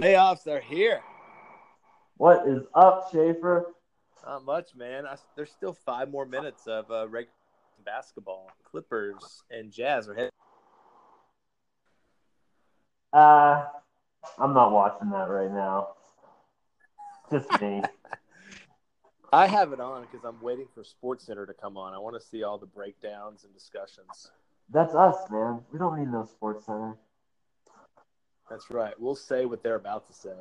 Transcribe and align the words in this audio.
Playoffs 0.00 0.46
are 0.46 0.60
here. 0.60 1.02
What 2.16 2.48
is 2.48 2.62
up, 2.74 3.10
Schaefer? 3.12 3.74
Not 4.24 4.46
much, 4.46 4.74
man. 4.74 5.06
I, 5.06 5.16
there's 5.36 5.50
still 5.50 5.74
five 5.74 6.10
more 6.10 6.24
minutes 6.24 6.66
of 6.66 6.90
uh, 6.90 7.06
regular 7.06 7.34
basketball. 7.84 8.50
Clippers 8.64 9.42
and 9.50 9.70
Jazz 9.70 10.08
are 10.08 10.14
heading. 10.14 10.30
Uh, 13.12 13.66
I'm 14.38 14.54
not 14.54 14.72
watching 14.72 15.10
that 15.10 15.28
right 15.28 15.52
now. 15.52 15.88
Just 17.30 17.60
me. 17.60 17.82
I 19.34 19.46
have 19.48 19.74
it 19.74 19.80
on 19.80 20.06
because 20.10 20.24
I'm 20.24 20.40
waiting 20.40 20.66
for 20.74 20.82
Sports 20.82 21.26
Center 21.26 21.44
to 21.44 21.52
come 21.52 21.76
on. 21.76 21.92
I 21.92 21.98
want 21.98 22.18
to 22.18 22.26
see 22.26 22.42
all 22.42 22.56
the 22.56 22.64
breakdowns 22.64 23.44
and 23.44 23.52
discussions. 23.52 24.30
That's 24.72 24.94
us, 24.94 25.16
man. 25.30 25.60
We 25.70 25.78
don't 25.78 25.98
need 25.98 26.10
no 26.10 26.24
sports 26.24 26.64
center. 26.64 26.96
That's 28.50 28.68
right. 28.70 28.94
We'll 28.98 29.14
say 29.14 29.46
what 29.46 29.62
they're 29.62 29.76
about 29.76 30.08
to 30.08 30.12
say. 30.12 30.34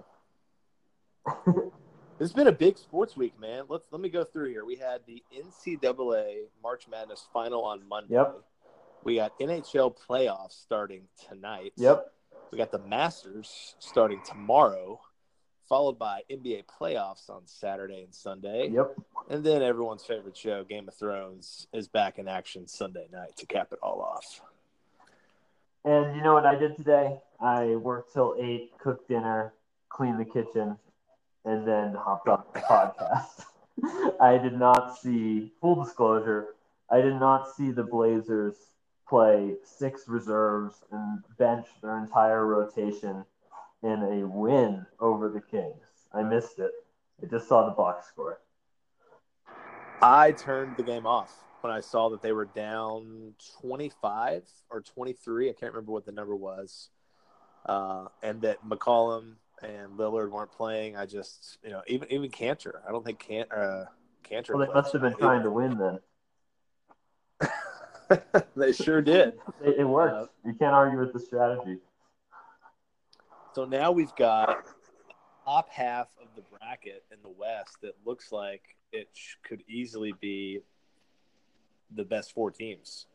It's 2.20 2.34
been 2.34 2.48
a 2.48 2.52
big 2.52 2.78
sports 2.78 3.16
week, 3.16 3.40
man. 3.40 3.64
Let's 3.70 3.86
let 3.92 4.02
me 4.02 4.10
go 4.10 4.26
through 4.26 4.50
here. 4.50 4.66
We 4.66 4.76
had 4.76 5.00
the 5.08 5.24
NCAA 5.34 6.48
March 6.62 6.86
Madness 6.92 7.26
final 7.32 7.64
on 7.64 7.88
Monday. 7.88 8.16
Yep. 8.16 8.42
We 9.06 9.16
got 9.16 9.40
NHL 9.40 9.96
playoffs 9.98 10.62
starting 10.62 11.04
tonight. 11.30 11.72
Yep. 11.78 12.12
We 12.52 12.58
got 12.58 12.74
the 12.74 12.80
Masters 12.80 13.76
starting 13.80 14.20
tomorrow, 14.26 15.00
followed 15.70 15.98
by 15.98 16.24
NBA 16.30 16.64
playoffs 16.66 17.30
on 17.30 17.44
Saturday 17.46 18.04
and 18.04 18.14
Sunday. 18.14 18.70
Yep. 18.70 18.98
And 19.30 19.42
then 19.42 19.62
everyone's 19.62 20.04
favorite 20.04 20.36
show, 20.36 20.66
Game 20.66 20.90
of 20.90 20.96
Thrones, 20.96 21.68
is 21.72 21.88
back 21.88 22.20
in 22.20 22.28
action 22.28 22.68
Sunday 22.68 23.08
night 23.14 23.38
to 23.38 23.46
cap 23.46 23.70
it 23.72 23.80
all 23.82 24.02
off. 24.02 24.42
And 25.86 26.16
you 26.16 26.22
know 26.22 26.34
what 26.34 26.46
I 26.46 26.56
did 26.56 26.76
today? 26.76 27.20
I 27.40 27.76
worked 27.76 28.14
till 28.14 28.36
eight, 28.40 28.72
cooked 28.80 29.08
dinner, 29.08 29.54
cleaned 29.88 30.20
the 30.20 30.26
kitchen, 30.26 30.78
and 31.46 31.68
then 31.68 31.94
hopped 31.94 32.28
on 32.28 32.44
the 32.54 32.60
podcast. 32.60 33.46
I 34.22 34.38
did 34.38 34.58
not 34.58 34.98
see 34.98 35.52
full 35.62 35.82
disclosure. 35.82 36.56
I 36.90 37.02
did 37.02 37.16
not 37.16 37.56
see 37.56 37.72
the 37.72 37.84
Blazers 37.84 38.56
play 39.08 39.56
six 39.64 40.08
reserves 40.08 40.84
and 40.92 41.24
bench 41.38 41.66
their 41.82 41.98
entire 41.98 42.46
rotation 42.46 43.24
in 43.82 44.04
a 44.04 44.28
win 44.28 44.86
over 45.00 45.30
the 45.30 45.42
Kings. 45.42 45.86
I 46.14 46.24
missed 46.24 46.60
it. 46.60 46.72
I 47.24 47.28
just 47.28 47.48
saw 47.48 47.66
the 47.66 47.72
box 47.72 48.08
score. 48.08 48.42
I 50.02 50.34
turned 50.34 50.76
the 50.78 50.84
game 50.84 51.06
off 51.06 51.34
when 51.62 51.72
I 51.74 51.82
saw 51.82 52.10
that 52.10 52.22
they 52.22 52.32
were 52.32 52.46
down 52.46 53.34
25 53.62 54.44
or 54.70 54.82
23. 54.82 55.50
I 55.50 55.54
can't 55.54 55.74
remember 55.74 55.92
what 55.92 56.06
the 56.06 56.12
number 56.12 56.36
was. 56.36 56.90
Uh, 57.66 58.06
and 58.24 58.42
that 58.42 58.66
McCollum 58.68 59.34
and 59.62 59.98
Lillard 59.98 60.32
weren't 60.32 60.52
playing. 60.52 60.96
I 60.96 61.06
just, 61.06 61.58
you 61.64 61.72
know, 61.72 61.82
even 61.88 62.12
even 62.12 62.32
Kanter. 62.32 62.80
I 62.88 62.92
don't 62.92 63.06
think 63.06 63.20
Can 63.20 63.46
uh, 63.52 63.86
Kanter. 64.24 64.56
Well, 64.56 64.66
they 64.66 64.74
must 64.74 64.94
have 64.94 65.02
been 65.02 65.16
trying 65.16 65.44
to 65.44 65.52
win 65.52 65.78
then. 65.78 66.00
they 68.56 68.72
sure 68.72 69.02
did. 69.02 69.34
It, 69.64 69.80
it 69.80 69.86
worked. 69.86 70.16
Uh, 70.16 70.26
you 70.46 70.54
can't 70.54 70.74
argue 70.74 71.00
with 71.00 71.14
the 71.14 71.20
strategy. 71.20 71.78
So 73.54 73.66
now 73.66 73.92
we've 73.92 74.16
got 74.16 74.66
top 75.44 75.70
half 75.70 76.08
of 76.22 76.28
the 76.36 76.44
bracket 76.58 77.04
in 77.12 77.18
the 77.24 77.30
West 77.30 77.78
that 77.82 77.96
looks 78.06 78.32
like 78.32 78.62
it 78.92 79.10
could 79.44 79.64
easily 79.68 80.14
be 80.22 80.62
the 81.94 82.04
best 82.04 82.34
four 82.34 82.52
teams. 82.52 83.06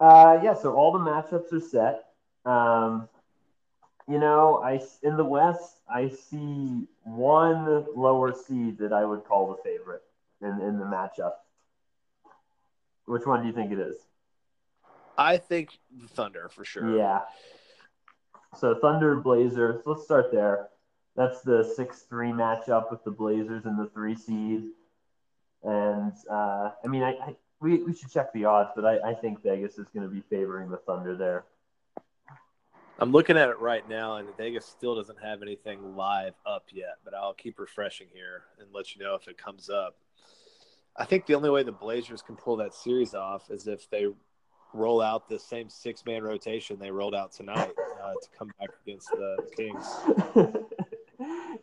Uh, 0.00 0.40
yeah, 0.42 0.54
so 0.54 0.74
all 0.74 0.92
the 0.92 0.98
matchups 0.98 1.52
are 1.52 1.60
set. 1.60 2.04
Um, 2.44 3.08
you 4.08 4.18
know, 4.18 4.60
I 4.62 4.80
in 5.02 5.16
the 5.16 5.24
West, 5.24 5.80
I 5.88 6.08
see 6.08 6.88
one 7.04 7.86
lower 7.94 8.32
seed 8.34 8.78
that 8.78 8.92
I 8.92 9.04
would 9.04 9.24
call 9.24 9.48
the 9.48 9.62
favorite 9.62 10.02
in, 10.40 10.60
in 10.60 10.78
the 10.78 10.84
matchup. 10.84 11.34
Which 13.06 13.26
one 13.26 13.42
do 13.42 13.46
you 13.46 13.52
think 13.52 13.72
it 13.72 13.78
is? 13.78 13.96
I 15.16 15.36
think 15.36 15.78
the 16.00 16.08
Thunder 16.08 16.48
for 16.48 16.64
sure. 16.64 16.96
Yeah. 16.96 17.20
So 18.58 18.74
Thunder 18.74 19.16
Blazers. 19.16 19.82
Let's 19.86 20.04
start 20.04 20.32
there. 20.32 20.68
That's 21.16 21.42
the 21.42 21.62
six 21.76 22.02
three 22.02 22.30
matchup 22.30 22.90
with 22.90 23.04
the 23.04 23.10
Blazers 23.10 23.66
and 23.66 23.78
the 23.78 23.88
three 23.90 24.16
seed. 24.16 24.64
And 25.64 26.12
uh, 26.30 26.70
I 26.84 26.88
mean, 26.88 27.02
I, 27.02 27.10
I, 27.12 27.36
we 27.60 27.82
we 27.82 27.94
should 27.94 28.10
check 28.10 28.32
the 28.32 28.44
odds, 28.44 28.70
but 28.74 28.84
I, 28.84 29.10
I 29.10 29.14
think 29.14 29.42
Vegas 29.42 29.78
is 29.78 29.86
going 29.94 30.08
to 30.08 30.12
be 30.12 30.22
favoring 30.28 30.70
the 30.70 30.78
Thunder 30.78 31.16
there. 31.16 31.44
I'm 32.98 33.10
looking 33.10 33.36
at 33.36 33.48
it 33.48 33.58
right 33.58 33.88
now, 33.88 34.16
and 34.16 34.28
Vegas 34.36 34.66
still 34.66 34.94
doesn't 34.94 35.18
have 35.22 35.42
anything 35.42 35.96
live 35.96 36.34
up 36.46 36.66
yet, 36.72 36.98
but 37.04 37.14
I'll 37.14 37.34
keep 37.34 37.58
refreshing 37.58 38.06
here 38.12 38.44
and 38.60 38.68
let 38.72 38.94
you 38.94 39.02
know 39.02 39.14
if 39.14 39.26
it 39.28 39.38
comes 39.38 39.70
up. 39.70 39.96
I 40.96 41.04
think 41.04 41.26
the 41.26 41.34
only 41.34 41.50
way 41.50 41.62
the 41.62 41.72
Blazers 41.72 42.22
can 42.22 42.36
pull 42.36 42.56
that 42.56 42.74
series 42.74 43.14
off 43.14 43.50
is 43.50 43.66
if 43.66 43.88
they 43.90 44.06
roll 44.74 45.00
out 45.00 45.28
the 45.28 45.38
same 45.38 45.68
six 45.68 46.04
man 46.06 46.22
rotation 46.22 46.78
they 46.78 46.90
rolled 46.90 47.14
out 47.14 47.32
tonight 47.32 47.72
uh, 48.02 48.12
to 48.12 48.28
come 48.38 48.50
back 48.58 48.70
against 48.86 49.10
the 49.10 49.36
Kings. 49.56 49.86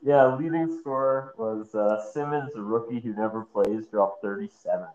yeah, 0.09 0.35
leading 0.35 0.75
scorer 0.79 1.35
was 1.37 1.75
uh, 1.75 2.03
Simons, 2.11 2.55
a 2.55 2.61
rookie 2.61 2.99
who 2.99 3.13
never 3.13 3.43
plays, 3.43 3.85
dropped 3.85 4.23
37. 4.23 4.87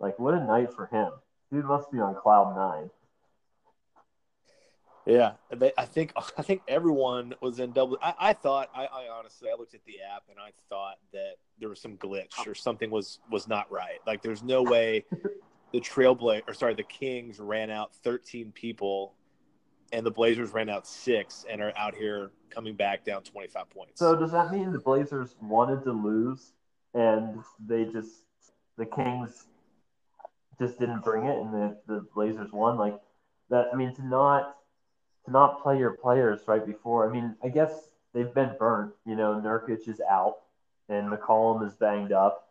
Like, 0.00 0.18
what 0.18 0.34
a 0.34 0.44
night 0.44 0.74
for 0.74 0.86
him. 0.86 1.12
Dude 1.52 1.64
must 1.64 1.92
be 1.92 2.00
on 2.00 2.16
cloud 2.16 2.56
nine. 2.56 2.90
Yeah, 5.06 5.34
they, 5.56 5.70
I 5.78 5.84
think 5.84 6.12
I 6.36 6.42
think 6.42 6.62
everyone 6.66 7.36
was 7.40 7.60
in 7.60 7.70
double. 7.70 7.98
I, 8.02 8.14
I 8.18 8.32
thought 8.32 8.68
I, 8.74 8.86
I, 8.86 9.08
honestly 9.16 9.48
I 9.48 9.56
looked 9.56 9.74
at 9.74 9.84
the 9.86 10.00
app 10.02 10.24
and 10.28 10.38
I 10.40 10.50
thought 10.68 10.96
that 11.12 11.36
there 11.60 11.68
was 11.68 11.80
some 11.80 11.96
glitch 11.96 12.46
or 12.46 12.54
something 12.56 12.90
was 12.90 13.20
was 13.30 13.46
not 13.46 13.70
right. 13.70 14.00
Like 14.08 14.22
there's 14.22 14.42
no 14.42 14.62
way 14.64 15.04
the 15.72 15.80
Trailblazer 15.80 16.42
or 16.48 16.52
sorry 16.52 16.74
the 16.74 16.82
Kings 16.82 17.38
ran 17.38 17.70
out 17.70 17.94
13 18.02 18.52
people 18.52 19.14
and 19.92 20.04
the 20.04 20.10
Blazers 20.10 20.52
ran 20.52 20.68
out 20.68 20.86
six 20.86 21.44
and 21.48 21.60
are 21.60 21.72
out 21.76 21.94
here 21.94 22.30
coming 22.50 22.74
back 22.74 23.04
down 23.04 23.22
25 23.22 23.70
points. 23.70 24.00
So 24.00 24.16
does 24.16 24.32
that 24.32 24.52
mean 24.52 24.72
the 24.72 24.78
Blazers 24.78 25.34
wanted 25.40 25.82
to 25.84 25.92
lose 25.92 26.52
and 26.94 27.42
they 27.64 27.84
just 27.84 28.10
the 28.76 28.86
Kings 28.86 29.46
just 30.58 30.78
didn't 30.78 31.02
bring 31.02 31.24
it 31.24 31.38
and 31.38 31.52
the, 31.52 31.76
the 31.86 32.06
Blazers 32.14 32.52
won 32.52 32.76
like 32.76 32.98
that? 33.50 33.68
I 33.72 33.76
mean 33.76 33.94
to 33.94 34.06
not 34.06 34.56
to 35.24 35.30
not 35.30 35.62
play 35.62 35.78
your 35.78 35.92
players 35.92 36.40
right 36.46 36.64
before. 36.64 37.08
I 37.08 37.12
mean, 37.12 37.36
I 37.42 37.48
guess 37.48 37.72
they've 38.14 38.32
been 38.32 38.52
burnt. 38.58 38.92
You 39.06 39.16
know, 39.16 39.40
Nurkic 39.44 39.88
is 39.88 40.00
out 40.10 40.38
and 40.88 41.10
McCollum 41.10 41.66
is 41.66 41.74
banged 41.74 42.12
up. 42.12 42.48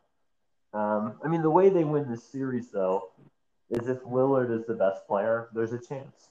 Um, 0.74 1.16
I 1.24 1.28
mean, 1.28 1.42
the 1.42 1.50
way 1.50 1.69
they 1.69 1.84
win 1.84 2.09
this 2.09 2.24
series, 2.24 2.69
though, 2.69 3.09
is 3.69 3.88
if 3.88 4.04
Lillard 4.04 4.52
is 4.52 4.66
the 4.66 4.75
best 4.75 5.08
player, 5.08 5.50
there's 5.54 5.74
a 5.74 5.80
chance. 5.80 6.30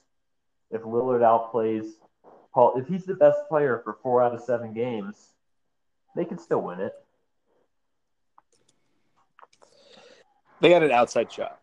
If 0.71 0.81
Lillard 0.81 1.21
outplays 1.21 1.93
Paul, 2.57 2.73
if 2.75 2.87
he's 2.87 3.05
the 3.05 3.13
best 3.13 3.37
player 3.49 3.81
for 3.83 3.97
four 4.01 4.23
out 4.23 4.33
of 4.33 4.41
seven 4.41 4.73
games, 4.73 5.33
they 6.15 6.25
could 6.25 6.39
still 6.39 6.61
win 6.61 6.79
it. 6.79 6.93
They 10.59 10.69
got 10.69 10.81
an 10.81 10.89
outside 10.89 11.31
shot. 11.31 11.59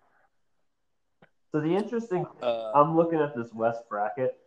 So 1.51 1.61
the 1.61 1.75
interesting, 1.75 2.27
uh, 2.41 2.71
I'm 2.77 2.97
looking 2.97 3.19
at 3.19 3.35
this 3.35 3.53
West 3.53 3.89
bracket. 3.89 4.39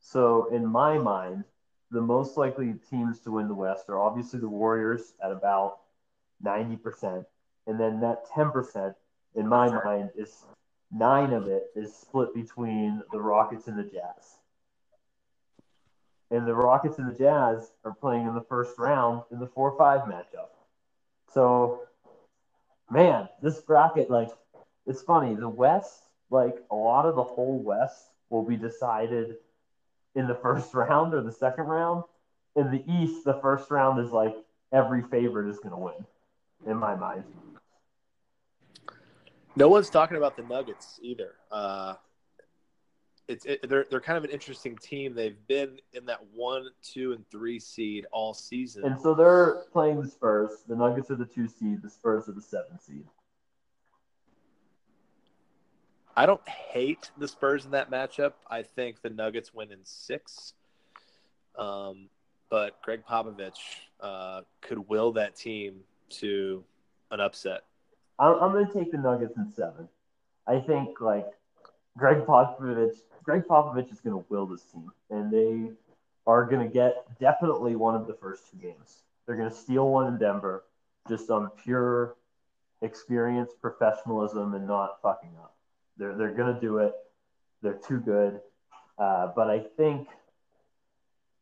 So 0.00 0.48
in 0.52 0.66
my 0.66 0.98
mind, 0.98 1.44
the 1.92 2.00
most 2.00 2.36
likely 2.36 2.74
teams 2.90 3.20
to 3.20 3.30
win 3.30 3.46
the 3.46 3.54
West 3.54 3.84
are 3.88 4.00
obviously 4.00 4.40
the 4.40 4.48
Warriors 4.48 5.14
at 5.24 5.30
about 5.30 5.82
90%. 6.44 7.24
And 7.68 7.78
then 7.78 8.00
that 8.00 8.28
10%, 8.28 8.94
in 9.36 9.46
my 9.46 9.68
mind, 9.84 10.10
is 10.16 10.46
nine 10.92 11.32
of 11.32 11.48
it 11.48 11.70
is 11.74 11.94
split 11.94 12.34
between 12.34 13.02
the 13.12 13.20
Rockets 13.20 13.66
and 13.66 13.78
the 13.78 13.84
Jazz. 13.84 14.36
And 16.30 16.46
the 16.46 16.54
Rockets 16.54 16.98
and 16.98 17.10
the 17.10 17.18
Jazz 17.18 17.72
are 17.84 17.94
playing 17.94 18.26
in 18.26 18.34
the 18.34 18.44
first 18.48 18.78
round 18.78 19.22
in 19.30 19.38
the 19.38 19.46
4 19.46 19.76
5 19.76 20.00
matchup. 20.02 20.48
So, 21.32 21.82
man, 22.90 23.28
this 23.42 23.60
bracket, 23.60 24.10
like, 24.10 24.30
it's 24.86 25.02
funny. 25.02 25.34
The 25.34 25.48
West, 25.48 26.02
like, 26.30 26.56
a 26.70 26.74
lot 26.74 27.06
of 27.06 27.16
the 27.16 27.22
whole 27.22 27.62
West 27.62 28.10
will 28.30 28.44
be 28.44 28.56
decided 28.56 29.36
in 30.14 30.26
the 30.26 30.34
first 30.34 30.74
round 30.74 31.14
or 31.14 31.22
the 31.22 31.32
second 31.32 31.64
round. 31.64 32.04
In 32.56 32.70
the 32.70 32.82
East, 32.90 33.24
the 33.24 33.38
first 33.40 33.70
round 33.70 33.98
is 34.04 34.10
like 34.10 34.36
every 34.72 35.02
favorite 35.02 35.48
is 35.48 35.58
going 35.58 35.70
to 35.70 35.78
win, 35.78 36.06
in 36.66 36.76
my 36.76 36.94
mind. 36.94 37.24
No 39.54 39.68
one's 39.68 39.90
talking 39.90 40.16
about 40.16 40.36
the 40.36 40.42
Nuggets 40.42 40.98
either. 41.02 41.34
Uh, 41.50 41.94
it's 43.28 43.44
it, 43.44 43.68
they're 43.68 43.86
they're 43.90 44.00
kind 44.00 44.18
of 44.18 44.24
an 44.24 44.30
interesting 44.30 44.76
team. 44.76 45.14
They've 45.14 45.36
been 45.46 45.78
in 45.92 46.06
that 46.06 46.20
one, 46.34 46.66
two, 46.82 47.12
and 47.12 47.28
three 47.30 47.58
seed 47.58 48.06
all 48.12 48.34
season, 48.34 48.84
and 48.84 49.00
so 49.00 49.14
they're 49.14 49.62
playing 49.72 50.02
the 50.02 50.08
Spurs. 50.08 50.64
The 50.66 50.76
Nuggets 50.76 51.10
are 51.10 51.16
the 51.16 51.26
two 51.26 51.48
seed. 51.48 51.82
The 51.82 51.90
Spurs 51.90 52.28
are 52.28 52.32
the 52.32 52.42
seven 52.42 52.78
seed. 52.80 53.04
I 56.14 56.26
don't 56.26 56.46
hate 56.46 57.10
the 57.16 57.28
Spurs 57.28 57.64
in 57.64 57.70
that 57.70 57.90
matchup. 57.90 58.34
I 58.50 58.62
think 58.62 59.00
the 59.00 59.10
Nuggets 59.10 59.54
win 59.54 59.72
in 59.72 59.78
six. 59.84 60.52
Um, 61.56 62.08
but 62.50 62.82
Gregg 62.82 63.04
Popovich 63.08 63.52
uh, 64.00 64.42
could 64.60 64.88
will 64.88 65.12
that 65.12 65.36
team 65.36 65.80
to 66.10 66.64
an 67.10 67.20
upset. 67.20 67.62
I'm, 68.22 68.40
I'm 68.40 68.52
going 68.52 68.66
to 68.66 68.72
take 68.72 68.92
the 68.92 68.98
Nuggets 68.98 69.36
in 69.36 69.50
seven. 69.50 69.88
I 70.46 70.60
think 70.60 71.00
like 71.00 71.26
Gregg 71.98 72.18
Popovich, 72.18 72.96
Gregg 73.24 73.42
Popovich 73.42 73.92
is 73.92 74.00
going 74.00 74.16
to 74.16 74.24
will 74.28 74.46
this 74.46 74.62
team, 74.72 74.92
and 75.10 75.32
they 75.32 75.72
are 76.26 76.44
going 76.44 76.66
to 76.66 76.72
get 76.72 77.18
definitely 77.18 77.74
one 77.74 77.96
of 77.96 78.06
the 78.06 78.14
first 78.14 78.44
two 78.50 78.58
games. 78.58 79.02
They're 79.26 79.36
going 79.36 79.50
to 79.50 79.54
steal 79.54 79.88
one 79.88 80.06
in 80.06 80.18
Denver, 80.18 80.62
just 81.08 81.30
on 81.30 81.50
pure 81.64 82.14
experience, 82.80 83.50
professionalism, 83.60 84.54
and 84.54 84.66
not 84.68 85.02
fucking 85.02 85.32
up. 85.40 85.56
They're 85.96 86.14
they're 86.16 86.34
going 86.34 86.54
to 86.54 86.60
do 86.60 86.78
it. 86.78 86.94
They're 87.60 87.80
too 87.88 87.98
good. 87.98 88.40
Uh, 88.98 89.32
but 89.34 89.50
I 89.50 89.64
think 89.76 90.08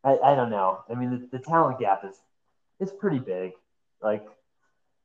I, 0.03 0.17
I 0.17 0.35
don't 0.35 0.51
know. 0.51 0.83
I 0.91 0.95
mean, 0.95 1.11
the, 1.11 1.39
the 1.39 1.45
talent 1.45 1.79
gap 1.79 2.05
is 2.09 2.17
is 2.81 2.91
pretty 2.91 3.19
big. 3.19 3.53
Like 4.03 4.27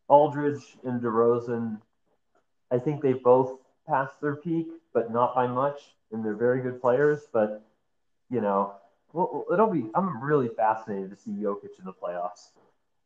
Aldridge 0.08 0.78
and 0.84 1.02
DeRozan, 1.02 1.80
I 2.72 2.80
think 2.80 3.02
they 3.02 3.14
both 3.14 3.60
passed 3.88 4.20
their 4.22 4.36
peak, 4.36 4.68
but 4.94 5.12
not 5.12 5.36
by 5.36 5.48
much. 5.48 5.96
And 6.12 6.24
they're 6.24 6.36
very 6.36 6.62
good 6.62 6.82
players. 6.82 7.28
But 7.32 7.64
you 8.30 8.42
know, 8.42 8.74
it'll 9.52 9.72
be. 9.72 9.90
I'm 9.96 10.22
really 10.22 10.50
fascinated 10.50 11.10
to 11.12 11.16
see 11.16 11.32
Jokic 11.32 11.80
in 11.80 11.86
the 11.86 11.94
playoffs 11.94 12.50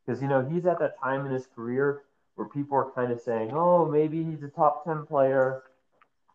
because 0.04 0.20
you 0.20 0.28
know 0.28 0.42
he's 0.44 0.66
at 0.66 0.78
that 0.80 0.98
time 1.00 1.26
in 1.26 1.32
his 1.32 1.46
career 1.46 2.02
where 2.34 2.48
people 2.48 2.76
are 2.76 2.90
kind 2.92 3.12
of 3.12 3.20
saying, 3.20 3.50
"Oh, 3.52 3.86
maybe 3.86 4.24
he's 4.24 4.42
a 4.42 4.48
top 4.48 4.84
ten 4.84 5.06
player, 5.06 5.62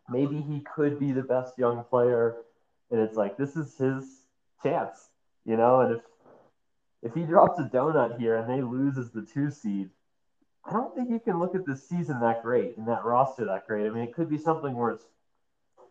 maybe 0.08 0.40
he 0.40 0.60
could 0.60 0.98
be 0.98 1.12
the 1.12 1.22
best 1.22 1.58
young 1.58 1.84
player," 1.84 2.36
and 2.90 3.00
it's 3.00 3.16
like 3.16 3.36
this 3.36 3.56
is 3.56 3.76
his 3.76 4.04
chance, 4.62 5.08
you 5.44 5.56
know. 5.56 5.80
And 5.80 5.96
if 5.96 6.02
if 7.02 7.14
he 7.14 7.22
drops 7.24 7.58
a 7.58 7.64
donut 7.64 8.18
here 8.18 8.36
and 8.36 8.48
they 8.48 8.62
lose 8.62 8.98
as 8.98 9.10
the 9.10 9.22
two 9.22 9.50
seed, 9.50 9.90
I 10.68 10.72
don't 10.72 10.94
think 10.94 11.10
you 11.10 11.20
can 11.20 11.38
look 11.38 11.54
at 11.54 11.64
this 11.64 11.88
season 11.88 12.20
that 12.20 12.42
great 12.42 12.76
and 12.76 12.88
that 12.88 13.04
roster 13.04 13.44
that 13.44 13.66
great. 13.66 13.86
I 13.86 13.90
mean, 13.90 14.02
it 14.02 14.14
could 14.14 14.28
be 14.28 14.38
something 14.38 14.74
where 14.74 14.90
it's 14.90 15.04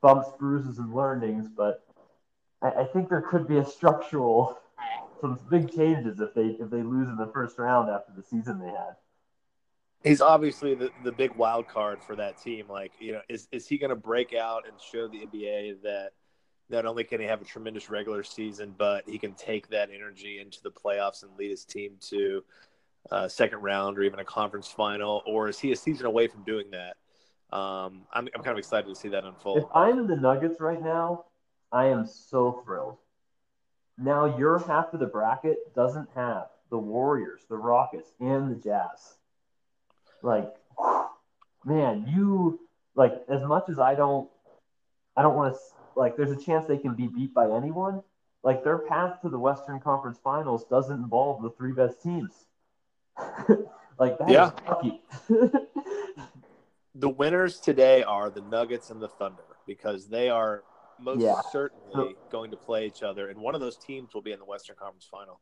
bumps, 0.02 0.30
bruises, 0.38 0.80
and 0.80 0.94
learnings, 0.94 1.48
but 1.48 1.86
I, 2.62 2.82
I 2.82 2.86
think 2.86 3.10
there 3.10 3.22
could 3.22 3.48
be 3.48 3.58
a 3.58 3.66
structural 3.66 4.58
some 5.22 5.40
big 5.50 5.74
changes 5.74 6.20
if 6.20 6.34
they 6.34 6.58
if 6.60 6.70
they 6.70 6.84
lose 6.84 7.08
in 7.08 7.16
the 7.16 7.28
first 7.28 7.58
round 7.58 7.90
after 7.90 8.12
the 8.16 8.24
season 8.24 8.60
they 8.60 8.68
had. 8.68 8.96
He's 10.04 10.22
obviously 10.22 10.76
the, 10.76 10.92
the 11.04 11.12
big 11.12 11.34
wild 11.36 11.68
card 11.68 12.04
for 12.04 12.16
that 12.18 12.40
team. 12.40 12.66
Like, 12.70 12.92
you 13.00 13.14
know, 13.14 13.22
is, 13.28 13.48
is 13.52 13.68
he 13.68 13.80
going 13.80 13.90
to 13.90 13.96
break 13.96 14.36
out 14.36 14.68
and 14.68 14.80
show 14.80 15.08
the 15.08 15.26
NBA 15.26 15.82
that 15.82 16.12
not 16.70 16.86
only 16.86 17.04
can 17.04 17.20
he 17.20 17.26
have 17.26 17.42
a 17.42 17.46
tremendous 17.46 17.90
regular 17.90 18.22
season, 18.22 18.76
but 18.78 19.10
he 19.10 19.18
can 19.18 19.34
take 19.34 19.68
that 19.70 19.90
energy 19.92 20.40
into 20.40 20.62
the 20.62 20.70
playoffs 20.70 21.24
and 21.24 21.32
lead 21.40 21.50
his 21.50 21.66
team 21.66 21.94
to 22.02 22.44
second 23.28 23.60
round 23.62 23.98
or 23.98 24.04
even 24.04 24.20
a 24.20 24.26
conference 24.26 24.68
final? 24.68 25.22
Or 25.26 25.50
is 25.50 25.60
he 25.60 25.72
a 25.72 25.76
season 25.76 26.06
away 26.06 26.28
from 26.28 26.44
doing 26.44 26.72
that? 26.72 26.98
Um, 27.56 28.02
I'm, 28.12 28.28
I'm 28.36 28.44
kind 28.44 28.50
of 28.50 28.58
excited 28.58 28.88
to 28.88 28.96
see 28.96 29.10
that 29.10 29.24
unfold. 29.24 29.60
If 29.60 29.66
I'm 29.74 30.08
the 30.08 30.16
Nuggets 30.16 30.60
right 30.60 30.82
now, 30.82 31.26
I 31.72 31.86
am 31.86 32.06
so 32.06 32.62
thrilled. 32.66 32.98
Now 33.98 34.38
your 34.38 34.60
half 34.60 34.94
of 34.94 35.00
the 35.00 35.06
bracket 35.06 35.74
doesn't 35.74 36.10
have 36.16 36.48
the 36.70 36.78
Warriors, 36.78 37.42
the 37.50 37.58
Rockets, 37.58 38.12
and 38.20 38.52
the 38.52 38.56
Jazz. 38.56 39.16
Like, 40.22 40.54
man, 41.66 42.06
you 42.08 42.60
like 42.96 43.24
as 43.30 43.44
much 43.44 43.70
as 43.70 43.80
I 43.80 43.96
don't, 43.96 44.30
I 45.16 45.22
don't 45.22 45.36
want 45.36 45.54
to 45.54 45.60
like. 45.96 46.18
There's 46.18 46.32
a 46.32 46.42
chance 46.42 46.66
they 46.66 46.78
can 46.78 46.96
be 46.96 47.08
beat 47.08 47.34
by 47.34 47.50
anyone. 47.50 48.02
Like 48.44 48.64
their 48.64 48.80
path 48.80 49.22
to 49.22 49.30
the 49.30 49.40
Western 49.40 49.80
Conference 49.80 50.20
Finals 50.24 50.66
doesn't 50.66 50.96
involve 50.96 51.42
the 51.42 51.52
three 51.52 51.72
best 51.72 52.02
teams. 52.02 52.46
like 54.00 54.18
that 54.18 54.30
yeah. 54.30 54.52
lucky. 54.68 55.02
the 56.96 57.10
winners 57.10 57.60
today 57.60 58.04
are 58.04 58.30
the 58.30 58.42
Nuggets 58.42 58.90
and 58.90 59.02
the 59.02 59.08
Thunder 59.08 59.44
because 59.66 60.08
they 60.08 60.30
are 60.30 60.64
most 61.00 61.22
yeah. 61.22 61.42
certainly 61.52 62.16
going 62.32 62.52
to 62.52 62.58
play 62.58 62.86
each 62.88 63.04
other, 63.04 63.30
and 63.30 63.40
one 63.40 63.56
of 63.56 63.62
those 63.62 63.78
teams 63.78 64.14
will 64.14 64.22
be 64.22 64.32
in 64.32 64.40
the 64.40 64.46
Western 64.46 64.76
Conference 64.76 65.08
Final. 65.10 65.40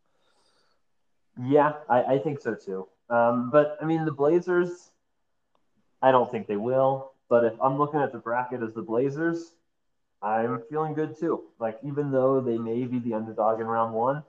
Yeah, 1.42 1.74
I, 1.90 2.04
I 2.04 2.20
think 2.20 2.42
so 2.42 2.56
too. 2.56 2.88
Um, 3.10 3.50
but 3.52 3.78
I 3.82 3.86
mean, 3.86 4.06
the 4.06 4.12
Blazers, 4.12 4.92
I 6.02 6.12
don't 6.12 6.32
think 6.32 6.48
they 6.48 6.58
will. 6.58 7.12
But 7.30 7.46
if 7.46 7.54
I'm 7.62 7.78
looking 7.78 8.00
at 8.00 8.12
the 8.12 8.20
bracket 8.20 8.62
as 8.62 8.74
the 8.74 8.82
Blazers, 8.82 9.54
I'm 10.22 10.62
feeling 10.70 10.94
good 10.94 11.18
too. 11.20 11.44
Like 11.60 11.80
even 11.84 12.12
though 12.12 12.40
they 12.40 12.58
may 12.58 12.86
be 12.86 13.00
the 13.00 13.14
underdog 13.14 13.60
in 13.60 13.68
round 13.68 13.94
one, 13.94 14.24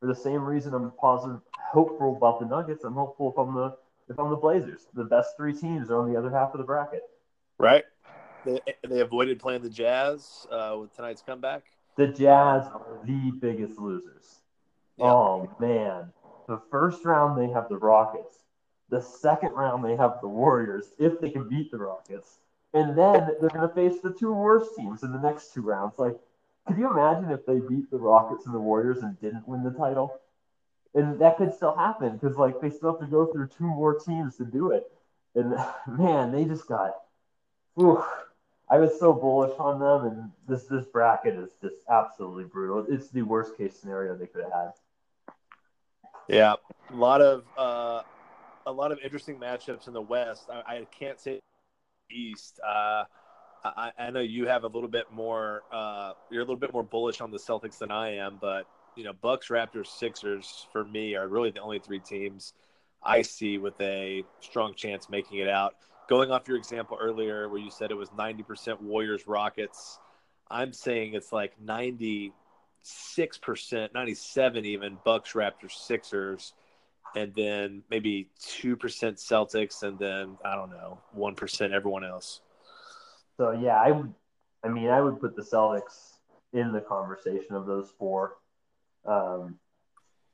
for 0.00 0.06
the 0.06 0.14
same 0.14 0.42
reason 0.42 0.74
I'm 0.74 0.92
positive, 0.92 1.40
hopeful 1.70 2.16
about 2.16 2.40
the 2.40 2.46
Nuggets. 2.46 2.84
I'm 2.84 2.94
hopeful 2.94 3.30
if 3.32 3.38
I'm 3.38 3.54
the 3.54 3.76
if 4.08 4.18
I'm 4.18 4.30
the 4.30 4.36
Blazers. 4.36 4.86
The 4.94 5.04
best 5.04 5.36
three 5.36 5.52
teams 5.52 5.90
are 5.90 6.00
on 6.00 6.10
the 6.10 6.18
other 6.18 6.30
half 6.30 6.54
of 6.54 6.58
the 6.58 6.64
bracket. 6.64 7.02
Right. 7.58 7.84
They, 8.44 8.60
they 8.88 9.00
avoided 9.00 9.40
playing 9.40 9.62
the 9.62 9.70
Jazz 9.70 10.46
uh, 10.50 10.76
with 10.80 10.94
tonight's 10.94 11.22
comeback. 11.22 11.64
The 11.96 12.06
Jazz 12.06 12.66
are 12.66 13.00
the 13.04 13.32
biggest 13.40 13.78
losers. 13.78 14.40
Yeah. 14.96 15.06
Oh 15.06 15.50
man, 15.58 16.12
the 16.46 16.60
first 16.70 17.04
round 17.04 17.38
they 17.38 17.52
have 17.52 17.68
the 17.68 17.76
Rockets. 17.76 18.38
The 18.90 19.02
second 19.02 19.50
round 19.52 19.84
they 19.84 19.96
have 19.96 20.18
the 20.22 20.28
Warriors 20.28 20.92
if 20.98 21.20
they 21.20 21.30
can 21.30 21.48
beat 21.48 21.70
the 21.70 21.78
Rockets, 21.78 22.38
and 22.72 22.96
then 22.96 23.28
they're 23.40 23.50
going 23.50 23.68
to 23.68 23.74
face 23.74 24.00
the 24.00 24.12
two 24.12 24.32
worst 24.32 24.70
teams 24.76 25.02
in 25.02 25.12
the 25.12 25.18
next 25.18 25.52
two 25.52 25.60
rounds. 25.60 25.98
Like, 25.98 26.16
could 26.66 26.78
you 26.78 26.90
imagine 26.90 27.30
if 27.30 27.44
they 27.44 27.58
beat 27.58 27.90
the 27.90 27.98
Rockets 27.98 28.46
and 28.46 28.54
the 28.54 28.60
Warriors 28.60 28.98
and 29.02 29.20
didn't 29.20 29.46
win 29.46 29.62
the 29.62 29.70
title? 29.70 30.20
And 30.94 31.20
that 31.20 31.36
could 31.36 31.54
still 31.54 31.76
happen 31.76 32.16
because 32.16 32.36
like 32.36 32.60
they 32.60 32.70
still 32.70 32.92
have 32.92 33.00
to 33.00 33.06
go 33.06 33.26
through 33.26 33.48
two 33.48 33.64
more 33.64 33.98
teams 33.98 34.36
to 34.36 34.44
do 34.44 34.72
it. 34.72 34.90
And 35.34 35.56
man, 35.86 36.32
they 36.32 36.44
just 36.44 36.66
got. 36.66 36.94
Whew, 37.74 38.02
I 38.70 38.78
was 38.78 38.98
so 38.98 39.12
bullish 39.12 39.54
on 39.58 39.78
them, 39.80 40.10
and 40.10 40.30
this 40.46 40.64
this 40.64 40.84
bracket 40.86 41.34
is 41.34 41.50
just 41.62 41.76
absolutely 41.88 42.44
brutal. 42.44 42.86
It's 42.88 43.08
the 43.08 43.22
worst 43.22 43.56
case 43.56 43.78
scenario 43.78 44.16
they 44.16 44.26
could 44.26 44.44
have 44.44 44.52
had. 44.52 44.72
Yeah, 46.28 46.54
a 46.90 46.94
lot 46.94 47.22
of 47.22 47.44
uh, 47.56 48.02
a 48.66 48.72
lot 48.72 48.92
of 48.92 48.98
interesting 49.02 49.38
matchups 49.38 49.86
in 49.86 49.94
the 49.94 50.02
West. 50.02 50.48
I, 50.50 50.74
I 50.74 50.86
can't 50.90 51.18
say 51.18 51.40
East. 52.10 52.60
Uh, 52.66 53.04
I, 53.64 53.92
I, 53.98 54.10
know 54.10 54.20
you 54.20 54.46
have 54.46 54.64
a 54.64 54.68
little 54.68 54.88
bit 54.88 55.06
more. 55.12 55.62
Uh, 55.72 56.12
you're 56.30 56.42
a 56.42 56.44
little 56.44 56.56
bit 56.56 56.72
more 56.72 56.82
bullish 56.82 57.20
on 57.20 57.30
the 57.30 57.38
Celtics 57.38 57.78
than 57.78 57.90
I 57.90 58.16
am, 58.16 58.38
but 58.40 58.66
you 58.98 59.04
know, 59.04 59.14
Bucks, 59.14 59.48
Raptors, 59.48 59.86
Sixers 59.86 60.66
for 60.72 60.84
me 60.84 61.14
are 61.14 61.28
really 61.28 61.50
the 61.50 61.60
only 61.60 61.78
three 61.78 62.00
teams 62.00 62.52
I 63.02 63.22
see 63.22 63.56
with 63.56 63.80
a 63.80 64.24
strong 64.40 64.74
chance 64.74 65.08
making 65.08 65.38
it 65.38 65.48
out 65.48 65.76
going 66.08 66.30
off 66.32 66.48
your 66.48 66.56
example 66.56 66.98
earlier 67.00 67.48
where 67.48 67.60
you 67.60 67.70
said 67.70 67.90
it 67.90 67.96
was 67.96 68.08
90% 68.10 68.80
Warriors 68.80 69.28
Rockets, 69.28 69.98
I'm 70.50 70.72
saying 70.72 71.14
it's 71.14 71.32
like 71.32 71.52
96%, 71.64 72.32
97 73.94 74.64
even 74.64 74.98
Bucks 75.04 75.34
Raptors 75.34 75.72
Sixers 75.72 76.54
and 77.14 77.34
then 77.34 77.82
maybe 77.90 78.30
2% 78.40 78.76
Celtics 78.76 79.82
and 79.82 79.98
then 79.98 80.38
I 80.44 80.54
don't 80.56 80.70
know, 80.70 80.98
1% 81.16 81.72
everyone 81.72 82.04
else. 82.04 82.40
So 83.36 83.52
yeah, 83.52 83.76
I 83.76 84.02
I 84.64 84.68
mean, 84.68 84.88
I 84.88 85.00
would 85.00 85.20
put 85.20 85.36
the 85.36 85.42
Celtics 85.42 86.14
in 86.52 86.72
the 86.72 86.80
conversation 86.80 87.54
of 87.54 87.66
those 87.66 87.92
four. 87.96 88.38
Um, 89.08 89.58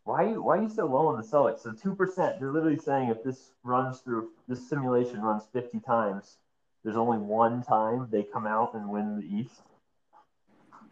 why 0.02 0.32
why 0.32 0.58
are 0.58 0.62
you 0.62 0.68
so 0.68 0.86
low 0.86 1.06
on 1.06 1.16
the 1.16 1.26
Celtics? 1.26 1.60
So 1.60 1.72
two 1.72 1.94
percent. 1.94 2.38
They're 2.38 2.52
literally 2.52 2.78
saying 2.78 3.08
if 3.08 3.22
this 3.22 3.52
runs 3.62 4.00
through 4.00 4.30
this 4.48 4.68
simulation 4.68 5.22
runs 5.22 5.44
fifty 5.52 5.80
times, 5.80 6.36
there's 6.82 6.96
only 6.96 7.18
one 7.18 7.62
time 7.62 8.08
they 8.10 8.22
come 8.22 8.46
out 8.46 8.74
and 8.74 8.88
win 8.88 9.16
the 9.16 9.26
East. 9.26 9.62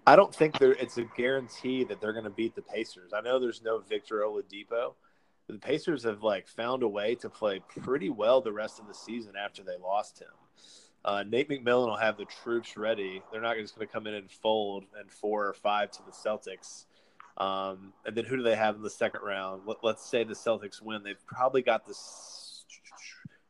I 0.06 0.16
don't 0.16 0.34
think 0.34 0.58
there 0.58 0.72
it's 0.72 0.98
a 0.98 1.04
guarantee 1.16 1.84
that 1.84 2.00
they're 2.00 2.12
going 2.12 2.24
to 2.24 2.30
beat 2.30 2.54
the 2.54 2.62
Pacers. 2.62 3.12
I 3.12 3.20
know 3.20 3.38
there's 3.38 3.62
no 3.62 3.78
Victor 3.80 4.20
Oladipo. 4.20 4.94
The 5.48 5.58
Pacers 5.58 6.04
have 6.04 6.22
like 6.22 6.48
found 6.48 6.82
a 6.82 6.88
way 6.88 7.14
to 7.16 7.28
play 7.28 7.60
pretty 7.68 8.10
well 8.10 8.40
the 8.40 8.52
rest 8.52 8.80
of 8.80 8.88
the 8.88 8.94
season 8.94 9.34
after 9.36 9.62
they 9.62 9.76
lost 9.76 10.20
him. 10.20 10.28
Uh, 11.04 11.24
Nate 11.28 11.48
McMillan 11.48 11.88
will 11.88 11.96
have 11.96 12.16
the 12.16 12.24
troops 12.24 12.76
ready. 12.76 13.22
They're 13.30 13.40
not 13.40 13.56
just 13.56 13.74
going 13.74 13.86
to 13.86 13.92
come 13.92 14.06
in 14.06 14.14
and 14.14 14.30
fold 14.30 14.84
and 14.98 15.10
four 15.10 15.46
or 15.46 15.52
five 15.52 15.90
to 15.92 16.02
the 16.04 16.12
Celtics. 16.12 16.86
Um, 17.42 17.92
and 18.06 18.16
then 18.16 18.24
who 18.24 18.36
do 18.36 18.42
they 18.42 18.54
have 18.54 18.76
in 18.76 18.82
the 18.82 18.90
second 18.90 19.22
round? 19.22 19.62
Let, 19.66 19.82
us 19.84 20.02
say 20.02 20.22
the 20.22 20.34
Celtics 20.34 20.80
win. 20.80 21.02
They've 21.02 21.26
probably 21.26 21.62
got 21.62 21.86
this. 21.86 22.64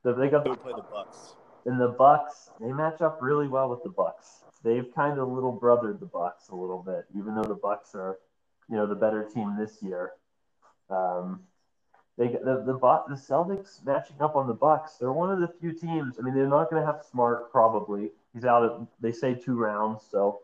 So 0.02 0.14
they 0.14 0.28
got 0.28 0.44
to 0.44 0.56
play 0.56 0.72
the 0.74 0.82
Bucks. 0.82 1.34
And 1.66 1.80
the 1.80 1.88
Bucks, 1.88 2.50
they 2.58 2.72
match 2.72 3.02
up 3.02 3.18
really 3.20 3.48
well 3.48 3.68
with 3.68 3.82
the 3.82 3.90
Bucks. 3.90 4.44
They've 4.64 4.86
kind 4.94 5.18
of 5.18 5.28
little 5.28 5.58
brothered 5.60 6.00
the 6.00 6.06
Bucks 6.06 6.48
a 6.48 6.54
little 6.54 6.82
bit, 6.82 7.04
even 7.16 7.34
though 7.34 7.44
the 7.44 7.54
Bucks 7.54 7.94
are, 7.94 8.18
you 8.70 8.76
know, 8.76 8.86
the 8.86 8.94
better 8.94 9.24
team 9.24 9.56
this 9.58 9.78
year. 9.82 10.12
Um, 10.88 11.40
they 12.16 12.28
the 12.28 12.62
the 12.64 12.78
the 13.08 13.16
Celtics 13.16 13.84
matching 13.84 14.16
up 14.20 14.36
on 14.36 14.46
the 14.46 14.54
Bucks. 14.54 14.96
They're 14.98 15.12
one 15.12 15.30
of 15.30 15.40
the 15.40 15.48
few 15.60 15.72
teams. 15.72 16.18
I 16.18 16.22
mean, 16.22 16.34
they're 16.34 16.46
not 16.46 16.70
going 16.70 16.80
to 16.80 16.86
have 16.86 17.02
Smart 17.10 17.50
probably. 17.50 18.10
He's 18.32 18.44
out 18.44 18.62
of 18.64 18.86
they 19.00 19.12
say 19.12 19.34
two 19.34 19.56
rounds, 19.56 20.02
so 20.10 20.40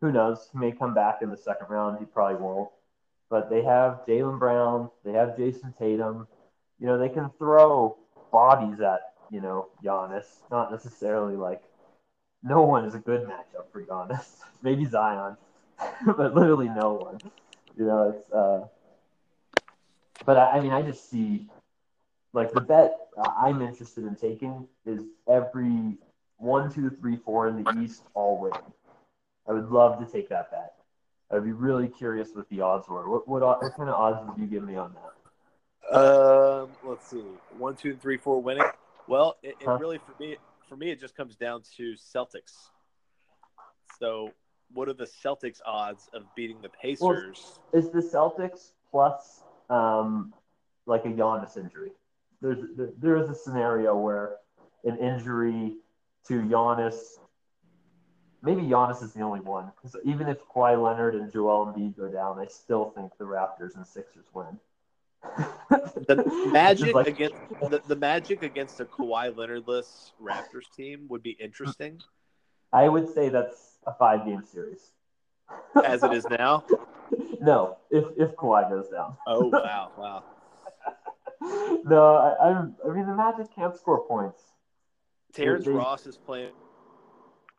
who 0.00 0.12
knows? 0.12 0.48
He 0.52 0.58
may 0.58 0.72
come 0.72 0.94
back 0.94 1.18
in 1.22 1.30
the 1.30 1.36
second 1.36 1.68
round. 1.70 1.98
He 1.98 2.04
probably 2.04 2.40
won't. 2.42 2.68
But 3.32 3.48
they 3.48 3.62
have 3.62 4.02
Jaylen 4.06 4.38
Brown, 4.38 4.90
they 5.06 5.12
have 5.12 5.38
Jayson 5.38 5.72
Tatum. 5.78 6.28
You 6.78 6.86
know, 6.86 6.98
they 6.98 7.08
can 7.08 7.30
throw 7.38 7.96
bodies 8.30 8.78
at 8.82 9.14
you 9.30 9.40
know 9.40 9.68
Giannis, 9.82 10.26
not 10.50 10.70
necessarily 10.70 11.34
like 11.34 11.62
no 12.42 12.60
one 12.60 12.84
is 12.84 12.94
a 12.94 12.98
good 12.98 13.22
matchup 13.22 13.72
for 13.72 13.80
Giannis. 13.80 14.36
Maybe 14.62 14.84
Zion, 14.84 15.38
but 16.06 16.34
literally 16.34 16.68
no 16.68 16.92
one. 16.92 17.18
You 17.78 17.86
know, 17.86 18.10
it's. 18.10 18.30
Uh, 18.30 18.66
but 20.26 20.36
I, 20.36 20.58
I 20.58 20.60
mean, 20.60 20.72
I 20.72 20.82
just 20.82 21.08
see 21.08 21.46
like 22.34 22.52
the 22.52 22.60
bet 22.60 23.08
I'm 23.16 23.62
interested 23.62 24.04
in 24.04 24.14
taking 24.14 24.68
is 24.84 25.04
every 25.26 25.96
one, 26.36 26.70
two, 26.70 26.90
three, 26.90 27.16
four 27.16 27.48
in 27.48 27.64
the 27.64 27.80
East 27.82 28.02
all 28.12 28.38
win. 28.38 28.52
I 29.48 29.54
would 29.54 29.70
love 29.70 30.04
to 30.04 30.12
take 30.12 30.28
that 30.28 30.50
bet. 30.50 30.74
I'd 31.32 31.44
be 31.44 31.52
really 31.52 31.88
curious 31.88 32.30
what 32.34 32.48
the 32.50 32.60
odds 32.60 32.88
were. 32.88 33.08
What 33.08 33.26
what, 33.26 33.42
what 33.42 33.74
kind 33.76 33.88
of 33.88 33.94
odds 33.94 34.18
would 34.28 34.38
you 34.38 34.46
give 34.46 34.64
me 34.64 34.76
on 34.76 34.94
that? 34.94 35.96
Um, 35.96 36.70
let's 36.84 37.08
see, 37.08 37.22
one, 37.58 37.74
two, 37.76 37.96
three, 37.96 38.16
four 38.16 38.40
winning. 38.40 38.64
Well, 39.08 39.36
it, 39.42 39.56
it 39.60 39.66
Huh? 39.66 39.78
really 39.80 39.98
for 39.98 40.14
me, 40.22 40.36
for 40.68 40.76
me, 40.76 40.90
it 40.90 41.00
just 41.00 41.16
comes 41.16 41.34
down 41.36 41.62
to 41.76 41.94
Celtics. 41.94 42.52
So, 43.98 44.32
what 44.72 44.88
are 44.88 44.94
the 44.94 45.06
Celtics 45.24 45.60
odds 45.66 46.08
of 46.14 46.22
beating 46.34 46.58
the 46.62 46.68
Pacers? 46.68 47.58
Is 47.72 47.90
the 47.90 48.00
Celtics 48.00 48.70
plus 48.90 49.42
um, 49.70 50.32
like 50.86 51.04
a 51.04 51.08
Giannis 51.08 51.56
injury? 51.56 51.90
There's 52.40 52.58
there, 52.76 52.90
there 52.98 53.16
is 53.16 53.28
a 53.28 53.34
scenario 53.34 53.96
where 53.96 54.36
an 54.84 54.96
injury 54.98 55.76
to 56.28 56.42
Giannis, 56.42 57.18
maybe 58.42 58.62
Giannis 58.62 59.02
is 59.02 59.12
the 59.12 59.22
only 59.22 59.40
one. 59.40 59.70
Because 59.76 59.96
even 60.04 60.28
if 60.28 60.38
Kawhi 60.48 60.80
Leonard 60.82 61.14
and 61.14 61.32
Joel 61.32 61.66
Embiid 61.66 61.96
go 61.96 62.08
down, 62.08 62.38
I 62.38 62.46
still 62.46 62.90
think 62.90 63.16
the 63.18 63.24
Raptors 63.24 63.76
and 63.76 63.86
Sixers 63.86 64.26
win. 64.34 64.58
the 65.70 66.50
Magic 66.52 66.94
like- 66.94 67.06
against 67.06 67.36
the, 67.60 67.80
the 67.86 67.96
Magic 67.96 68.42
against 68.42 68.80
a 68.80 68.84
Kawhi 68.84 69.34
Leonardless 69.34 70.12
Raptors 70.20 70.70
team 70.76 71.06
would 71.08 71.22
be 71.22 71.30
interesting, 71.30 72.00
I 72.72 72.88
would 72.88 73.12
say 73.12 73.28
that's 73.28 73.78
a 73.86 73.92
five 73.94 74.24
game 74.24 74.42
series. 74.44 74.90
as 75.84 76.02
it 76.02 76.12
is 76.12 76.26
now. 76.28 76.64
no, 77.40 77.76
if 77.90 78.04
if 78.16 78.34
Kawhi 78.36 78.68
goes 78.68 78.88
down. 78.88 79.16
Oh 79.26 79.46
wow, 79.46 79.92
wow. 79.96 80.24
no, 81.84 82.16
I, 82.16 82.48
I'm, 82.50 82.74
I 82.84 82.92
mean 82.92 83.06
the 83.06 83.14
Magic 83.14 83.54
can't 83.54 83.76
score 83.76 84.04
points. 84.06 84.42
Terrence 85.32 85.66
They- 85.66 85.72
Ross 85.72 86.06
is 86.06 86.16
playing. 86.16 86.52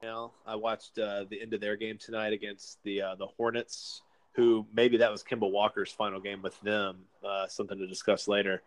Now, 0.04 0.32
I 0.46 0.56
watched 0.56 1.00
uh, 1.00 1.24
the 1.30 1.42
end 1.42 1.54
of 1.54 1.62
their 1.62 1.78
game 1.78 1.98
tonight 1.98 2.34
against 2.34 2.84
the 2.84 3.02
uh, 3.02 3.16
the 3.16 3.26
Hornets, 3.26 4.02
who 4.34 4.68
maybe 4.74 4.98
that 4.98 5.10
was 5.10 5.24
Kemba 5.24 5.50
Walker's 5.50 5.94
final 5.94 6.20
game 6.20 6.42
with 6.42 6.60
them. 6.60 6.98
Uh, 7.26 7.48
something 7.48 7.78
to 7.78 7.88
discuss 7.88 8.28
later. 8.28 8.62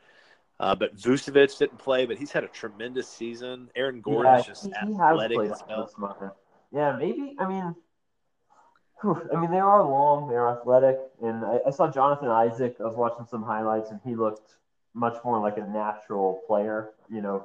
Uh, 0.59 0.75
but 0.75 0.97
Vucevic 0.97 1.59
didn't 1.59 1.77
play, 1.77 2.07
but 2.07 2.17
he's 2.17 2.33
had 2.33 2.43
a 2.43 2.49
tremendous 2.49 3.07
season. 3.07 3.69
Aaron 3.77 4.01
Gordon 4.01 4.33
yeah, 4.33 4.39
is 4.39 4.47
just 4.47 4.65
he, 4.65 4.71
he 4.71 4.95
athletic 4.95 5.37
played 5.37 5.51
as 5.51 5.63
hell. 5.69 6.35
Yeah, 6.73 6.97
maybe. 6.99 7.37
I 7.39 7.47
mean, 7.47 7.75
whew, 9.03 9.21
I 9.31 9.39
mean 9.39 9.51
they 9.51 9.59
are 9.59 9.85
long, 9.85 10.31
they 10.31 10.37
are 10.37 10.59
athletic, 10.59 10.99
and 11.23 11.45
I, 11.45 11.59
I 11.67 11.71
saw 11.71 11.91
Jonathan 11.91 12.29
Isaac. 12.29 12.77
I 12.81 12.85
was 12.85 12.97
watching 12.97 13.27
some 13.27 13.43
highlights, 13.43 13.91
and 13.91 14.01
he 14.07 14.15
looked 14.15 14.55
much 14.95 15.23
more 15.23 15.39
like 15.39 15.59
a 15.59 15.67
natural 15.67 16.41
player. 16.47 16.93
You 17.11 17.21
know, 17.21 17.45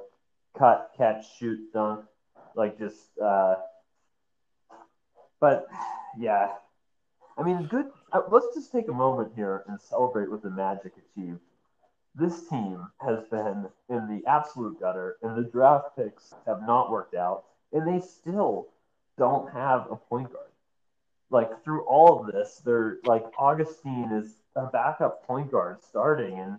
cut, 0.58 0.92
catch, 0.96 1.26
shoot, 1.38 1.74
dunk, 1.74 2.06
like 2.56 2.80
just. 2.80 3.18
Uh, 3.22 3.56
but 5.42 5.68
yeah, 6.18 6.54
I 7.38 7.44
mean, 7.44 7.64
good. 7.64 7.88
Uh, 8.14 8.22
let's 8.30 8.48
just 8.54 8.72
take 8.72 8.88
a 8.88 8.94
moment 8.94 9.34
here 9.36 9.64
and 9.68 9.82
celebrate 9.82 10.30
what 10.32 10.44
the 10.44 10.50
Magic 10.50 10.94
achieved. 10.98 11.40
This 12.16 12.48
team 12.48 12.88
has 13.00 13.20
been 13.32 13.68
in 13.90 14.08
the 14.08 14.22
absolute 14.30 14.80
gutter, 14.80 15.18
and 15.22 15.36
the 15.36 15.50
draft 15.50 15.96
picks 15.98 16.34
have 16.46 16.62
not 16.62 16.92
worked 16.92 17.16
out, 17.16 17.46
and 17.74 17.88
they 17.88 18.06
still 18.06 18.68
don't 19.18 19.52
have 19.52 19.88
a 19.92 19.96
point 19.96 20.32
guard. 20.32 20.46
Like 21.32 21.64
through 21.64 21.84
all 21.86 22.20
of 22.20 22.32
this, 22.32 22.62
they're 22.64 22.98
like 23.06 23.26
Augustin 23.38 24.12
is 24.12 24.36
a 24.56 24.68
backup 24.68 25.26
point 25.26 25.50
guard 25.50 25.82
starting, 25.82 26.38
and 26.38 26.58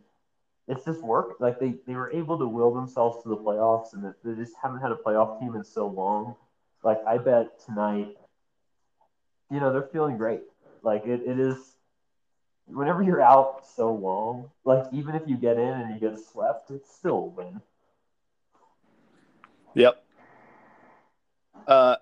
it's 0.67 0.85
just 0.85 1.03
work. 1.03 1.37
Like 1.39 1.61
they, 1.61 1.75
they 1.87 1.95
were 1.95 2.11
able 2.11 2.39
to 2.39 2.49
will 2.49 2.75
themselves 2.75 3.23
to 3.23 3.29
the 3.29 3.37
playoffs, 3.37 3.93
and 3.93 4.15
they 4.25 4.35
just 4.43 4.57
haven't 4.61 4.81
had 4.81 4.91
a 4.91 4.97
playoff 4.97 5.39
team 5.39 5.55
in 5.55 5.63
so 5.63 5.87
long. 5.87 6.35
Like 6.83 6.99
I 7.07 7.19
bet 7.19 7.63
tonight, 7.65 8.17
you 9.53 9.61
know, 9.61 9.73
they're 9.73 9.89
feeling 9.93 10.17
great. 10.17 10.41
Like 10.83 11.07
it, 11.07 11.21
it 11.27 11.39
is 11.39 11.77
whenever 12.67 13.03
you're 13.03 13.23
out 13.23 13.67
so 13.77 13.93
long, 13.93 14.51
like 14.65 14.85
even 14.93 15.15
if 15.15 15.23
you 15.27 15.37
get 15.37 15.59
in 15.59 15.69
and 15.69 15.95
you 15.95 16.01
get 16.09 16.19
swept, 16.19 16.71
it's 16.71 16.93
still 16.93 17.17
a 17.17 17.27
win. 17.27 17.61
Yep. 19.75 20.03
Uh, 21.67 21.97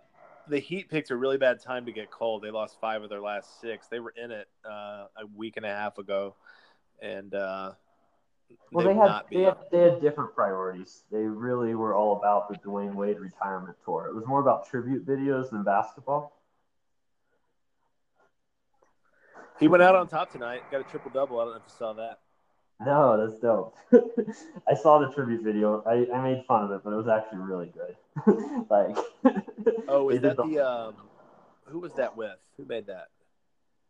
the 0.49 0.59
Heat 0.59 0.89
picked 0.89 1.11
a 1.11 1.17
really 1.17 1.39
bad 1.39 1.61
time 1.61 1.87
to 1.87 1.93
get 1.93 2.11
cold. 2.11 2.43
They 2.43 2.51
lost 2.51 2.79
five 2.81 3.03
of 3.03 3.11
their 3.11 3.21
last 3.21 3.61
six. 3.61 3.89
They 3.89 4.01
were 4.01 4.15
in 4.17 4.31
it 4.31 4.49
uh, 4.65 5.07
a 5.17 5.27
week 5.37 5.57
and 5.57 5.67
a 5.67 5.69
half 5.69 5.99
ago, 5.99 6.35
and 7.03 7.35
uh, 7.35 7.73
Well, 8.73 8.87
they 8.87 8.95
they 8.95 8.99
had, 8.99 9.23
they 9.31 9.43
had 9.43 9.57
they 9.71 9.79
had 9.79 10.01
different 10.01 10.35
priorities. 10.35 11.03
They 11.11 11.23
really 11.23 11.75
were 11.75 11.95
all 11.95 12.17
about 12.17 12.49
the 12.49 12.57
Dwyane 12.57 12.95
Wade 12.95 13.19
retirement 13.19 13.77
tour. 13.85 14.09
It 14.09 14.15
was 14.15 14.27
more 14.27 14.41
about 14.41 14.69
tribute 14.69 15.07
videos 15.07 15.51
than 15.51 15.63
basketball. 15.63 16.40
He 19.61 19.69
went 19.69 19.83
out 19.83 19.95
on 19.95 20.09
top 20.09 20.33
tonight. 20.33 20.63
Got 20.71 20.81
a 20.81 20.85
triple 20.85 21.11
double. 21.11 21.39
I 21.39 21.45
don't 21.45 21.53
know 21.53 21.59
if 21.59 21.63
you 21.67 21.75
saw 21.77 21.93
that. 21.93 22.19
No, 22.85 23.27
that's 23.27 23.39
dope. 23.41 23.77
I 24.67 24.75
saw 24.75 24.99
the 25.01 25.13
tribute 25.13 25.43
video. 25.43 25.83
I, 25.87 26.07
I 26.17 26.23
made 26.23 26.45
fun 26.47 26.65
of 26.65 26.71
it, 26.71 26.81
but 26.83 26.95
it 26.95 26.97
was 26.97 27.09
actually 27.09 27.41
really 27.41 27.71
good. 27.75 27.95
like, 28.71 28.97
Oh, 29.87 30.09
is 30.09 30.23
that 30.23 30.37
the 30.37 30.61
um? 30.61 30.95
Who 31.67 31.79
was 31.79 31.93
that 31.95 32.17
with? 32.17 32.39
Who 32.57 32.65
made 32.65 32.87
that? 32.87 33.09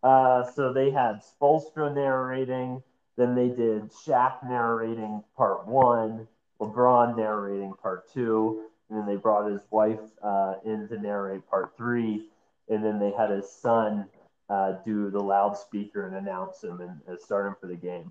Uh, 0.02 0.50
so 0.50 0.72
they 0.72 0.90
had 0.90 1.20
Spoelstra 1.22 1.94
narrating, 1.94 2.82
then 3.16 3.34
they 3.34 3.48
did 3.48 3.90
Shaq 3.92 4.48
narrating 4.48 5.22
part 5.36 5.66
one, 5.66 6.26
LeBron 6.60 7.16
narrating 7.16 7.74
part 7.80 8.10
two, 8.12 8.64
and 8.88 8.98
then 8.98 9.06
they 9.06 9.16
brought 9.16 9.50
his 9.50 9.60
wife 9.70 10.00
uh, 10.22 10.54
in 10.64 10.88
to 10.88 10.98
narrate 10.98 11.48
part 11.48 11.76
three, 11.76 12.28
and 12.68 12.84
then 12.84 12.98
they 12.98 13.12
had 13.12 13.30
his 13.30 13.50
son 13.50 14.06
uh, 14.50 14.72
do 14.84 15.10
the 15.10 15.20
loudspeaker 15.20 16.06
and 16.06 16.16
announce 16.16 16.62
him 16.62 16.80
and, 16.80 17.00
and 17.06 17.20
start 17.20 17.46
him 17.46 17.54
for 17.60 17.68
the 17.68 17.76
game. 17.76 18.10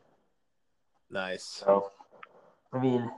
Nice. 1.11 1.43
So, 1.43 1.91
I 2.71 2.79
mean, 2.79 3.11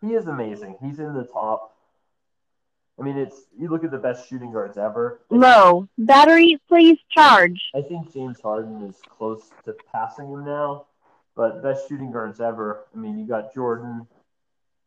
he 0.00 0.14
is 0.14 0.26
amazing. 0.26 0.76
He's 0.82 1.00
in 1.00 1.14
the 1.14 1.24
top. 1.24 1.74
I 2.98 3.02
mean, 3.02 3.16
it's 3.16 3.36
you 3.58 3.68
look 3.68 3.84
at 3.84 3.90
the 3.90 3.98
best 3.98 4.28
shooting 4.28 4.52
guards 4.52 4.76
ever. 4.76 5.20
Low. 5.30 5.88
Battery, 5.98 6.58
please 6.68 6.98
charge. 7.10 7.60
I 7.74 7.82
think 7.82 8.12
James 8.12 8.40
Harden 8.40 8.82
is 8.82 8.96
close 9.16 9.50
to 9.64 9.74
passing 9.92 10.30
him 10.30 10.44
now, 10.44 10.86
but 11.36 11.62
best 11.62 11.88
shooting 11.88 12.10
guards 12.10 12.40
ever. 12.40 12.86
I 12.94 12.98
mean, 12.98 13.18
you 13.18 13.26
got 13.26 13.54
Jordan, 13.54 14.06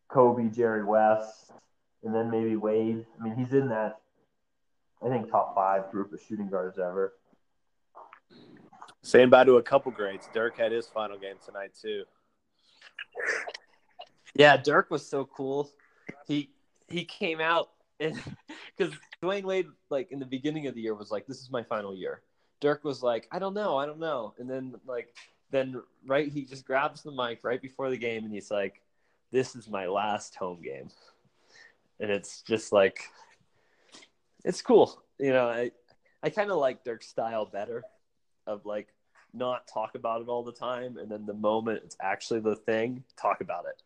Kobe, 0.09 0.49
Jerry 0.49 0.83
West, 0.83 1.51
and 2.03 2.13
then 2.13 2.29
maybe 2.29 2.57
Wade. 2.57 3.05
I 3.19 3.23
mean, 3.23 3.35
he's 3.35 3.53
in 3.53 3.69
that, 3.69 3.99
I 5.03 5.09
think, 5.09 5.29
top 5.29 5.55
five 5.55 5.91
group 5.91 6.13
of 6.13 6.21
shooting 6.21 6.47
guards 6.47 6.77
ever. 6.77 7.13
Saying 9.01 9.29
bye 9.29 9.43
to 9.43 9.57
a 9.57 9.63
couple 9.63 9.91
greats. 9.91 10.29
Dirk 10.33 10.57
had 10.57 10.71
his 10.71 10.87
final 10.87 11.17
game 11.17 11.35
tonight 11.43 11.71
too. 11.79 12.03
Yeah, 14.35 14.57
Dirk 14.57 14.91
was 14.91 15.05
so 15.07 15.25
cool. 15.25 15.69
He 16.27 16.51
he 16.87 17.03
came 17.03 17.41
out 17.41 17.69
and 17.99 18.21
because 18.77 18.93
Dwyane 19.23 19.43
Wade, 19.43 19.67
like 19.89 20.11
in 20.11 20.19
the 20.19 20.25
beginning 20.25 20.67
of 20.67 20.75
the 20.75 20.81
year, 20.81 20.93
was 20.93 21.11
like, 21.11 21.25
"This 21.25 21.41
is 21.41 21.49
my 21.49 21.63
final 21.63 21.95
year." 21.95 22.21
Dirk 22.59 22.83
was 22.83 23.01
like, 23.01 23.27
"I 23.31 23.39
don't 23.39 23.55
know, 23.55 23.77
I 23.77 23.87
don't 23.87 23.99
know," 23.99 24.35
and 24.37 24.49
then 24.49 24.75
like 24.85 25.15
then 25.49 25.81
right, 26.05 26.31
he 26.31 26.45
just 26.45 26.65
grabs 26.65 27.01
the 27.01 27.11
mic 27.11 27.43
right 27.43 27.61
before 27.61 27.89
the 27.89 27.97
game 27.97 28.23
and 28.23 28.33
he's 28.33 28.51
like, 28.51 28.81
"This 29.31 29.55
is 29.55 29.67
my 29.67 29.87
last 29.87 30.35
home 30.35 30.61
game," 30.61 30.89
and 31.99 32.11
it's 32.11 32.43
just 32.43 32.71
like 32.71 33.01
it's 34.43 34.61
cool. 34.61 35.01
You 35.19 35.33
know, 35.33 35.47
I 35.47 35.71
I 36.23 36.29
kind 36.29 36.51
of 36.51 36.57
like 36.57 36.83
Dirk's 36.83 37.07
style 37.07 37.45
better 37.45 37.83
of 38.47 38.65
like 38.65 38.87
not 39.33 39.67
talk 39.67 39.95
about 39.95 40.21
it 40.21 40.27
all 40.27 40.43
the 40.43 40.51
time, 40.51 40.97
and 40.97 41.09
then 41.09 41.25
the 41.25 41.33
moment 41.33 41.81
it's 41.83 41.97
actually 42.01 42.41
the 42.41 42.55
thing, 42.55 43.03
talk 43.19 43.41
about 43.41 43.65
it. 43.65 43.81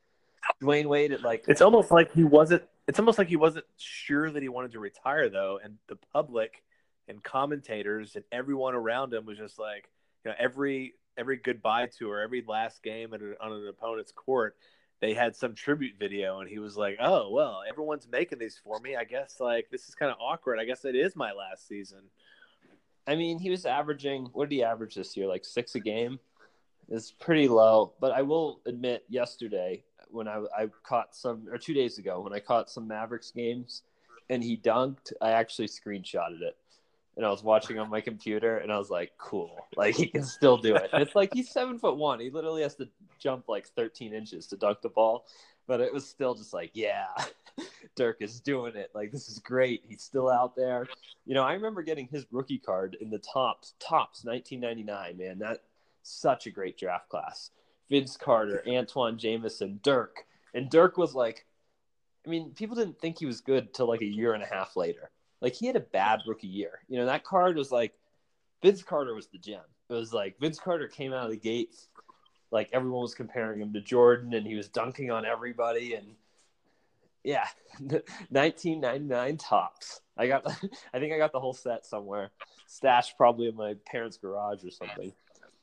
Dwyane 0.63 0.85
Wade, 0.85 1.11
it 1.11 1.21
like 1.21 1.45
It's 1.47 1.61
almost 1.61 1.91
like 1.91 2.11
he 2.13 2.23
wasn't. 2.23 2.63
It's 2.87 2.99
almost 2.99 3.17
like 3.17 3.27
he 3.27 3.35
wasn't 3.35 3.65
sure 3.77 4.29
that 4.31 4.41
he 4.41 4.49
wanted 4.49 4.71
to 4.73 4.79
retire 4.79 5.29
though, 5.29 5.59
and 5.63 5.77
the 5.87 5.97
public 6.13 6.63
and 7.07 7.23
commentators 7.23 8.15
and 8.15 8.25
everyone 8.31 8.73
around 8.75 9.13
him 9.13 9.25
was 9.25 9.37
just 9.37 9.59
like, 9.59 9.89
you 10.23 10.31
know, 10.31 10.37
every 10.39 10.95
every 11.17 11.37
goodbye 11.37 11.87
tour, 11.87 12.19
every 12.19 12.43
last 12.47 12.83
game 12.83 13.13
at 13.13 13.21
on 13.41 13.51
an 13.53 13.67
opponent's 13.67 14.11
court, 14.11 14.55
they 15.01 15.13
had 15.13 15.35
some 15.35 15.53
tribute 15.53 15.95
video, 15.99 16.39
and 16.39 16.49
he 16.49 16.59
was 16.59 16.77
like, 16.77 16.97
"Oh 16.99 17.29
well, 17.31 17.61
everyone's 17.67 18.07
making 18.07 18.39
these 18.39 18.59
for 18.63 18.79
me. 18.79 18.95
I 18.95 19.03
guess 19.03 19.39
like 19.39 19.69
this 19.69 19.87
is 19.87 19.95
kind 19.95 20.11
of 20.11 20.17
awkward. 20.19 20.59
I 20.59 20.65
guess 20.65 20.85
it 20.85 20.95
is 20.95 21.15
my 21.15 21.31
last 21.31 21.67
season." 21.67 22.03
I 23.07 23.15
mean, 23.15 23.39
he 23.39 23.49
was 23.49 23.65
averaging. 23.65 24.25
What 24.33 24.49
did 24.49 24.55
he 24.55 24.63
average 24.63 24.95
this 24.95 25.15
year? 25.15 25.27
Like 25.27 25.45
six 25.45 25.75
a 25.75 25.79
game. 25.79 26.19
It's 26.89 27.11
pretty 27.11 27.47
low. 27.47 27.93
But 27.99 28.11
I 28.13 28.21
will 28.21 28.61
admit, 28.65 29.05
yesterday 29.09 29.83
when 30.09 30.27
I 30.27 30.43
I 30.57 30.67
caught 30.83 31.15
some, 31.15 31.47
or 31.51 31.57
two 31.57 31.73
days 31.73 31.97
ago 31.97 32.21
when 32.21 32.33
I 32.33 32.39
caught 32.39 32.69
some 32.69 32.87
Mavericks 32.87 33.31
games, 33.31 33.83
and 34.29 34.43
he 34.43 34.57
dunked, 34.57 35.11
I 35.21 35.31
actually 35.31 35.67
screenshotted 35.67 36.41
it. 36.41 36.57
And 37.17 37.25
I 37.25 37.29
was 37.29 37.43
watching 37.43 37.79
on 37.79 37.89
my 37.89 38.01
computer, 38.01 38.57
and 38.57 38.71
I 38.71 38.77
was 38.77 38.89
like, 38.89 39.13
"Cool! 39.17 39.55
Like 39.77 39.95
he 39.95 40.07
can 40.07 40.23
still 40.23 40.57
do 40.57 40.75
it." 40.75 40.89
And 40.91 41.01
it's 41.01 41.15
like 41.15 41.33
he's 41.33 41.49
seven 41.49 41.79
foot 41.79 41.97
one. 41.97 42.19
He 42.19 42.29
literally 42.29 42.61
has 42.63 42.75
to 42.75 42.89
jump 43.19 43.47
like 43.47 43.67
13 43.67 44.13
inches 44.13 44.47
to 44.47 44.57
dunk 44.57 44.81
the 44.81 44.89
ball, 44.89 45.25
but 45.65 45.79
it 45.79 45.93
was 45.93 46.07
still 46.07 46.35
just 46.35 46.53
like, 46.53 46.71
"Yeah, 46.73 47.07
Dirk 47.95 48.17
is 48.19 48.41
doing 48.41 48.75
it. 48.75 48.91
Like 48.93 49.11
this 49.11 49.29
is 49.29 49.39
great. 49.39 49.83
He's 49.87 50.01
still 50.01 50.29
out 50.29 50.55
there." 50.55 50.87
You 51.25 51.33
know, 51.35 51.43
I 51.43 51.53
remember 51.53 51.83
getting 51.83 52.07
his 52.07 52.25
rookie 52.31 52.59
card 52.59 52.97
in 52.99 53.09
the 53.09 53.19
Topps, 53.19 53.75
Topps 53.79 54.25
1999. 54.25 55.17
Man, 55.17 55.39
that 55.39 55.63
such 56.03 56.47
a 56.47 56.51
great 56.51 56.77
draft 56.77 57.09
class. 57.09 57.51
Vince 57.89 58.17
Carter, 58.17 58.63
Antawn 58.67 59.17
Jamison, 59.17 59.79
Dirk, 59.83 60.25
and 60.53 60.69
Dirk 60.69 60.97
was 60.97 61.13
like, 61.13 61.45
I 62.25 62.29
mean, 62.29 62.51
people 62.51 62.75
didn't 62.75 62.99
think 62.99 63.19
he 63.19 63.25
was 63.25 63.41
good 63.41 63.73
till 63.73 63.87
like 63.87 64.01
a 64.01 64.05
year 64.05 64.33
and 64.33 64.41
a 64.41 64.47
half 64.47 64.75
later. 64.75 65.11
Like 65.41 65.53
he 65.53 65.67
had 65.67 65.75
a 65.75 65.81
bad 65.81 66.21
rookie 66.27 66.47
year. 66.47 66.79
You 66.87 66.99
know, 66.99 67.05
that 67.05 67.23
card 67.23 67.57
was 67.57 67.71
like 67.71 67.93
Vince 68.61 68.83
Carter 68.83 69.13
was 69.13 69.27
the 69.27 69.37
gem. 69.37 69.61
It 69.89 69.93
was 69.93 70.13
like 70.13 70.39
Vince 70.39 70.59
Carter 70.59 70.87
came 70.87 71.13
out 71.13 71.25
of 71.25 71.31
the 71.31 71.37
gates, 71.37 71.87
like 72.51 72.69
everyone 72.73 73.01
was 73.01 73.13
comparing 73.13 73.61
him 73.61 73.73
to 73.73 73.81
Jordan, 73.81 74.33
and 74.33 74.45
he 74.45 74.55
was 74.55 74.69
dunking 74.69 75.11
on 75.11 75.25
everybody. 75.25 75.93
And 75.93 76.07
yeah, 77.23 77.47
1999 77.79 79.37
Topps. 79.37 80.01
I 80.17 80.27
got, 80.27 80.47
I 80.93 80.99
think 80.99 81.13
I 81.13 81.17
got 81.17 81.31
the 81.31 81.39
whole 81.39 81.53
set 81.53 81.85
somewhere, 81.85 82.31
stashed 82.67 83.17
probably 83.17 83.47
in 83.47 83.55
my 83.55 83.75
parents' 83.85 84.17
garage 84.17 84.63
or 84.63 84.71
something. 84.71 85.13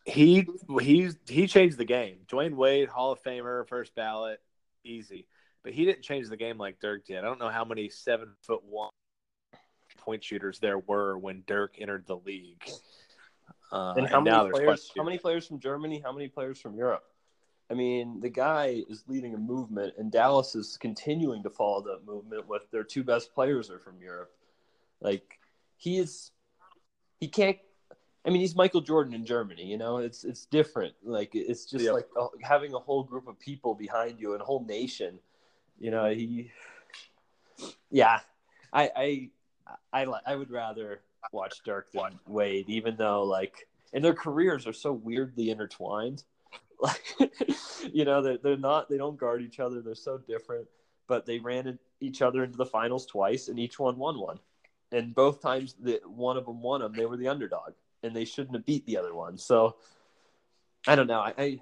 He 0.04 0.46
he 0.80 1.10
he 1.28 1.46
changed 1.46 1.78
the 1.78 1.84
game. 1.84 2.18
Dwyane 2.28 2.54
Wade, 2.54 2.88
Hall 2.88 3.12
of 3.12 3.22
Famer, 3.22 3.66
first 3.68 3.94
ballot, 3.94 4.40
easy. 4.84 5.26
But 5.62 5.72
he 5.72 5.84
didn't 5.84 6.02
change 6.02 6.28
the 6.28 6.36
game 6.36 6.58
like 6.58 6.80
Dirk 6.80 7.06
did. 7.06 7.18
I 7.18 7.22
don't 7.22 7.38
know 7.38 7.48
how 7.48 7.64
many 7.64 7.88
seven 7.88 8.32
foot 8.42 8.64
one 8.64 8.90
point 10.02 10.22
shooters 10.24 10.58
there 10.58 10.78
were 10.78 11.16
when 11.18 11.44
Dirk 11.46 11.76
entered 11.78 12.06
the 12.06 12.16
league. 12.16 12.68
Uh, 13.72 13.94
and 13.96 14.06
how 14.06 14.18
and 14.18 14.24
many 14.24 14.50
players? 14.50 14.90
How 14.96 15.02
many 15.02 15.18
players 15.18 15.46
from 15.46 15.58
Germany? 15.58 16.02
How 16.04 16.12
many 16.12 16.28
players 16.28 16.60
from 16.60 16.74
Europe? 16.74 17.04
I 17.70 17.74
mean, 17.74 18.20
the 18.20 18.28
guy 18.28 18.82
is 18.88 19.04
leading 19.08 19.34
a 19.34 19.38
movement, 19.38 19.94
and 19.96 20.12
Dallas 20.12 20.54
is 20.54 20.76
continuing 20.76 21.42
to 21.44 21.50
follow 21.50 21.80
that 21.84 22.04
movement. 22.04 22.46
With 22.46 22.70
their 22.70 22.84
two 22.84 23.02
best 23.02 23.32
players 23.34 23.70
are 23.70 23.78
from 23.78 23.94
Europe. 23.98 24.30
Like 25.00 25.38
he 25.78 25.98
is, 25.98 26.32
he 27.18 27.28
can't. 27.28 27.56
I 28.26 28.30
mean, 28.30 28.40
he's 28.40 28.54
Michael 28.54 28.82
Jordan 28.82 29.14
in 29.14 29.24
Germany. 29.24 29.64
You 29.64 29.78
know, 29.78 29.96
it's 29.98 30.22
it's 30.22 30.44
different. 30.44 30.94
Like 31.02 31.30
it's 31.34 31.64
just 31.64 31.86
like 31.90 32.08
uh, 32.20 32.26
having 32.42 32.74
a 32.74 32.78
whole 32.78 33.04
group 33.04 33.26
of 33.26 33.40
people 33.40 33.74
behind 33.74 34.20
you 34.20 34.34
and 34.34 34.42
a 34.42 34.44
whole 34.44 34.64
nation. 34.66 35.18
You 35.80 35.92
know, 35.92 36.10
he. 36.10 36.50
Yeah, 37.90 38.20
I 38.70 38.90
I 38.94 39.30
I 39.92 40.06
I 40.26 40.36
would 40.36 40.50
rather 40.50 41.00
watch 41.32 41.60
Dirk 41.64 41.92
than 41.92 42.18
Wade, 42.26 42.68
even 42.68 42.96
though 42.96 43.22
like, 43.24 43.68
and 43.92 44.04
their 44.04 44.14
careers 44.14 44.66
are 44.66 44.72
so 44.72 44.92
weirdly 44.92 45.50
intertwined. 45.50 46.24
Like, 46.82 47.16
you 47.92 48.04
know, 48.04 48.22
they're 48.22 48.38
they're 48.38 48.56
not 48.56 48.88
they 48.88 48.96
don't 48.96 49.16
guard 49.16 49.40
each 49.40 49.60
other. 49.60 49.80
They're 49.80 49.94
so 49.94 50.18
different, 50.18 50.66
but 51.06 51.24
they 51.26 51.38
ran 51.38 51.68
in- 51.68 51.78
each 52.00 52.22
other 52.22 52.42
into 52.42 52.56
the 52.56 52.66
finals 52.66 53.06
twice, 53.06 53.46
and 53.46 53.56
each 53.56 53.78
one 53.78 53.96
won 53.98 54.18
one. 54.18 54.40
And 54.90 55.14
both 55.14 55.40
times 55.40 55.76
that 55.84 56.04
one 56.10 56.36
of 56.36 56.44
them 56.46 56.60
won 56.60 56.80
them, 56.80 56.92
they 56.92 57.06
were 57.06 57.16
the 57.16 57.28
underdog, 57.28 57.74
and 58.02 58.16
they 58.16 58.24
shouldn't 58.24 58.56
have 58.56 58.66
beat 58.66 58.84
the 58.84 58.96
other 58.96 59.14
one. 59.14 59.38
So, 59.38 59.76
I 60.88 60.96
don't 60.96 61.06
know. 61.06 61.20
I, 61.20 61.34
I 61.38 61.60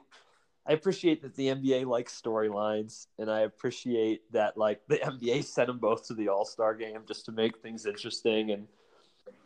I 0.70 0.74
appreciate 0.74 1.20
that 1.22 1.34
the 1.34 1.48
NBA 1.48 1.84
likes 1.84 2.22
storylines, 2.22 3.08
and 3.18 3.28
I 3.28 3.40
appreciate 3.40 4.22
that 4.32 4.56
like 4.56 4.80
the 4.86 4.98
NBA 5.04 5.42
sent 5.44 5.66
them 5.66 5.78
both 5.78 6.06
to 6.06 6.14
the 6.14 6.28
All 6.28 6.44
Star 6.44 6.76
game 6.76 7.00
just 7.08 7.24
to 7.24 7.32
make 7.32 7.58
things 7.58 7.86
interesting. 7.86 8.52
And 8.52 8.68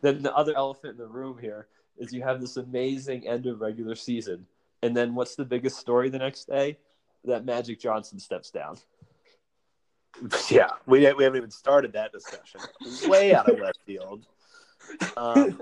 then 0.02 0.22
the 0.22 0.34
other 0.34 0.54
elephant 0.54 0.92
in 0.92 0.98
the 0.98 1.06
room 1.06 1.38
here 1.40 1.68
is 1.96 2.12
you 2.12 2.22
have 2.22 2.42
this 2.42 2.58
amazing 2.58 3.26
end 3.26 3.46
of 3.46 3.62
regular 3.62 3.94
season, 3.94 4.46
and 4.82 4.94
then 4.94 5.14
what's 5.14 5.34
the 5.34 5.46
biggest 5.46 5.78
story 5.78 6.10
the 6.10 6.18
next 6.18 6.44
day? 6.44 6.76
That 7.24 7.46
Magic 7.46 7.80
Johnson 7.80 8.18
steps 8.18 8.50
down. 8.50 8.76
Yeah, 10.48 10.68
we 10.86 11.00
we 11.14 11.24
haven't 11.24 11.38
even 11.38 11.50
started 11.50 11.94
that 11.94 12.12
discussion. 12.12 12.60
Way 13.08 13.34
out 13.34 13.50
of 13.50 13.58
left 13.58 13.80
field. 13.84 14.26
Um, 15.16 15.60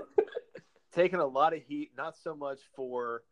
taking 0.93 1.19
a 1.19 1.25
lot 1.25 1.53
of 1.53 1.63
heat, 1.63 1.91
not 1.97 2.15
so 2.17 2.35
much 2.35 2.59
for 2.75 3.23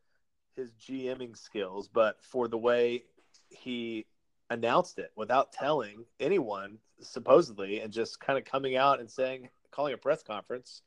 his 0.55 0.71
GMing 0.73 1.37
skills, 1.37 1.87
but 1.87 2.17
for 2.23 2.47
the 2.47 2.57
way 2.57 3.03
he 3.49 4.05
announced 4.49 4.99
it 4.99 5.11
without 5.15 5.53
telling 5.53 6.05
anyone, 6.19 6.77
supposedly, 6.99 7.79
and 7.79 7.91
just 7.91 8.19
kind 8.19 8.37
of 8.37 8.45
coming 8.45 8.75
out 8.75 8.99
and 8.99 9.09
saying, 9.09 9.49
calling 9.71 9.93
a 9.93 9.97
press 9.97 10.23
conference 10.23 10.81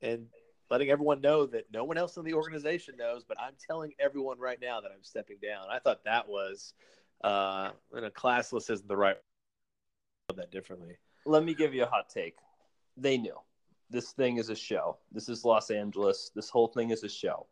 and 0.00 0.26
letting 0.70 0.90
everyone 0.90 1.20
know 1.20 1.46
that 1.46 1.64
no 1.72 1.84
one 1.84 1.98
else 1.98 2.16
in 2.16 2.24
the 2.24 2.34
organization 2.34 2.94
knows, 2.96 3.24
but 3.24 3.38
I'm 3.40 3.54
telling 3.66 3.92
everyone 3.98 4.38
right 4.38 4.58
now 4.60 4.80
that 4.80 4.92
I'm 4.92 5.02
stepping 5.02 5.38
down. 5.42 5.66
I 5.70 5.80
thought 5.80 6.04
that 6.04 6.28
was, 6.28 6.74
uh, 7.24 7.70
in 7.96 8.04
a 8.04 8.10
classless 8.10 8.70
isn't 8.70 8.86
the 8.86 8.96
right 8.96 9.16
that 10.36 10.52
differently. 10.52 10.96
Let 11.26 11.44
me 11.44 11.54
give 11.54 11.74
you 11.74 11.82
a 11.82 11.86
hot 11.86 12.08
take. 12.08 12.36
They 12.96 13.18
knew 13.18 13.36
this 13.90 14.12
thing 14.12 14.36
is 14.36 14.48
a 14.48 14.54
show. 14.54 14.98
This 15.10 15.28
is 15.28 15.44
Los 15.44 15.70
Angeles. 15.70 16.30
This 16.34 16.48
whole 16.48 16.68
thing 16.68 16.90
is 16.90 17.02
a 17.02 17.08
show. 17.08 17.46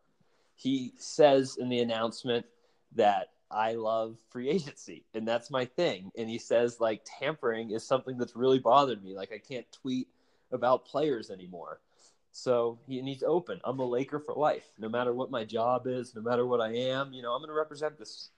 He 0.59 0.93
says 0.99 1.57
in 1.57 1.69
the 1.69 1.79
announcement 1.79 2.45
that 2.97 3.29
I 3.49 3.75
love 3.75 4.19
free 4.29 4.49
agency 4.51 5.05
and 5.15 5.27
that's 5.27 5.51
my 5.51 5.65
thing. 5.65 6.11
And 6.19 6.29
he 6.29 6.39
says 6.39 6.81
like 6.81 7.07
tampering 7.21 7.71
is 7.71 7.87
something 7.87 8.19
that's 8.19 8.35
really 8.35 8.59
bothered 8.59 9.03
me. 9.03 9.15
Like 9.15 9.33
I 9.33 9.39
can't 9.39 9.71
tweet 9.73 10.09
about 10.51 10.85
players 10.85 11.31
anymore. 11.31 11.81
So 12.33 12.79
he, 12.89 13.01
needs 13.01 13.23
open. 13.23 13.61
I'm 13.65 13.79
a 13.79 13.85
Laker 13.85 14.19
for 14.19 14.35
life. 14.35 14.69
No 14.79 14.89
matter 14.89 15.15
what 15.15 15.31
my 15.31 15.45
job 15.45 15.87
is, 15.87 16.15
no 16.15 16.23
matter 16.23 16.45
what 16.45 16.61
I 16.61 16.75
am, 16.75 17.13
you 17.13 17.23
know, 17.23 17.33
I'm 17.33 17.41
going 17.41 17.49
to 17.49 17.55
represent 17.55 17.99
this, 17.99 18.31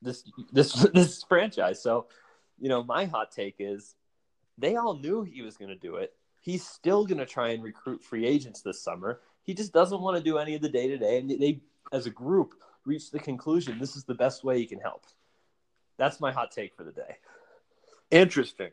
this, 0.00 0.24
this, 0.52 0.72
this 0.94 1.24
franchise. 1.24 1.82
So, 1.82 2.06
you 2.58 2.68
know, 2.68 2.84
my 2.84 3.04
hot 3.04 3.32
take 3.32 3.56
is 3.58 3.96
they 4.58 4.76
all 4.76 4.96
knew 4.96 5.22
he 5.22 5.42
was 5.42 5.56
going 5.56 5.70
to 5.70 5.76
do 5.76 5.96
it. 5.96 6.14
He's 6.40 6.64
still 6.66 7.04
going 7.04 7.18
to 7.18 7.26
try 7.26 7.48
and 7.50 7.62
recruit 7.62 8.02
free 8.02 8.26
agents 8.26 8.62
this 8.62 8.80
summer. 8.80 9.20
He 9.44 9.54
just 9.54 9.72
doesn't 9.72 10.00
want 10.00 10.16
to 10.16 10.22
do 10.22 10.38
any 10.38 10.54
of 10.54 10.62
the 10.62 10.68
day 10.68 10.88
to 10.88 10.98
day. 10.98 11.18
And 11.18 11.30
they, 11.30 11.60
as 11.92 12.06
a 12.06 12.10
group, 12.10 12.54
reached 12.84 13.12
the 13.12 13.18
conclusion 13.18 13.78
this 13.78 13.96
is 13.96 14.04
the 14.04 14.14
best 14.14 14.44
way 14.44 14.58
he 14.58 14.66
can 14.66 14.80
help. 14.80 15.04
That's 15.96 16.20
my 16.20 16.32
hot 16.32 16.50
take 16.50 16.74
for 16.74 16.84
the 16.84 16.92
day. 16.92 17.16
Interesting. 18.10 18.70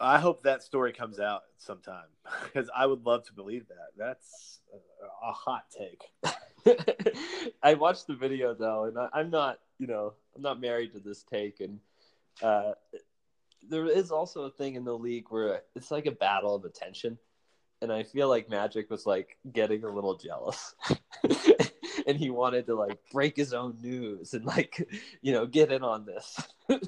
I 0.00 0.18
hope 0.18 0.42
that 0.42 0.62
story 0.62 0.92
comes 0.92 1.20
out 1.20 1.42
sometime 1.58 2.06
because 2.44 2.70
I 2.74 2.86
would 2.86 3.04
love 3.04 3.24
to 3.26 3.32
believe 3.32 3.66
that. 3.68 3.88
That's 3.96 4.60
a, 4.72 5.28
a 5.28 5.32
hot 5.32 5.64
take. 5.70 6.02
I 7.62 7.74
watched 7.74 8.06
the 8.06 8.14
video 8.14 8.54
though, 8.54 8.84
and 8.84 8.98
I, 8.98 9.08
I'm 9.12 9.30
not, 9.30 9.58
you 9.78 9.86
know, 9.86 10.14
I'm 10.34 10.42
not 10.42 10.60
married 10.60 10.92
to 10.92 11.00
this 11.00 11.22
take, 11.22 11.60
and 11.60 11.78
uh, 12.42 12.72
there 13.68 13.86
is 13.86 14.10
also 14.10 14.42
a 14.42 14.50
thing 14.50 14.74
in 14.74 14.84
the 14.84 14.96
league 14.96 15.26
where 15.28 15.62
it's 15.74 15.90
like 15.90 16.06
a 16.06 16.12
battle 16.12 16.54
of 16.54 16.64
attention, 16.64 17.18
and 17.82 17.92
I 17.92 18.02
feel 18.02 18.28
like 18.28 18.50
Magic 18.50 18.90
was 18.90 19.06
like 19.06 19.38
getting 19.52 19.84
a 19.84 19.90
little 19.90 20.16
jealous, 20.16 20.74
and 22.06 22.16
he 22.16 22.30
wanted 22.30 22.66
to 22.66 22.74
like 22.74 22.98
break 23.12 23.36
his 23.36 23.52
own 23.52 23.78
news 23.80 24.34
and 24.34 24.44
like, 24.44 24.88
you 25.22 25.32
know, 25.32 25.46
get 25.46 25.72
in 25.72 25.82
on 25.82 26.04
this. 26.04 26.40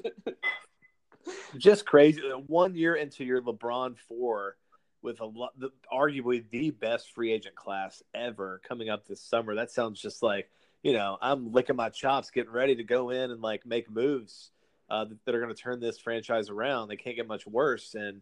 Just 1.57 1.85
crazy. 1.85 2.21
One 2.47 2.75
year 2.75 2.95
into 2.95 3.23
your 3.23 3.41
LeBron 3.41 3.95
four, 4.07 4.57
with 5.03 5.19
a 5.19 5.25
lot, 5.25 5.51
the, 5.57 5.69
arguably 5.91 6.43
the 6.49 6.71
best 6.71 7.13
free 7.13 7.31
agent 7.31 7.55
class 7.55 8.01
ever 8.15 8.61
coming 8.67 8.89
up 8.89 9.05
this 9.05 9.21
summer. 9.21 9.55
That 9.55 9.71
sounds 9.71 10.01
just 10.01 10.23
like 10.23 10.49
you 10.81 10.93
know 10.93 11.17
I'm 11.21 11.51
licking 11.51 11.75
my 11.75 11.89
chops, 11.89 12.31
getting 12.31 12.51
ready 12.51 12.75
to 12.75 12.83
go 12.83 13.09
in 13.09 13.31
and 13.31 13.41
like 13.41 13.65
make 13.65 13.91
moves 13.91 14.51
uh, 14.89 15.05
that 15.25 15.35
are 15.35 15.41
going 15.41 15.53
to 15.53 15.61
turn 15.61 15.79
this 15.79 15.99
franchise 15.99 16.49
around. 16.49 16.87
They 16.87 16.95
can't 16.95 17.15
get 17.15 17.27
much 17.27 17.45
worse, 17.45 17.95
and 17.95 18.21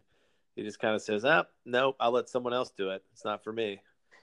he 0.56 0.62
just 0.62 0.80
kind 0.80 0.94
of 0.94 1.02
says, 1.02 1.24
"Ah, 1.24 1.44
nope, 1.64 1.96
I'll 2.00 2.12
let 2.12 2.28
someone 2.28 2.54
else 2.54 2.70
do 2.76 2.90
it. 2.90 3.02
It's 3.12 3.24
not 3.24 3.42
for 3.44 3.52
me." 3.52 3.80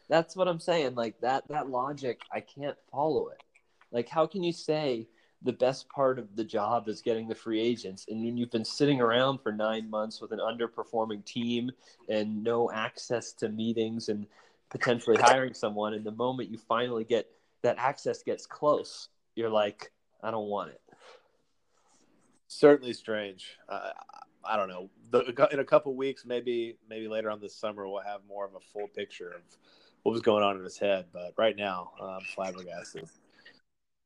That's 0.10 0.36
what 0.36 0.48
I'm 0.48 0.60
saying. 0.60 0.96
Like 0.96 1.20
that 1.22 1.48
that 1.50 1.70
logic, 1.70 2.22
I 2.32 2.42
can't 2.42 2.78
follow 2.92 3.30
it. 3.30 3.44
Like 3.92 4.10
how 4.10 4.26
can 4.26 4.44
you 4.44 4.52
say 4.52 5.08
the 5.42 5.54
best 5.54 5.88
part 5.90 6.20
of 6.20 6.36
the 6.36 6.44
job 6.44 6.90
is 6.90 7.02
getting 7.02 7.28
the 7.28 7.36
free 7.36 7.62
agents 7.62 8.06
and 8.10 8.24
when 8.26 8.36
you've 8.36 8.52
been 8.52 8.66
sitting 8.66 9.00
around 9.00 9.38
for 9.40 9.54
9 9.54 9.90
months 9.90 10.20
with 10.20 10.34
an 10.34 10.40
underperforming 10.40 11.24
team 11.24 11.72
and 12.10 12.44
no 12.44 12.70
access 12.72 13.32
to 13.32 13.48
meetings 13.48 14.10
and 14.10 14.28
potentially 14.70 15.16
hiring 15.18 15.54
someone 15.54 15.94
and 15.94 16.06
the 16.06 16.12
moment 16.12 16.50
you 16.50 16.58
finally 16.58 17.06
get 17.06 17.26
that 17.62 17.78
access 17.78 18.22
gets 18.22 18.46
close, 18.46 19.10
you're 19.36 19.50
like, 19.50 19.92
I 20.22 20.32
don't 20.32 20.48
want 20.48 20.72
it. 20.72 20.82
Certainly 22.48 22.94
strange. 22.94 23.58
Uh, 23.68 23.92
I 24.44 24.56
don't 24.58 24.70
know. 24.70 24.90
The, 25.12 25.48
in 25.52 25.60
a 25.60 25.66
couple 25.66 25.96
weeks, 25.96 26.26
maybe 26.26 26.78
maybe 26.90 27.08
later 27.08 27.30
on 27.30 27.40
this 27.40 27.56
summer, 27.56 27.88
we'll 27.88 28.02
have 28.02 28.22
more 28.28 28.46
of 28.46 28.56
a 28.56 28.60
full 28.60 28.88
picture 28.88 29.32
of 29.32 29.42
what 30.04 30.12
was 30.14 30.22
going 30.22 30.44
on 30.44 30.58
in 30.58 30.64
his 30.64 30.78
head. 30.78 31.06
But 31.12 31.34
right 31.38 31.56
now, 31.56 31.92
I'm 32.02 32.22
flabbergasted. 32.22 33.10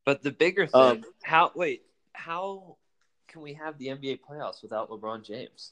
But 0.05 0.21
the 0.21 0.31
bigger 0.31 0.67
thing, 0.67 0.81
Um, 0.81 1.03
how 1.23 1.51
wait, 1.55 1.83
how 2.13 2.77
can 3.27 3.41
we 3.41 3.53
have 3.53 3.77
the 3.77 3.87
NBA 3.87 4.19
playoffs 4.27 4.61
without 4.61 4.89
LeBron 4.89 5.25
James? 5.25 5.71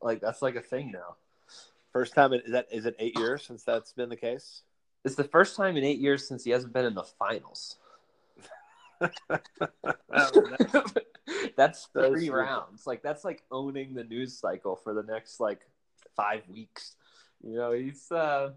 Like 0.00 0.20
that's 0.20 0.42
like 0.42 0.56
a 0.56 0.62
thing 0.62 0.92
now. 0.92 1.16
First 1.92 2.14
time 2.14 2.32
in, 2.32 2.40
is 2.40 2.52
that 2.52 2.66
is 2.70 2.86
it 2.86 2.96
eight 2.98 3.18
years 3.18 3.42
since 3.42 3.64
that's 3.64 3.92
been 3.92 4.08
the 4.08 4.16
case? 4.16 4.62
It's 5.04 5.14
the 5.14 5.24
first 5.24 5.56
time 5.56 5.76
in 5.76 5.84
eight 5.84 5.98
years 5.98 6.26
since 6.26 6.44
he 6.44 6.50
hasn't 6.50 6.72
been 6.72 6.84
in 6.84 6.94
the 6.94 7.04
finals. 7.04 7.78
That's 9.00 10.38
That's 11.56 11.88
three 11.92 12.28
rounds. 12.30 12.86
Like 12.86 13.02
that's 13.02 13.24
like 13.24 13.42
owning 13.50 13.94
the 13.94 14.04
news 14.04 14.38
cycle 14.38 14.76
for 14.76 14.94
the 14.94 15.02
next 15.02 15.40
like 15.40 15.60
five 16.14 16.42
weeks. 16.48 16.96
You 17.42 17.54
know, 17.56 17.72
he's 17.72 18.10
uh 18.12 18.50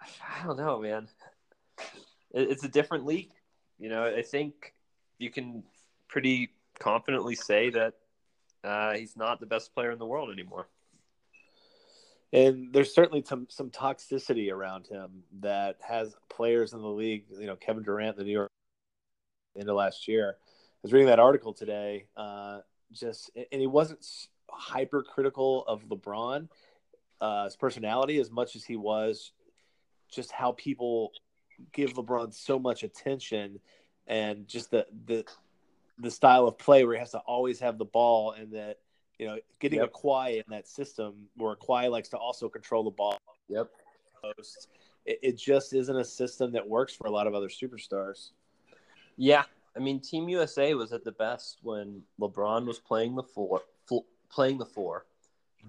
I 0.00 0.44
don't 0.46 0.56
know, 0.56 0.80
man. 0.80 1.08
It- 2.32 2.50
It's 2.50 2.64
a 2.64 2.68
different 2.68 3.06
league. 3.06 3.32
You 3.78 3.88
know, 3.88 4.04
I 4.04 4.22
think 4.22 4.74
you 5.18 5.30
can 5.30 5.64
pretty 6.08 6.50
confidently 6.78 7.34
say 7.34 7.70
that 7.70 7.94
uh, 8.62 8.94
he's 8.94 9.16
not 9.16 9.40
the 9.40 9.46
best 9.46 9.74
player 9.74 9.90
in 9.90 9.98
the 9.98 10.06
world 10.06 10.30
anymore. 10.30 10.68
And 12.32 12.72
there's 12.72 12.92
certainly 12.94 13.22
some 13.26 13.46
some 13.50 13.70
toxicity 13.70 14.50
around 14.52 14.86
him 14.86 15.22
that 15.40 15.76
has 15.86 16.14
players 16.28 16.72
in 16.72 16.80
the 16.80 16.88
league. 16.88 17.24
You 17.38 17.46
know, 17.46 17.56
Kevin 17.56 17.82
Durant, 17.84 18.16
the 18.16 18.24
New 18.24 18.32
York, 18.32 18.50
into 19.54 19.74
last 19.74 20.08
year. 20.08 20.36
I 20.38 20.78
was 20.82 20.92
reading 20.92 21.08
that 21.08 21.18
article 21.18 21.52
today. 21.52 22.06
Uh, 22.16 22.60
just 22.92 23.30
and 23.34 23.60
he 23.60 23.66
wasn't 23.66 24.06
hypercritical 24.50 25.64
of 25.66 25.84
LeBron, 25.88 26.48
uh, 27.20 27.44
his 27.44 27.56
personality, 27.56 28.18
as 28.18 28.30
much 28.30 28.56
as 28.56 28.64
he 28.64 28.76
was 28.76 29.32
just 30.10 30.30
how 30.30 30.52
people 30.52 31.12
give 31.72 31.94
LeBron 31.94 32.32
so 32.34 32.58
much 32.58 32.82
attention 32.82 33.58
and 34.06 34.46
just 34.46 34.70
the 34.70 34.86
the 35.06 35.24
the 35.98 36.10
style 36.10 36.46
of 36.46 36.58
play 36.58 36.84
where 36.84 36.94
he 36.94 36.98
has 36.98 37.12
to 37.12 37.18
always 37.20 37.60
have 37.60 37.78
the 37.78 37.84
ball 37.84 38.32
and 38.32 38.52
that 38.52 38.78
you 39.18 39.26
know 39.26 39.38
getting 39.60 39.78
Yep. 39.78 39.92
a 39.94 39.98
Kawhi 39.98 40.36
in 40.36 40.44
that 40.48 40.68
system 40.68 41.28
where 41.36 41.54
Kawhi 41.54 41.90
likes 41.90 42.08
to 42.10 42.18
also 42.18 42.48
control 42.48 42.82
the 42.84 42.90
ball 42.90 43.18
Yep. 43.48 43.70
it 45.06 45.36
just 45.36 45.72
isn't 45.72 45.96
a 45.96 46.04
system 46.04 46.52
that 46.52 46.68
works 46.68 46.94
for 46.94 47.06
a 47.06 47.10
lot 47.10 47.26
of 47.26 47.34
other 47.34 47.48
superstars. 47.48 48.30
Yeah, 49.16 49.44
I 49.76 49.80
mean, 49.80 50.00
Team 50.00 50.28
USA 50.28 50.74
was 50.74 50.92
at 50.92 51.04
the 51.04 51.12
best 51.12 51.58
when 51.62 52.02
LeBron 52.20 52.66
was 52.66 52.78
playing 52.78 53.14
the 53.16 53.22
four, 53.22 53.62
fl- 53.86 54.06
playing 54.30 54.58
the 54.58 54.66
four, 54.66 55.06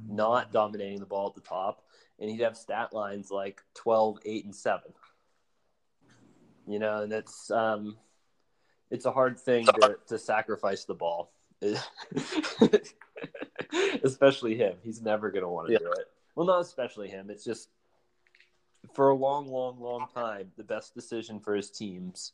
not 0.08 0.52
dominating 0.52 1.00
the 1.00 1.06
ball 1.06 1.28
at 1.28 1.36
the 1.36 1.42
top, 1.48 1.84
and 2.20 2.30
he'd 2.30 2.42
have 2.42 2.58
stat 2.58 2.94
lines 2.94 3.32
like 3.32 3.62
12, 3.76 4.20
8, 4.26 4.46
and 4.46 4.56
7. 4.56 4.82
You 6.68 6.80
know, 6.80 7.04
and 7.04 7.14
it's 7.14 7.52
um, 7.52 7.98
it's 8.90 9.06
a 9.06 9.12
hard 9.12 9.40
thing 9.40 9.66
to, 9.66 9.98
to 10.08 10.18
sacrifice 10.18 10.86
the 10.86 10.96
ball, 10.96 11.32
especially 14.04 14.56
him. 14.56 14.76
He's 14.84 15.02
never 15.02 15.30
going 15.32 15.44
to 15.44 15.50
want 15.50 15.68
to 15.68 15.74
Yeah. 15.74 15.80
do 15.80 15.92
it. 15.92 16.08
Well, 16.36 16.46
not 16.46 16.62
especially 16.62 17.08
him. 17.10 17.30
It's 17.30 17.44
just 17.44 17.70
for 18.94 19.10
a 19.10 19.16
long, 19.16 19.48
long, 19.48 19.80
long 19.80 20.08
time, 20.14 20.52
the 20.58 20.64
best 20.64 20.94
decision 20.94 21.40
for 21.40 21.56
his 21.56 21.70
teams 21.72 22.34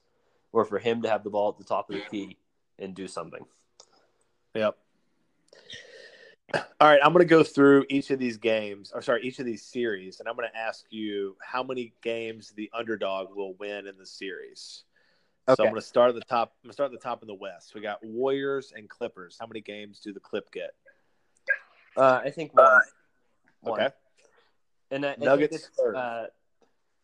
or 0.51 0.65
for 0.65 0.79
him 0.79 1.01
to 1.03 1.09
have 1.09 1.23
the 1.23 1.29
ball 1.29 1.49
at 1.49 1.57
the 1.57 1.63
top 1.63 1.89
of 1.89 1.95
the 1.95 2.01
key 2.09 2.37
and 2.79 2.95
do 2.95 3.07
something. 3.07 3.45
Yep. 4.53 4.77
All 6.53 6.61
right, 6.81 6.99
I'm 7.01 7.13
going 7.13 7.25
to 7.25 7.29
go 7.29 7.43
through 7.43 7.85
each 7.89 8.11
of 8.11 8.19
these 8.19 8.35
games, 8.35 8.91
or 8.93 9.01
sorry, 9.01 9.23
each 9.23 9.39
of 9.39 9.45
these 9.45 9.63
series, 9.63 10.19
and 10.19 10.27
I'm 10.27 10.35
going 10.35 10.49
to 10.51 10.57
ask 10.57 10.83
you 10.89 11.37
how 11.41 11.63
many 11.63 11.93
games 12.01 12.51
the 12.55 12.69
underdog 12.73 13.33
will 13.33 13.53
win 13.53 13.87
in 13.87 13.97
the 13.97 14.05
series. 14.05 14.83
Okay. 15.47 15.55
So 15.55 15.63
I'm 15.63 15.69
going 15.69 15.81
to 15.81 15.87
start 15.87 16.09
at 16.09 16.15
the 16.15 16.21
top. 16.21 16.53
I'm 16.61 16.67
going 16.67 16.71
to 16.71 16.73
start 16.73 16.93
at 16.93 16.99
the 16.99 17.03
top 17.03 17.21
in 17.21 17.27
the 17.27 17.35
West. 17.35 17.73
We 17.73 17.79
got 17.79 18.03
Warriors 18.03 18.73
and 18.75 18.89
Clippers. 18.89 19.37
How 19.39 19.47
many 19.47 19.61
games 19.61 20.01
do 20.01 20.11
the 20.11 20.19
Clip 20.19 20.51
get? 20.51 20.71
Uh, 21.95 22.21
I 22.23 22.29
think 22.29 22.53
one. 22.53 22.81
One. 23.61 23.79
Okay. 23.79 23.89
And 24.91 25.05
I, 25.05 25.09
I 25.09 25.13
think 25.13 25.23
Nuggets, 25.23 25.55
it's, 25.55 25.79
uh, 25.79 26.27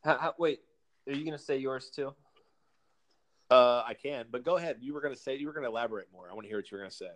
how, 0.03 0.17
how, 0.17 0.33
wait, 0.37 0.59
are 1.07 1.13
you 1.13 1.23
going 1.23 1.37
to 1.37 1.43
say 1.43 1.57
yours 1.57 1.89
too? 1.89 2.13
Uh, 3.49 3.83
I 3.87 3.93
can, 3.93 4.25
but 4.29 4.43
go 4.43 4.57
ahead. 4.57 4.77
You 4.81 4.93
were 4.93 5.01
going 5.01 5.13
to 5.13 5.19
say 5.19 5.37
you 5.37 5.47
were 5.47 5.53
going 5.53 5.63
to 5.63 5.69
elaborate 5.69 6.07
more. 6.11 6.27
I 6.29 6.33
want 6.33 6.43
to 6.43 6.49
hear 6.49 6.57
what 6.57 6.69
you 6.69 6.77
were 6.77 6.81
going 6.81 6.91
to 6.91 6.97
say. 6.97 7.11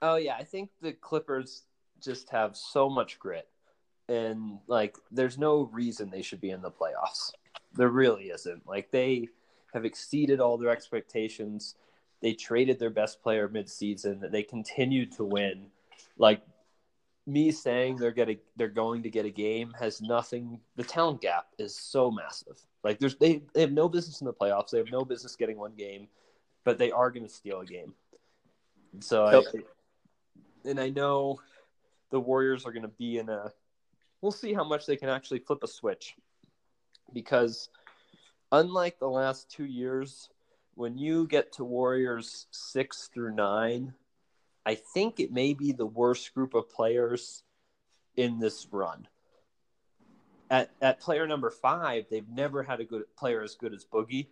Oh 0.00 0.16
yeah, 0.16 0.34
I 0.38 0.44
think 0.44 0.70
the 0.80 0.92
Clippers 0.92 1.64
just 2.02 2.30
have 2.30 2.56
so 2.56 2.88
much 2.88 3.18
grit, 3.18 3.48
and 4.08 4.58
like, 4.66 4.96
there's 5.10 5.38
no 5.38 5.68
reason 5.72 6.10
they 6.10 6.22
should 6.22 6.40
be 6.40 6.50
in 6.50 6.62
the 6.62 6.70
playoffs. 6.70 7.32
There 7.74 7.88
really 7.88 8.24
isn't. 8.24 8.66
Like, 8.66 8.90
they 8.90 9.28
have 9.74 9.84
exceeded 9.84 10.40
all 10.40 10.56
their 10.56 10.70
expectations. 10.70 11.74
They 12.22 12.32
traded 12.32 12.78
their 12.78 12.90
best 12.90 13.22
player 13.22 13.48
midseason. 13.48 14.30
They 14.30 14.42
continued 14.42 15.12
to 15.16 15.24
win. 15.24 15.66
Like 16.16 16.40
me 17.26 17.50
saying 17.50 17.96
they're 17.96 18.10
getting 18.10 18.38
they're 18.56 18.68
going 18.68 19.02
to 19.02 19.10
get 19.10 19.24
a 19.24 19.30
game 19.30 19.74
has 19.78 20.02
nothing. 20.02 20.60
The 20.76 20.84
talent 20.84 21.22
gap 21.22 21.46
is 21.58 21.74
so 21.74 22.10
massive. 22.10 22.60
Like 22.82 22.98
there's 22.98 23.16
they 23.16 23.42
they 23.54 23.62
have 23.62 23.72
no 23.72 23.88
business 23.88 24.20
in 24.20 24.26
the 24.26 24.32
playoffs. 24.32 24.70
They 24.70 24.78
have 24.78 24.90
no 24.92 25.04
business 25.04 25.36
getting 25.36 25.56
one 25.56 25.74
game, 25.74 26.08
but 26.64 26.76
they 26.76 26.90
are 26.90 27.10
going 27.10 27.26
to 27.26 27.32
steal 27.32 27.60
a 27.60 27.66
game. 27.66 27.94
So 29.00 29.24
I, 29.24 30.68
and 30.68 30.78
I 30.78 30.90
know 30.90 31.40
the 32.10 32.20
Warriors 32.20 32.66
are 32.66 32.72
going 32.72 32.82
to 32.82 32.88
be 32.88 33.18
in 33.18 33.28
a. 33.28 33.50
We'll 34.20 34.32
see 34.32 34.52
how 34.52 34.64
much 34.64 34.86
they 34.86 34.96
can 34.96 35.08
actually 35.08 35.40
flip 35.40 35.62
a 35.62 35.66
switch, 35.66 36.14
because 37.12 37.70
unlike 38.52 38.98
the 38.98 39.08
last 39.08 39.50
two 39.50 39.64
years, 39.64 40.28
when 40.74 40.96
you 40.96 41.26
get 41.26 41.52
to 41.54 41.64
Warriors 41.64 42.46
six 42.50 43.10
through 43.12 43.34
nine, 43.34 43.94
I 44.66 44.74
think 44.74 45.20
it 45.20 45.32
may 45.32 45.54
be 45.54 45.72
the 45.72 45.86
worst 45.86 46.34
group 46.34 46.54
of 46.54 46.70
players 46.70 47.42
in 48.16 48.38
this 48.38 48.66
run. 48.70 49.06
At 50.50 50.70
at 50.80 51.00
player 51.00 51.26
number 51.26 51.50
five, 51.50 52.06
they've 52.10 52.28
never 52.28 52.62
had 52.62 52.80
a 52.80 52.84
good 52.84 53.02
player 53.16 53.42
as 53.42 53.54
good 53.54 53.74
as 53.74 53.84
Boogie, 53.84 54.28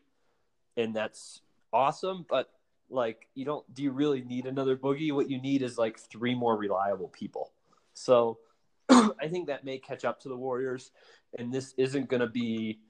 and 0.76 0.94
that's 0.94 1.40
awesome. 1.72 2.24
But 2.28 2.50
like, 2.90 3.28
you 3.34 3.44
don't 3.44 3.74
do 3.74 3.82
you 3.82 3.90
really 3.90 4.22
need 4.22 4.46
another 4.46 4.76
Boogie? 4.76 5.12
What 5.12 5.30
you 5.30 5.40
need 5.40 5.62
is 5.62 5.78
like 5.78 5.98
three 5.98 6.34
more 6.34 6.56
reliable 6.56 7.08
people. 7.08 7.52
So 7.94 8.38
I 8.88 9.28
think 9.28 9.48
that 9.48 9.64
may 9.64 9.78
catch 9.78 10.04
up 10.04 10.20
to 10.20 10.28
the 10.28 10.36
Warriors, 10.36 10.90
and 11.38 11.52
this 11.52 11.74
isn't 11.76 12.08
going 12.08 12.20
to 12.20 12.26
be. 12.26 12.80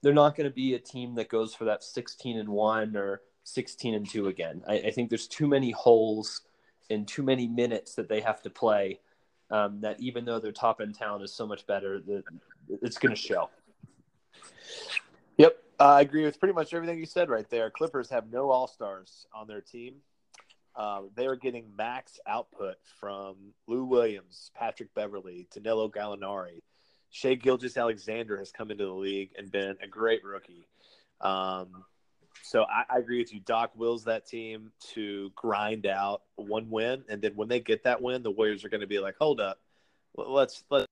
They're 0.00 0.14
not 0.14 0.36
going 0.36 0.48
to 0.48 0.54
be 0.54 0.74
a 0.74 0.78
team 0.78 1.16
that 1.16 1.28
goes 1.28 1.54
for 1.54 1.64
that 1.64 1.82
16 1.82 2.38
and 2.38 2.48
one 2.48 2.96
or 2.96 3.22
16 3.42 3.94
and 3.94 4.08
two 4.08 4.28
again. 4.28 4.62
I, 4.68 4.74
I 4.74 4.90
think 4.92 5.08
there's 5.08 5.26
too 5.26 5.48
many 5.48 5.72
holes 5.72 6.42
and 6.90 7.06
too 7.06 7.22
many 7.22 7.46
minutes 7.46 7.94
that 7.94 8.08
they 8.08 8.20
have 8.20 8.42
to 8.42 8.50
play. 8.50 9.00
Um, 9.50 9.80
that 9.80 9.98
even 9.98 10.26
though 10.26 10.38
their 10.38 10.52
top 10.52 10.80
end 10.82 10.94
talent 10.94 11.24
is 11.24 11.32
so 11.32 11.46
much 11.46 11.66
better, 11.66 12.00
that 12.00 12.22
it's 12.82 12.98
going 12.98 13.14
to 13.14 13.20
show. 13.20 13.48
Yep, 15.38 15.56
I 15.80 16.02
agree 16.02 16.24
with 16.24 16.38
pretty 16.38 16.52
much 16.52 16.74
everything 16.74 16.98
you 16.98 17.06
said 17.06 17.30
right 17.30 17.48
there. 17.48 17.70
Clippers 17.70 18.10
have 18.10 18.30
no 18.30 18.50
All 18.50 18.66
Stars 18.66 19.26
on 19.32 19.46
their 19.46 19.62
team. 19.62 19.94
Uh, 20.76 21.02
they 21.16 21.26
are 21.26 21.34
getting 21.34 21.64
max 21.76 22.20
output 22.26 22.76
from 23.00 23.36
Lou 23.66 23.84
Williams, 23.84 24.50
Patrick 24.54 24.94
Beverley, 24.94 25.48
Danilo 25.52 25.88
Gallinari. 25.88 26.60
Shai 27.10 27.34
Gilgeous-Alexander 27.34 28.36
has 28.36 28.52
come 28.52 28.70
into 28.70 28.84
the 28.84 28.92
league 28.92 29.30
and 29.38 29.50
been 29.50 29.76
a 29.82 29.88
great 29.88 30.22
rookie. 30.22 30.68
Um, 31.22 31.84
so 32.42 32.64
I, 32.64 32.84
I 32.88 32.98
agree 32.98 33.18
with 33.18 33.32
you. 33.32 33.40
Doc 33.40 33.72
wills 33.76 34.04
that 34.04 34.26
team 34.26 34.72
to 34.94 35.30
grind 35.34 35.86
out 35.86 36.22
one 36.36 36.70
win, 36.70 37.04
and 37.08 37.20
then 37.22 37.32
when 37.36 37.48
they 37.48 37.60
get 37.60 37.84
that 37.84 38.00
win, 38.02 38.22
the 38.22 38.30
Warriors 38.30 38.64
are 38.64 38.68
going 38.68 38.80
to 38.80 38.86
be 38.86 38.98
like, 38.98 39.16
"Hold 39.18 39.40
up, 39.40 39.60
let's 40.16 40.64
let's 40.70 40.86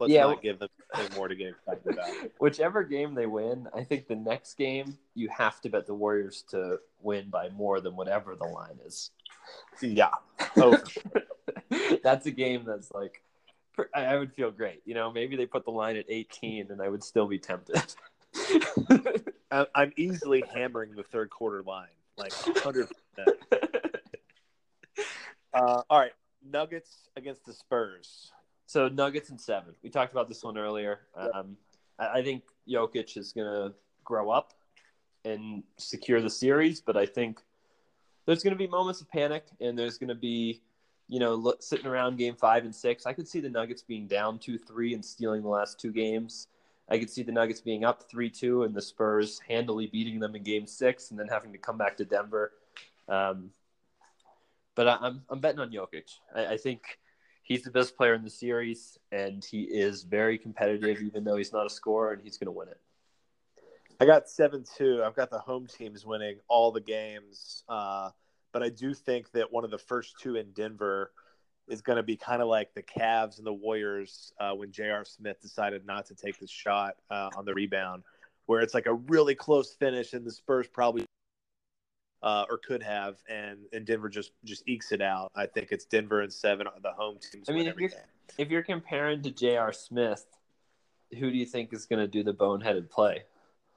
let's 0.00 0.12
Yeah, 0.12 0.22
not 0.22 0.42
give 0.42 0.58
them 0.58 0.68
more 1.16 1.28
to 1.28 1.34
get 1.34 1.48
excited 1.48 1.86
about." 1.86 2.08
Whichever 2.38 2.82
game 2.84 3.14
they 3.14 3.26
win, 3.26 3.68
I 3.74 3.84
think 3.84 4.06
the 4.06 4.16
next 4.16 4.54
game 4.54 4.98
you 5.14 5.28
have 5.28 5.60
to 5.62 5.68
bet 5.68 5.86
the 5.86 5.94
Warriors 5.94 6.44
to 6.50 6.78
win 7.00 7.30
by 7.30 7.48
more 7.50 7.80
than 7.80 7.96
whatever 7.96 8.36
the 8.36 8.44
line 8.46 8.78
is. 8.86 9.10
yeah. 9.80 10.10
Oh, 10.56 10.78
that's 12.02 12.26
a 12.26 12.30
game 12.30 12.64
that's 12.64 12.90
like 12.92 13.22
I 13.94 14.04
I 14.04 14.16
would 14.18 14.32
feel 14.32 14.50
great. 14.50 14.82
You 14.84 14.94
know, 14.94 15.10
maybe 15.12 15.36
they 15.36 15.46
put 15.46 15.64
the 15.64 15.70
line 15.70 15.96
at 15.96 16.06
18 16.08 16.70
and 16.70 16.80
I 16.80 16.88
would 16.88 17.02
still 17.04 17.26
be 17.26 17.38
tempted. 17.38 17.82
I- 19.54 19.66
I'm 19.74 19.92
easily 19.96 20.42
hammering 20.52 20.94
the 20.94 21.02
third 21.02 21.30
quarter 21.30 21.62
line, 21.62 21.88
like 22.16 22.32
100. 22.32 22.88
percent 22.88 23.38
uh, 25.54 25.82
All 25.88 25.98
right, 25.98 26.12
Nuggets 26.44 27.08
against 27.16 27.44
the 27.46 27.52
Spurs. 27.52 28.32
so 28.66 28.88
Nuggets 28.88 29.30
and 29.30 29.40
seven. 29.40 29.74
We 29.82 29.90
talked 29.90 30.12
about 30.12 30.28
this 30.28 30.42
one 30.42 30.58
earlier. 30.58 31.00
Um, 31.16 31.56
I, 31.98 32.18
I 32.18 32.22
think 32.22 32.42
Jokic 32.68 33.16
is 33.16 33.32
going 33.32 33.46
to 33.46 33.74
grow 34.04 34.30
up 34.30 34.52
and 35.24 35.62
secure 35.78 36.20
the 36.20 36.30
series, 36.30 36.80
but 36.80 36.96
I 36.96 37.06
think 37.06 37.40
there's 38.26 38.42
going 38.42 38.54
to 38.54 38.58
be 38.58 38.66
moments 38.66 39.00
of 39.00 39.08
panic 39.08 39.44
and 39.60 39.78
there's 39.78 39.98
going 39.98 40.08
to 40.08 40.14
be 40.14 40.60
you 41.08 41.20
know, 41.20 41.54
sitting 41.60 41.86
around 41.86 42.16
game 42.16 42.34
five 42.34 42.64
and 42.64 42.74
six. 42.74 43.04
I 43.04 43.12
could 43.12 43.28
see 43.28 43.40
the 43.40 43.50
Nuggets 43.50 43.82
being 43.82 44.06
down 44.06 44.38
2 44.38 44.56
3 44.58 44.94
and 44.94 45.04
stealing 45.04 45.42
the 45.42 45.48
last 45.48 45.78
two 45.78 45.92
games. 45.92 46.48
I 46.88 46.98
could 46.98 47.10
see 47.10 47.22
the 47.22 47.32
Nuggets 47.32 47.60
being 47.60 47.84
up 47.84 48.10
3 48.10 48.28
2 48.28 48.64
and 48.64 48.74
the 48.74 48.82
Spurs 48.82 49.40
handily 49.48 49.86
beating 49.86 50.20
them 50.20 50.34
in 50.34 50.42
game 50.42 50.66
six 50.66 51.10
and 51.10 51.18
then 51.18 51.28
having 51.28 51.52
to 51.52 51.58
come 51.58 51.78
back 51.78 51.96
to 51.96 52.04
Denver. 52.04 52.52
Um, 53.08 53.50
but 54.74 54.88
I, 54.88 54.98
I'm, 55.00 55.22
I'm 55.30 55.40
betting 55.40 55.60
on 55.60 55.70
Jokic. 55.70 56.10
I, 56.34 56.46
I 56.46 56.56
think 56.56 56.98
he's 57.42 57.62
the 57.62 57.70
best 57.70 57.96
player 57.96 58.14
in 58.14 58.22
the 58.22 58.30
series 58.30 58.98
and 59.12 59.44
he 59.44 59.62
is 59.62 60.02
very 60.02 60.36
competitive, 60.36 61.00
even 61.00 61.24
though 61.24 61.36
he's 61.36 61.52
not 61.52 61.66
a 61.66 61.70
scorer, 61.70 62.12
and 62.12 62.22
he's 62.22 62.36
going 62.36 62.46
to 62.46 62.52
win 62.52 62.68
it. 62.68 62.80
I 64.00 64.06
got 64.06 64.28
seven 64.28 64.64
two. 64.76 65.02
I've 65.04 65.14
got 65.14 65.30
the 65.30 65.38
home 65.38 65.66
teams 65.66 66.04
winning 66.04 66.38
all 66.48 66.72
the 66.72 66.80
games, 66.80 67.62
uh, 67.68 68.10
but 68.52 68.62
I 68.62 68.68
do 68.68 68.92
think 68.92 69.30
that 69.32 69.52
one 69.52 69.64
of 69.64 69.70
the 69.70 69.78
first 69.78 70.18
two 70.20 70.36
in 70.36 70.50
Denver 70.50 71.12
is 71.68 71.80
going 71.80 71.96
to 71.96 72.02
be 72.02 72.16
kind 72.16 72.42
of 72.42 72.48
like 72.48 72.74
the 72.74 72.82
Cavs 72.82 73.38
and 73.38 73.46
the 73.46 73.52
Warriors 73.52 74.32
uh, 74.38 74.52
when 74.52 74.70
J.R. 74.70 75.04
Smith 75.04 75.40
decided 75.40 75.86
not 75.86 76.06
to 76.06 76.14
take 76.14 76.38
the 76.38 76.46
shot 76.46 76.96
uh, 77.10 77.30
on 77.36 77.44
the 77.44 77.54
rebound, 77.54 78.02
where 78.46 78.60
it's 78.60 78.74
like 78.74 78.86
a 78.86 78.94
really 78.94 79.34
close 79.34 79.74
finish, 79.74 80.12
and 80.12 80.24
the 80.24 80.32
Spurs 80.32 80.68
probably 80.68 81.06
uh, 82.24 82.46
or 82.48 82.58
could 82.58 82.82
have, 82.82 83.16
and 83.28 83.58
and 83.72 83.84
Denver 83.84 84.08
just 84.08 84.32
just 84.44 84.62
ekes 84.66 84.92
it 84.92 85.02
out. 85.02 85.30
I 85.36 85.46
think 85.46 85.68
it's 85.70 85.84
Denver 85.84 86.22
and 86.22 86.32
seven. 86.32 86.66
The 86.82 86.92
home 86.92 87.18
teams. 87.30 87.48
I 87.50 87.52
mean, 87.52 87.68
if 87.68 87.76
you're 87.76 87.90
game. 87.90 87.98
if 88.38 88.50
you're 88.50 88.62
comparing 88.62 89.22
to 89.22 89.30
J.R. 89.30 89.74
Smith, 89.74 90.24
who 91.18 91.30
do 91.30 91.36
you 91.36 91.44
think 91.44 91.72
is 91.74 91.84
going 91.84 92.00
to 92.00 92.08
do 92.08 92.22
the 92.22 92.32
boneheaded 92.32 92.88
play? 92.90 93.24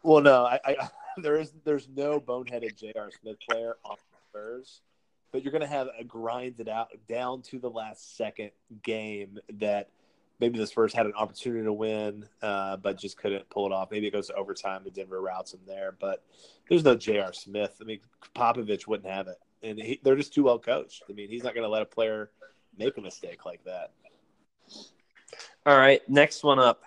Well, 0.01 0.21
no, 0.21 0.45
I, 0.45 0.59
I 0.65 0.89
there 1.21 1.37
is 1.37 1.51
there's 1.65 1.89
no 1.93 2.21
boneheaded 2.21 2.77
J.R. 2.77 3.09
Smith 3.21 3.37
player 3.49 3.75
on 3.83 3.97
the 4.11 4.17
Spurs, 4.29 4.81
but 5.31 5.43
you're 5.43 5.51
going 5.51 5.61
to 5.61 5.67
have 5.67 5.87
a 5.99 6.03
grinded 6.03 6.69
out 6.69 6.89
down 7.07 7.41
to 7.43 7.59
the 7.59 7.69
last 7.69 8.17
second 8.17 8.51
game 8.83 9.39
that 9.53 9.89
maybe 10.39 10.59
the 10.59 10.67
Spurs 10.67 10.93
had 10.93 11.05
an 11.05 11.13
opportunity 11.13 11.63
to 11.63 11.73
win, 11.73 12.27
uh, 12.41 12.77
but 12.77 12.97
just 12.97 13.17
couldn't 13.17 13.49
pull 13.49 13.65
it 13.65 13.71
off. 13.71 13.91
Maybe 13.91 14.07
it 14.07 14.11
goes 14.11 14.27
to 14.27 14.35
overtime 14.35 14.83
and 14.85 14.93
Denver 14.93 15.21
routes 15.21 15.51
them 15.51 15.61
there, 15.67 15.95
but 15.99 16.23
there's 16.69 16.83
no 16.83 16.95
J.R. 16.95 17.33
Smith. 17.33 17.77
I 17.81 17.85
mean, 17.85 17.99
Popovich 18.35 18.87
wouldn't 18.87 19.11
have 19.11 19.27
it, 19.27 19.37
and 19.63 19.79
he, 19.79 19.99
they're 20.03 20.15
just 20.15 20.33
too 20.33 20.43
well 20.43 20.59
coached. 20.59 21.03
I 21.09 21.13
mean, 21.13 21.29
he's 21.29 21.43
not 21.43 21.53
going 21.53 21.65
to 21.65 21.69
let 21.69 21.81
a 21.81 21.85
player 21.85 22.31
make 22.77 22.97
a 22.97 23.01
mistake 23.01 23.45
like 23.45 23.63
that. 23.65 23.91
All 25.65 25.77
right, 25.77 26.07
next 26.09 26.43
one 26.43 26.59
up. 26.59 26.83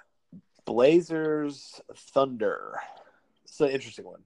Blazers 0.64 1.80
Thunder. 1.94 2.78
It's 3.44 3.60
an 3.60 3.70
interesting 3.70 4.04
one. 4.04 4.22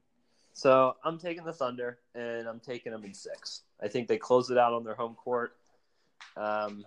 So 0.54 0.94
I'm 1.04 1.18
taking 1.18 1.44
the 1.44 1.52
Thunder, 1.52 1.98
and 2.14 2.46
I'm 2.46 2.60
taking 2.60 2.92
them 2.92 3.04
in 3.04 3.12
six. 3.12 3.62
I 3.82 3.88
think 3.88 4.06
they 4.06 4.16
close 4.16 4.50
it 4.50 4.56
out 4.56 4.72
on 4.72 4.84
their 4.84 4.94
home 4.94 5.16
court. 5.16 5.56
Um, 6.36 6.86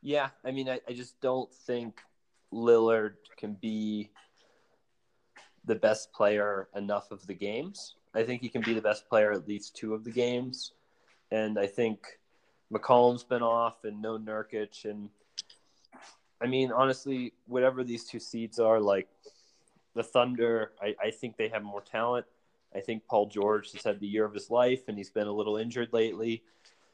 yeah, 0.00 0.30
I 0.42 0.50
mean, 0.50 0.70
I, 0.70 0.80
I 0.88 0.94
just 0.94 1.20
don't 1.20 1.52
think 1.52 2.00
Lillard 2.52 3.16
can 3.36 3.52
be 3.52 4.10
the 5.66 5.74
best 5.74 6.10
player 6.14 6.68
enough 6.74 7.10
of 7.10 7.26
the 7.26 7.34
games. 7.34 7.96
I 8.14 8.22
think 8.22 8.40
he 8.40 8.48
can 8.48 8.62
be 8.62 8.72
the 8.72 8.80
best 8.80 9.06
player 9.06 9.30
at 9.30 9.46
least 9.46 9.76
two 9.76 9.92
of 9.92 10.02
the 10.02 10.10
games, 10.10 10.72
and 11.30 11.58
I 11.58 11.66
think 11.66 12.18
McCollum's 12.72 13.22
been 13.22 13.42
off 13.42 13.84
and 13.84 14.00
no 14.00 14.18
Nurkic, 14.18 14.86
and 14.86 15.10
I 16.40 16.46
mean, 16.46 16.72
honestly, 16.72 17.34
whatever 17.46 17.84
these 17.84 18.06
two 18.06 18.18
seeds 18.18 18.58
are, 18.58 18.80
like 18.80 19.08
the 19.98 20.04
Thunder, 20.04 20.70
I, 20.80 20.94
I 21.02 21.10
think 21.10 21.36
they 21.36 21.48
have 21.48 21.64
more 21.64 21.80
talent. 21.80 22.24
I 22.74 22.78
think 22.78 23.02
Paul 23.08 23.26
George 23.26 23.72
has 23.72 23.82
had 23.82 23.98
the 23.98 24.06
year 24.06 24.24
of 24.24 24.32
his 24.32 24.48
life, 24.48 24.82
and 24.86 24.96
he's 24.96 25.10
been 25.10 25.26
a 25.26 25.32
little 25.32 25.56
injured 25.56 25.88
lately, 25.92 26.44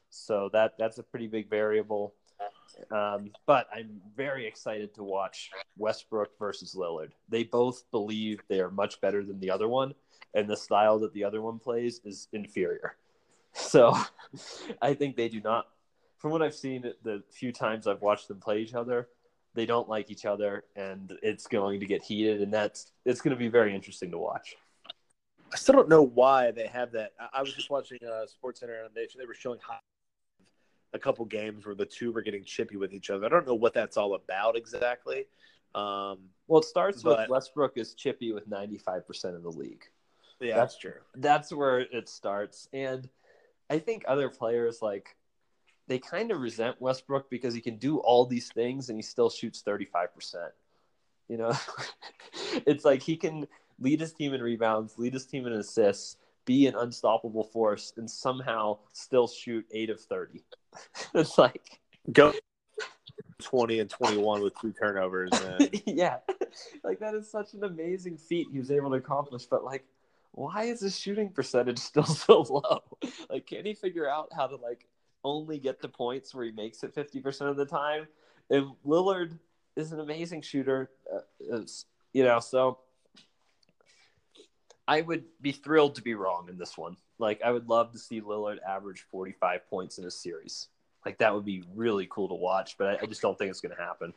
so 0.08 0.48
that 0.54 0.78
that's 0.78 0.96
a 0.96 1.02
pretty 1.02 1.26
big 1.26 1.50
variable. 1.50 2.14
Um, 2.90 3.30
but 3.44 3.68
I'm 3.74 4.00
very 4.16 4.46
excited 4.46 4.94
to 4.94 5.04
watch 5.04 5.50
Westbrook 5.76 6.38
versus 6.38 6.74
Lillard. 6.74 7.10
They 7.28 7.44
both 7.44 7.84
believe 7.90 8.40
they 8.48 8.60
are 8.60 8.70
much 8.70 9.02
better 9.02 9.22
than 9.22 9.38
the 9.38 9.50
other 9.50 9.68
one, 9.68 9.94
and 10.32 10.48
the 10.48 10.56
style 10.56 10.98
that 11.00 11.12
the 11.12 11.24
other 11.24 11.42
one 11.42 11.58
plays 11.58 12.00
is 12.04 12.28
inferior. 12.32 12.96
So 13.56 13.96
I 14.82 14.94
think 14.94 15.14
they 15.14 15.28
do 15.28 15.40
not. 15.40 15.68
From 16.18 16.32
what 16.32 16.42
I've 16.42 16.56
seen, 16.56 16.90
the 17.04 17.22
few 17.30 17.52
times 17.52 17.86
I've 17.86 18.02
watched 18.02 18.26
them 18.26 18.40
play 18.40 18.58
each 18.58 18.74
other, 18.74 19.06
they 19.54 19.66
don't 19.66 19.88
like 19.88 20.10
each 20.10 20.24
other, 20.26 20.64
and 20.76 21.16
it's 21.22 21.46
going 21.46 21.80
to 21.80 21.86
get 21.86 22.02
heated, 22.02 22.42
and 22.42 22.52
that's 22.52 22.92
it's 23.04 23.20
going 23.20 23.30
to 23.34 23.38
be 23.38 23.48
very 23.48 23.74
interesting 23.74 24.10
to 24.10 24.18
watch. 24.18 24.56
I 25.52 25.56
still 25.56 25.74
don't 25.76 25.88
know 25.88 26.02
why 26.02 26.50
they 26.50 26.66
have 26.66 26.92
that. 26.92 27.12
I, 27.20 27.38
I 27.38 27.40
was 27.40 27.54
just 27.54 27.70
watching 27.70 27.98
uh, 28.04 28.26
Sports 28.26 28.60
Center, 28.60 28.82
and 28.84 28.94
they, 28.94 29.06
they 29.16 29.26
were 29.26 29.34
showing 29.34 29.60
high, 29.62 29.78
a 30.92 30.98
couple 30.98 31.24
games 31.24 31.64
where 31.66 31.74
the 31.76 31.86
two 31.86 32.10
were 32.12 32.22
getting 32.22 32.44
chippy 32.44 32.76
with 32.76 32.92
each 32.92 33.10
other. 33.10 33.26
I 33.26 33.28
don't 33.28 33.46
know 33.46 33.54
what 33.54 33.74
that's 33.74 33.96
all 33.96 34.14
about 34.14 34.56
exactly. 34.56 35.26
Um, 35.74 36.18
Well, 36.48 36.60
it 36.60 36.64
starts 36.66 37.02
But- 37.02 37.18
with 37.20 37.28
Westbrook 37.30 37.76
is 37.76 37.94
chippy 37.94 38.32
with 38.32 38.48
95% 38.48 39.36
of 39.36 39.42
the 39.42 39.50
league. 39.50 39.84
yeah, 40.40 40.54
That's 40.56 40.74
that's 40.74 40.76
true. 40.78 41.00
That's 41.14 41.52
where 41.52 41.78
it 41.80 42.08
starts. 42.08 42.68
And 42.72 43.08
I 43.70 43.78
think 43.78 44.04
other 44.08 44.28
players 44.28 44.82
like 44.82 45.16
they 45.86 45.98
kind 45.98 46.30
of 46.30 46.40
resent 46.40 46.80
Westbrook 46.80 47.28
because 47.30 47.54
he 47.54 47.60
can 47.60 47.76
do 47.76 47.98
all 47.98 48.24
these 48.24 48.50
things 48.52 48.88
and 48.88 48.98
he 48.98 49.02
still 49.02 49.30
shoots 49.30 49.62
35%. 49.66 50.08
You 51.28 51.38
know, 51.38 51.52
it's 52.66 52.84
like 52.84 53.02
he 53.02 53.16
can 53.16 53.46
lead 53.80 54.00
his 54.00 54.12
team 54.12 54.34
in 54.34 54.42
rebounds, 54.42 54.98
lead 54.98 55.14
his 55.14 55.26
team 55.26 55.46
in 55.46 55.52
assists, 55.52 56.16
be 56.44 56.66
an 56.66 56.74
unstoppable 56.74 57.44
force, 57.44 57.92
and 57.96 58.10
somehow 58.10 58.78
still 58.92 59.26
shoot 59.26 59.66
eight 59.72 59.90
of 59.90 60.00
30. 60.00 60.42
it's 61.14 61.38
like, 61.38 61.80
Go 62.12 62.34
twenty 63.42 63.80
and 63.80 63.88
twenty-one 63.88 64.42
with 64.42 64.58
two 64.60 64.72
turnovers. 64.72 65.30
And 65.32 65.82
yeah, 65.86 66.18
like 66.82 67.00
that 67.00 67.14
is 67.14 67.30
such 67.30 67.54
an 67.54 67.64
amazing 67.64 68.16
feat 68.16 68.48
he 68.52 68.58
was 68.58 68.70
able 68.70 68.90
to 68.90 68.96
accomplish. 68.96 69.46
But 69.46 69.64
like, 69.64 69.84
why 70.32 70.64
is 70.64 70.80
his 70.80 70.98
shooting 70.98 71.30
percentage 71.30 71.78
still 71.78 72.04
so 72.04 72.42
low? 72.42 72.82
Like, 73.30 73.46
can 73.46 73.64
he 73.64 73.74
figure 73.74 74.08
out 74.08 74.28
how 74.34 74.46
to 74.46 74.56
like 74.56 74.86
only 75.24 75.58
get 75.58 75.80
the 75.80 75.88
points 75.88 76.34
where 76.34 76.44
he 76.44 76.52
makes 76.52 76.84
it 76.84 76.94
fifty 76.94 77.20
percent 77.20 77.50
of 77.50 77.56
the 77.56 77.66
time? 77.66 78.06
And 78.50 78.72
Lillard 78.86 79.38
is 79.74 79.92
an 79.92 80.00
amazing 80.00 80.42
shooter, 80.42 80.90
uh, 81.12 81.60
you 82.12 82.24
know. 82.24 82.40
So 82.40 82.78
I 84.86 85.00
would 85.00 85.24
be 85.40 85.52
thrilled 85.52 85.94
to 85.96 86.02
be 86.02 86.14
wrong 86.14 86.48
in 86.48 86.58
this 86.58 86.76
one. 86.76 86.96
Like, 87.18 87.40
I 87.42 87.50
would 87.50 87.68
love 87.68 87.92
to 87.92 87.98
see 87.98 88.20
Lillard 88.20 88.58
average 88.68 89.06
forty-five 89.10 89.68
points 89.68 89.98
in 89.98 90.04
a 90.04 90.10
series. 90.10 90.68
Like 91.06 91.18
that 91.18 91.34
would 91.34 91.44
be 91.44 91.62
really 91.74 92.06
cool 92.10 92.28
to 92.28 92.34
watch, 92.34 92.76
but 92.78 92.86
I, 92.86 92.98
I 93.02 93.06
just 93.06 93.20
don't 93.20 93.36
think 93.38 93.50
it's 93.50 93.60
going 93.60 93.76
to 93.76 93.82
happen. 93.82 94.14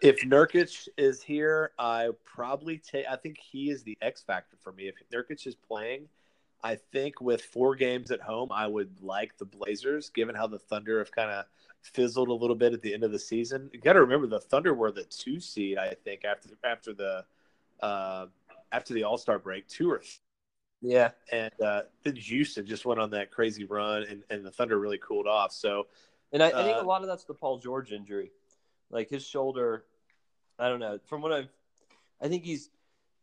if 0.00 0.20
Nurkic 0.22 0.88
is 0.96 1.22
here, 1.22 1.72
I 1.78 2.10
probably 2.24 2.78
take. 2.78 3.06
I 3.10 3.16
think 3.16 3.38
he 3.38 3.70
is 3.70 3.82
the 3.82 3.96
X 4.00 4.22
factor 4.22 4.56
for 4.62 4.72
me. 4.72 4.88
If 4.88 4.94
Nurkic 5.12 5.46
is 5.46 5.54
playing, 5.54 6.08
I 6.62 6.76
think 6.76 7.20
with 7.20 7.42
four 7.42 7.76
games 7.76 8.10
at 8.10 8.20
home, 8.20 8.50
I 8.52 8.66
would 8.66 9.00
like 9.00 9.36
the 9.38 9.44
Blazers, 9.44 10.10
given 10.10 10.34
how 10.34 10.46
the 10.46 10.58
Thunder 10.58 10.98
have 10.98 11.12
kind 11.12 11.30
of 11.30 11.44
fizzled 11.82 12.28
a 12.28 12.34
little 12.34 12.56
bit 12.56 12.72
at 12.72 12.82
the 12.82 12.92
end 12.92 13.04
of 13.04 13.12
the 13.12 13.18
season. 13.18 13.70
You 13.72 13.80
got 13.80 13.92
to 13.92 14.00
remember 14.00 14.26
the 14.26 14.40
Thunder 14.40 14.74
were 14.74 14.90
the 14.90 15.04
two 15.04 15.40
seed, 15.40 15.78
I 15.78 15.94
think, 15.94 16.24
after 16.24 16.48
after 16.64 16.92
the 16.92 17.24
uh, 17.80 18.26
after 18.72 18.92
the 18.94 19.04
All 19.04 19.18
Star 19.18 19.38
break, 19.38 19.68
two 19.68 19.90
or 19.90 19.98
th- 19.98 20.20
Yeah, 20.82 21.10
and 21.30 21.52
uh, 21.60 21.82
then 22.02 22.16
Houston 22.16 22.66
just 22.66 22.84
went 22.84 23.00
on 23.00 23.10
that 23.10 23.30
crazy 23.30 23.64
run, 23.64 24.02
and, 24.02 24.24
and 24.30 24.44
the 24.44 24.50
Thunder 24.50 24.78
really 24.78 24.98
cooled 24.98 25.26
off. 25.28 25.52
So 25.52 25.86
And 26.32 26.42
I, 26.42 26.48
I 26.48 26.64
think 26.64 26.78
Uh, 26.78 26.82
a 26.82 26.86
lot 26.86 27.02
of 27.02 27.08
that's 27.08 27.24
the 27.24 27.34
Paul 27.34 27.58
George 27.58 27.92
injury. 27.92 28.32
Like 28.90 29.08
his 29.08 29.24
shoulder, 29.24 29.84
I 30.58 30.68
don't 30.68 30.80
know. 30.80 30.98
From 31.06 31.22
what 31.22 31.32
I've, 31.32 31.48
I 32.20 32.28
think 32.28 32.44
he's 32.44 32.70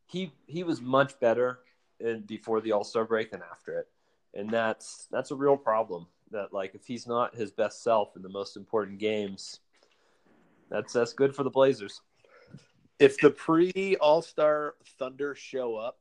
he 0.07 0.31
he 0.47 0.63
was 0.63 0.79
much 0.79 1.19
better 1.19 1.59
in, 1.99 2.21
before 2.21 2.61
the 2.61 2.71
All 2.71 2.83
Star 2.83 3.05
break 3.05 3.31
than 3.31 3.41
after 3.51 3.79
it, 3.79 3.87
and 4.33 4.49
that's 4.49 5.07
that's 5.11 5.31
a 5.31 5.35
real 5.35 5.57
problem. 5.57 6.07
That 6.31 6.53
like 6.53 6.75
if 6.75 6.85
he's 6.85 7.07
not 7.07 7.35
his 7.35 7.51
best 7.51 7.83
self 7.83 8.15
in 8.15 8.21
the 8.21 8.29
most 8.29 8.57
important 8.57 8.99
games, 8.99 9.59
that's 10.69 10.93
that's 10.93 11.13
good 11.13 11.35
for 11.35 11.43
the 11.43 11.49
Blazers. 11.49 12.01
if 12.99 13.19
the 13.19 13.29
pre 13.29 13.95
All 13.99 14.21
Star 14.21 14.75
Thunder 14.97 15.35
show 15.35 15.75
up, 15.75 15.99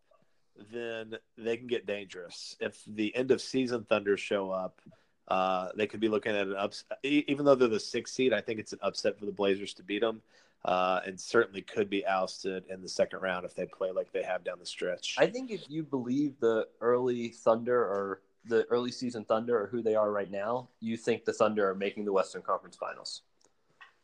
then 0.73 1.17
they 1.37 1.57
can 1.57 1.67
get 1.67 1.87
dangerous. 1.87 2.57
If 2.61 2.83
the 2.87 3.15
end 3.17 3.31
of 3.31 3.41
season 3.41 3.85
Thunder 3.85 4.17
show 4.17 4.51
up, 4.51 4.81
uh, 5.29 5.69
they 5.77 5.87
could 5.87 6.01
be 6.01 6.09
looking 6.09 6.37
at 6.37 6.47
an 6.47 6.57
upset. 6.57 6.99
Even 7.03 7.45
though 7.45 7.55
they're 7.55 7.69
the 7.69 7.81
sixth 7.81 8.15
seed, 8.15 8.33
I 8.33 8.41
think 8.41 8.61
it's 8.61 8.73
an 8.73 8.79
upset 8.83 9.19
for 9.19 9.27
the 9.27 9.33
Blazers 9.33 9.75
to 9.75 9.83
beat 9.83 10.01
them, 10.01 10.23
uh, 10.65 11.01
and 11.07 11.21
certainly 11.21 11.63
could 11.63 11.91
be 11.91 12.07
ousted 12.07 12.65
in 12.69 12.81
the 12.81 12.89
second 12.89 13.21
round 13.21 13.45
if 13.45 13.55
they 13.55 13.67
play 13.67 13.91
like 13.91 14.13
they 14.13 14.23
have 14.23 14.45
down 14.45 14.59
the 14.59 14.67
stretch. 14.67 15.17
I 15.19 15.27
think 15.27 15.51
if 15.51 15.69
you 15.69 15.83
believe 15.83 16.39
the 16.41 16.67
early 16.81 17.29
Thunder 17.29 17.79
or 17.79 18.23
the 18.47 18.65
early 18.71 18.91
season 18.93 19.25
Thunder 19.25 19.59
or 19.61 19.67
who 19.67 19.83
they 19.83 19.95
are 19.95 20.11
right 20.11 20.31
now, 20.31 20.69
you 20.81 20.97
think 20.97 21.25
the 21.25 21.33
Thunder 21.33 21.69
are 21.69 21.75
making 21.75 22.05
the 22.05 22.13
Western 22.13 22.43
Conference 22.43 22.77
Finals. 22.77 23.23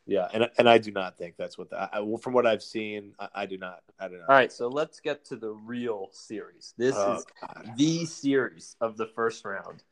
yeah, 0.06 0.28
and 0.32 0.48
and 0.58 0.68
I 0.68 0.78
do 0.78 0.90
not 0.90 1.16
think 1.16 1.36
that's 1.36 1.56
what 1.56 1.70
the, 1.70 1.78
I, 1.94 2.04
from 2.20 2.32
what 2.32 2.46
I've 2.46 2.62
seen, 2.62 3.12
I, 3.18 3.28
I 3.34 3.46
do 3.46 3.56
not. 3.58 3.80
I 3.98 4.08
do 4.08 4.16
not. 4.18 4.28
All 4.28 4.34
right, 4.34 4.52
so 4.52 4.68
let's 4.68 4.98
get 5.00 5.24
to 5.26 5.36
the 5.36 5.50
real 5.50 6.08
series. 6.12 6.74
This 6.76 6.94
Oh, 6.96 7.16
is 7.16 7.26
God. 7.40 7.72
the 7.76 8.04
series 8.06 8.76
of 8.80 8.96
the 8.96 9.06
first 9.06 9.44
round. 9.44 9.82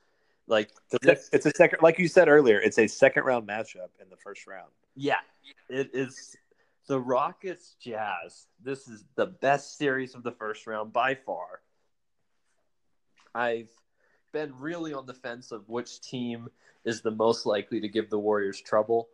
Like 0.47 0.71
It's 0.91 1.05
a, 1.05 1.07
this, 1.07 1.29
it's 1.33 1.45
a 1.47 1.51
second, 1.55 1.81
like 1.83 1.99
you 1.99 2.09
said 2.09 2.27
earlier, 2.27 2.59
it's 2.59 2.79
a 2.79 2.87
second 2.87 3.25
round 3.25 3.47
matchup 3.47 3.91
in 4.01 4.09
the 4.09 4.17
first 4.17 4.47
round. 4.47 4.71
yeah, 4.97 5.17
it 5.69 5.91
is 5.93 6.35
the 6.89 6.99
Rockets 6.99 7.77
Jazz. 7.79 8.47
This 8.65 8.89
is 8.89 9.05
the 9.15 9.27
best 9.27 9.77
series 9.77 10.15
of 10.15 10.23
the 10.23 10.33
first 10.33 10.67
round 10.67 10.93
by 10.93 11.15
far. 11.15 11.61
I've 13.35 13.71
been 14.33 14.55
really 14.59 14.95
on 14.95 15.05
the 15.05 15.15
fence 15.15 15.53
of 15.53 15.69
which 15.69 16.01
team 16.01 16.49
is 16.85 17.03
the 17.03 17.11
most 17.11 17.45
likely 17.45 17.81
to 17.81 17.89
give 17.89 18.09
the 18.09 18.19
Warriors 18.19 18.61
trouble. 18.61 19.09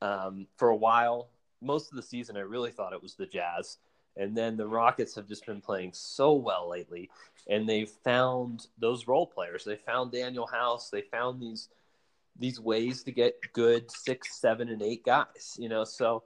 Um, 0.00 0.46
for 0.56 0.68
a 0.68 0.76
while, 0.76 1.28
most 1.60 1.90
of 1.90 1.96
the 1.96 2.02
season, 2.02 2.36
I 2.36 2.40
really 2.40 2.70
thought 2.70 2.92
it 2.92 3.02
was 3.02 3.16
the 3.16 3.26
Jazz. 3.26 3.78
And 4.16 4.36
then 4.36 4.56
the 4.56 4.68
Rockets 4.68 5.16
have 5.16 5.26
just 5.28 5.44
been 5.46 5.60
playing 5.60 5.90
so 5.94 6.32
well 6.32 6.70
lately. 6.70 7.10
And 7.50 7.68
they've 7.68 7.90
found 7.90 8.68
those 8.78 9.08
role 9.08 9.26
players. 9.26 9.64
They 9.64 9.76
found 9.76 10.12
Danuel 10.12 10.50
House. 10.50 10.90
They 10.90 11.02
found 11.02 11.42
these 11.42 11.68
these 12.38 12.60
ways 12.60 13.02
to 13.02 13.12
get 13.12 13.40
good 13.54 13.90
six, 13.90 14.38
seven, 14.38 14.68
and 14.68 14.82
eight 14.82 15.04
guys. 15.04 15.56
You 15.58 15.68
know, 15.68 15.84
so 15.84 16.22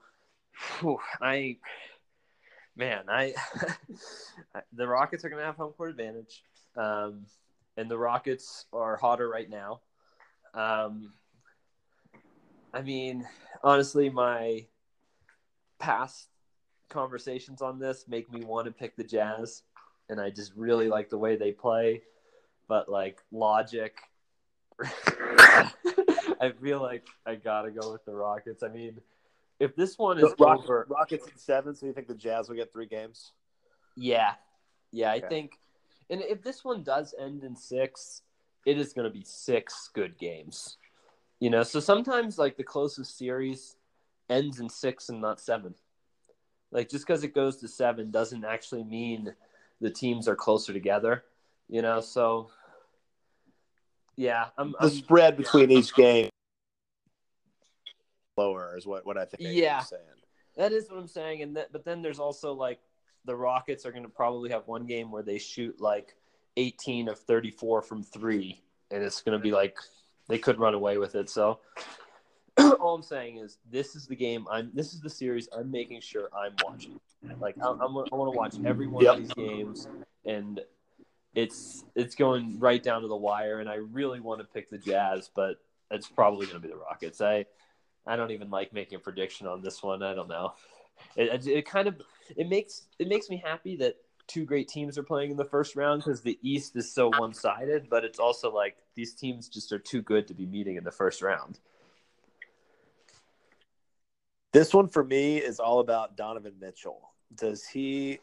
whew, 0.80 0.98
I 1.20 1.56
man, 2.76 3.04
I 3.08 3.34
the 4.72 4.86
Rockets 4.86 5.24
are 5.24 5.28
going 5.28 5.40
to 5.40 5.46
have 5.46 5.56
home 5.56 5.72
court 5.72 5.90
advantage, 5.90 6.42
um, 6.76 7.26
and 7.76 7.90
the 7.90 7.98
Rockets 7.98 8.66
are 8.72 8.96
hotter 8.96 9.28
right 9.28 9.48
now. 9.48 9.80
Um, 10.54 11.12
I 12.72 12.82
mean, 12.82 13.26
honestly, 13.62 14.10
my 14.10 14.64
past 15.78 16.28
conversations 16.88 17.62
on 17.62 17.78
this 17.78 18.06
make 18.08 18.32
me 18.32 18.44
want 18.44 18.66
to 18.66 18.72
pick 18.72 18.96
the 18.96 19.04
Jazz, 19.04 19.62
and 20.08 20.20
I 20.20 20.30
just 20.30 20.52
really 20.56 20.88
like 20.88 21.10
the 21.10 21.18
way 21.18 21.36
they 21.36 21.52
play. 21.52 22.02
But 22.68 22.88
like 22.88 23.20
logic, 23.32 23.96
I 24.80 26.52
feel 26.62 26.80
like 26.80 27.06
I 27.26 27.34
gotta 27.34 27.70
go 27.70 27.92
with 27.92 28.04
the 28.04 28.14
Rockets. 28.14 28.62
I 28.62 28.68
mean, 28.68 29.00
if 29.60 29.76
this 29.76 29.98
one 29.98 30.18
is 30.18 30.34
Rock- 30.38 30.64
over, 30.64 30.86
Rockets 30.88 31.26
in 31.26 31.36
seven, 31.36 31.74
so 31.74 31.86
you 31.86 31.92
think 31.92 32.08
the 32.08 32.14
Jazz 32.14 32.48
will 32.48 32.56
get 32.56 32.72
three 32.72 32.86
games? 32.86 33.32
Yeah. 33.96 34.34
Yeah, 34.90 35.12
I 35.12 35.20
think 35.20 35.60
and 36.10 36.20
if 36.22 36.42
this 36.42 36.64
one 36.64 36.82
does 36.82 37.14
end 37.18 37.44
in 37.44 37.56
6, 37.56 38.22
it 38.66 38.78
is 38.78 38.92
going 38.92 39.04
to 39.04 39.16
be 39.16 39.24
6 39.24 39.90
good 39.94 40.18
games. 40.18 40.76
You 41.38 41.48
know, 41.48 41.62
so 41.62 41.80
sometimes 41.80 42.36
like 42.36 42.56
the 42.56 42.64
closest 42.64 43.16
series 43.16 43.76
ends 44.28 44.60
in 44.60 44.68
6 44.68 45.08
and 45.08 45.20
not 45.20 45.40
7. 45.40 45.74
Like 46.72 46.88
just 46.90 47.06
cuz 47.06 47.22
it 47.24 47.34
goes 47.34 47.56
to 47.58 47.68
7 47.68 48.10
doesn't 48.10 48.44
actually 48.44 48.84
mean 48.84 49.34
the 49.80 49.90
teams 49.90 50.28
are 50.28 50.36
closer 50.36 50.72
together, 50.72 51.24
you 51.68 51.80
know, 51.80 52.00
so 52.00 52.50
yeah, 54.16 54.48
I'm, 54.58 54.72
The 54.72 54.86
I'm 54.86 54.90
spread 54.90 55.36
between 55.36 55.70
each 55.70 55.94
game 55.94 56.29
lower 58.40 58.76
is 58.76 58.86
what, 58.86 59.04
what 59.04 59.18
I 59.18 59.24
think. 59.24 59.42
Yeah. 59.42 59.82
That 60.56 60.72
is 60.72 60.90
what 60.90 60.98
I'm 60.98 61.06
saying, 61.08 61.42
and 61.42 61.56
that, 61.56 61.72
but 61.72 61.84
then 61.84 62.02
there's 62.02 62.18
also 62.18 62.52
like 62.52 62.80
the 63.24 63.36
Rockets 63.36 63.86
are 63.86 63.92
going 63.92 64.02
to 64.02 64.08
probably 64.08 64.50
have 64.50 64.66
one 64.66 64.84
game 64.86 65.10
where 65.10 65.22
they 65.22 65.38
shoot 65.38 65.80
like 65.80 66.16
18 66.56 67.08
of 67.08 67.18
34 67.18 67.82
from 67.82 68.02
three, 68.02 68.60
and 68.90 69.02
it's 69.02 69.22
going 69.22 69.38
to 69.38 69.42
be 69.42 69.52
like 69.52 69.76
they 70.28 70.38
could 70.38 70.58
run 70.58 70.74
away 70.74 70.98
with 70.98 71.14
it. 71.14 71.30
So 71.30 71.60
all 72.80 72.94
I'm 72.94 73.02
saying 73.02 73.38
is 73.38 73.58
this 73.70 73.94
is 73.94 74.06
the 74.06 74.16
game. 74.16 74.46
I'm 74.50 74.70
this 74.74 74.92
is 74.92 75.00
the 75.00 75.10
series 75.10 75.48
I'm 75.56 75.70
making 75.70 76.00
sure 76.00 76.28
I'm 76.34 76.52
watching. 76.64 76.98
Like 77.40 77.56
I'm, 77.62 77.80
I'm 77.80 77.96
I 77.96 78.16
want 78.16 78.32
to 78.32 78.36
watch 78.36 78.56
every 78.64 78.88
one 78.88 79.04
Yep. 79.04 79.14
of 79.14 79.20
these 79.20 79.34
games, 79.34 79.86
and 80.24 80.60
it's 81.34 81.84
it's 81.94 82.14
going 82.16 82.58
right 82.58 82.82
down 82.82 83.02
to 83.02 83.08
the 83.08 83.16
wire. 83.16 83.60
And 83.60 83.68
I 83.68 83.76
really 83.76 84.20
want 84.20 84.40
to 84.40 84.46
pick 84.46 84.68
the 84.68 84.78
Jazz, 84.78 85.30
but 85.34 85.56
it's 85.90 86.08
probably 86.08 86.46
going 86.46 86.60
to 86.60 86.66
be 86.66 86.72
the 86.72 86.76
Rockets. 86.76 87.20
I 87.20 87.46
I 88.10 88.16
don't 88.16 88.32
even 88.32 88.50
like 88.50 88.72
making 88.72 88.96
a 88.96 88.98
prediction 88.98 89.46
on 89.46 89.62
this 89.62 89.84
one. 89.84 90.02
I 90.02 90.14
don't 90.14 90.28
know. 90.28 90.54
It, 91.14 91.46
it, 91.46 91.64
kind 91.64 91.86
of 91.86 92.02
it 92.36 92.48
makes 92.48 92.88
it 92.98 93.06
makes 93.06 93.30
me 93.30 93.40
happy 93.42 93.76
that 93.76 93.98
two 94.26 94.44
great 94.44 94.66
teams 94.66 94.98
are 94.98 95.04
playing 95.04 95.30
in 95.30 95.36
the 95.36 95.44
first 95.44 95.76
round 95.76 96.02
because 96.02 96.20
the 96.20 96.36
East 96.42 96.74
is 96.74 96.92
so 96.92 97.08
one 97.08 97.32
sided. 97.32 97.88
But 97.88 98.04
it's 98.04 98.18
also 98.18 98.52
like 98.52 98.78
these 98.96 99.14
teams 99.14 99.48
just 99.48 99.72
are 99.72 99.78
too 99.78 100.02
good 100.02 100.26
to 100.26 100.34
be 100.34 100.44
meeting 100.44 100.74
in 100.74 100.82
the 100.82 100.90
first 100.90 101.22
round. 101.22 101.60
This 104.52 104.74
one 104.74 104.88
for 104.88 105.04
me 105.04 105.38
is 105.38 105.60
all 105.60 105.78
about 105.78 106.16
Donovan 106.16 106.54
Mitchell. 106.60 107.12
Does 107.32 107.64
he 107.64 108.18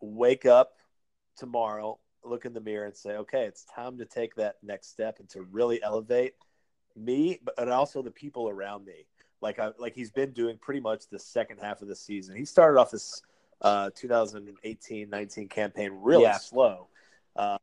wake 0.00 0.44
up 0.44 0.72
tomorrow, 1.36 2.00
look 2.24 2.44
in 2.44 2.52
the 2.52 2.60
mirror, 2.60 2.86
and 2.86 2.96
say, 2.96 3.10
"Okay, 3.10 3.44
it's 3.44 3.64
time 3.64 3.96
to 3.98 4.04
take 4.04 4.34
that 4.34 4.56
next 4.60 4.88
step 4.88 5.20
and 5.20 5.28
to 5.28 5.42
really 5.42 5.80
elevate 5.84 6.34
me, 6.96 7.40
but 7.44 7.68
also 7.68 8.02
the 8.02 8.10
people 8.10 8.48
around 8.48 8.84
me"? 8.84 9.06
Like 9.40 9.58
I 9.58 9.70
like 9.78 9.94
he's 9.94 10.10
been 10.10 10.32
doing 10.32 10.58
pretty 10.58 10.80
much 10.80 11.08
the 11.08 11.18
second 11.18 11.58
half 11.60 11.82
of 11.82 11.88
the 11.88 11.96
season. 11.96 12.36
He 12.36 12.44
started 12.44 12.78
off 12.80 12.90
this 12.90 13.22
uh, 13.62 13.90
2018-19 13.90 15.50
campaign 15.50 15.90
really 16.02 16.22
Yeah. 16.24 16.38
slow. 16.38 16.88
Uh, 17.34 17.58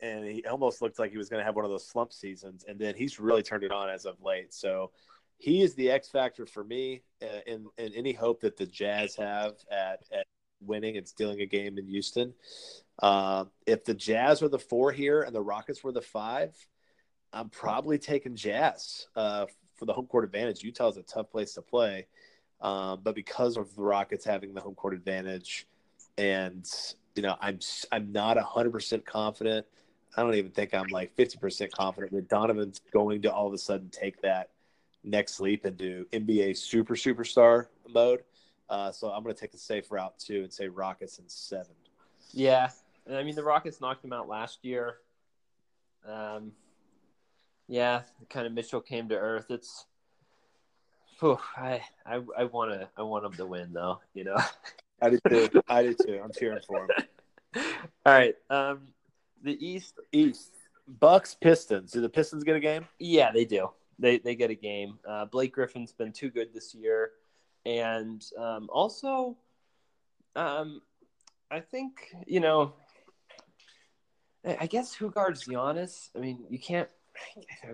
and 0.00 0.24
he 0.24 0.44
almost 0.46 0.82
looked 0.82 0.98
like 0.98 1.10
he 1.12 1.18
was 1.18 1.28
going 1.28 1.40
to 1.40 1.44
have 1.44 1.54
one 1.54 1.64
of 1.64 1.70
those 1.70 1.86
slump 1.86 2.12
seasons, 2.12 2.64
and 2.66 2.78
then 2.78 2.94
he's 2.94 3.20
really 3.20 3.42
turned 3.42 3.62
it 3.62 3.70
on 3.70 3.88
as 3.88 4.04
of 4.04 4.20
late. 4.22 4.52
So 4.52 4.90
he 5.38 5.62
is 5.62 5.74
the 5.74 5.90
X 5.90 6.08
factor 6.08 6.44
for 6.44 6.64
me, 6.64 7.02
uh, 7.22 7.40
in 7.46 7.66
in 7.78 7.92
any 7.94 8.12
hope 8.12 8.40
that 8.40 8.56
the 8.56 8.66
Jazz 8.66 9.14
have 9.16 9.54
at, 9.70 10.02
at 10.12 10.26
winning 10.60 10.96
and 10.96 11.06
stealing 11.06 11.40
a 11.40 11.46
game 11.46 11.78
in 11.78 11.86
Houston. 11.86 12.34
Uh, 13.00 13.44
if 13.66 13.84
the 13.84 13.94
Jazz 13.94 14.42
were 14.42 14.48
the 14.48 14.58
four 14.58 14.92
here 14.92 15.22
and 15.22 15.34
the 15.34 15.40
Rockets 15.42 15.82
were 15.82 15.92
the 15.92 16.00
five, 16.02 16.54
I'm 17.32 17.48
probably 17.48 17.98
taking 17.98 18.36
Jazz 18.36 19.06
uh, 19.16 19.46
for 19.74 19.86
the 19.86 19.92
home 19.92 20.06
court 20.06 20.24
advantage. 20.24 20.62
Utah 20.62 20.88
is 20.88 20.96
a 20.96 21.02
tough 21.02 21.30
place 21.30 21.54
to 21.54 21.62
play, 21.62 22.06
um, 22.60 23.00
but 23.02 23.14
because 23.14 23.56
of 23.56 23.74
the 23.74 23.82
Rockets 23.82 24.24
having 24.24 24.54
the 24.54 24.60
home 24.60 24.74
court 24.74 24.94
advantage, 24.94 25.66
and 26.18 26.68
you 27.14 27.22
know, 27.22 27.36
I'm 27.40 27.58
I'm 27.90 28.12
not 28.12 28.36
hundred 28.38 28.72
percent 28.72 29.04
confident. 29.06 29.66
I 30.16 30.22
don't 30.22 30.34
even 30.34 30.50
think 30.50 30.74
I'm 30.74 30.88
like 30.88 31.14
fifty 31.14 31.38
percent 31.38 31.72
confident 31.72 32.12
that 32.12 32.28
Donovan's 32.28 32.80
going 32.92 33.22
to 33.22 33.32
all 33.32 33.46
of 33.46 33.54
a 33.54 33.58
sudden 33.58 33.88
take 33.88 34.20
that 34.22 34.50
next 35.04 35.40
leap 35.40 35.66
into 35.66 36.06
NBA 36.12 36.56
super 36.56 36.94
superstar 36.94 37.66
mode. 37.88 38.20
Uh, 38.68 38.92
so 38.92 39.10
I'm 39.10 39.22
going 39.22 39.34
to 39.34 39.40
take 39.40 39.52
the 39.52 39.58
safe 39.58 39.90
route 39.90 40.18
too 40.18 40.42
and 40.42 40.52
say 40.52 40.68
Rockets 40.68 41.18
in 41.18 41.28
seven. 41.28 41.74
Yeah, 42.32 42.70
and 43.06 43.16
I 43.16 43.22
mean 43.22 43.34
the 43.34 43.42
Rockets 43.42 43.80
knocked 43.80 44.02
them 44.02 44.12
out 44.12 44.28
last 44.28 44.64
year. 44.64 44.98
Um, 46.06 46.52
yeah, 47.68 48.02
kind 48.28 48.46
of 48.46 48.52
Mitchell 48.52 48.80
came 48.80 49.08
to 49.08 49.16
earth. 49.16 49.50
It's, 49.50 49.86
whew, 51.20 51.38
I 51.56 51.82
I 52.04 52.20
I 52.36 52.44
want 52.44 52.72
to 52.72 52.88
I 52.96 53.02
want 53.02 53.24
them 53.24 53.34
to 53.34 53.46
win 53.46 53.72
though. 53.72 54.00
You 54.14 54.24
know. 54.24 54.38
I 55.02 55.10
do 55.10 55.18
too. 55.28 55.62
I 55.68 55.82
do 55.82 55.94
too. 55.94 56.20
I'm 56.22 56.30
cheering 56.32 56.60
for 56.66 56.82
him. 56.84 56.88
All 58.06 58.12
right. 58.12 58.36
Um, 58.48 58.88
the 59.42 59.58
East. 59.64 59.98
East 60.12 60.52
Bucks 60.86 61.34
Pistons. 61.34 61.92
Do 61.92 62.00
the 62.00 62.08
Pistons 62.08 62.44
get 62.44 62.56
a 62.56 62.60
game? 62.60 62.86
Yeah, 62.98 63.30
they 63.32 63.44
do. 63.44 63.70
They 63.98 64.18
they 64.18 64.34
get 64.34 64.50
a 64.50 64.54
game. 64.54 64.98
Uh, 65.06 65.26
Blake 65.26 65.54
Griffin's 65.54 65.92
been 65.92 66.12
too 66.12 66.30
good 66.30 66.52
this 66.52 66.74
year, 66.74 67.10
and 67.64 68.24
um, 68.38 68.68
also, 68.72 69.36
um, 70.36 70.82
I 71.50 71.60
think 71.60 72.14
you 72.26 72.40
know. 72.40 72.74
I 74.44 74.58
I 74.62 74.66
guess 74.66 74.92
who 74.92 75.10
guards 75.10 75.44
Giannis? 75.44 76.10
I 76.16 76.18
mean, 76.20 76.44
you 76.48 76.58
can't. 76.58 76.88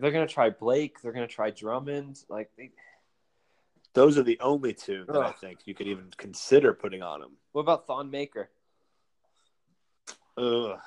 They're 0.01 0.11
gonna 0.11 0.27
try 0.27 0.51
Blake. 0.51 1.01
They're 1.03 1.13
gonna 1.13 1.27
try 1.27 1.51
Drummond. 1.51 2.21
Like, 2.29 2.51
they, 2.57 2.71
Those 3.95 4.19
are 4.19 4.23
the 4.23 4.39
only 4.41 4.73
two 4.75 5.05
that 5.09 5.17
I 5.17 5.33
think 5.33 5.61
you 5.67 5.75
could 5.75 5.87
even 5.87 6.11
consider 6.17 6.75
putting 6.75 7.03
on 7.03 7.21
them. 7.21 7.37
what 7.53 7.63
about 7.63 7.87
Thon 7.87 8.11
Maker? 8.11 8.51
Ugh. 10.37 10.79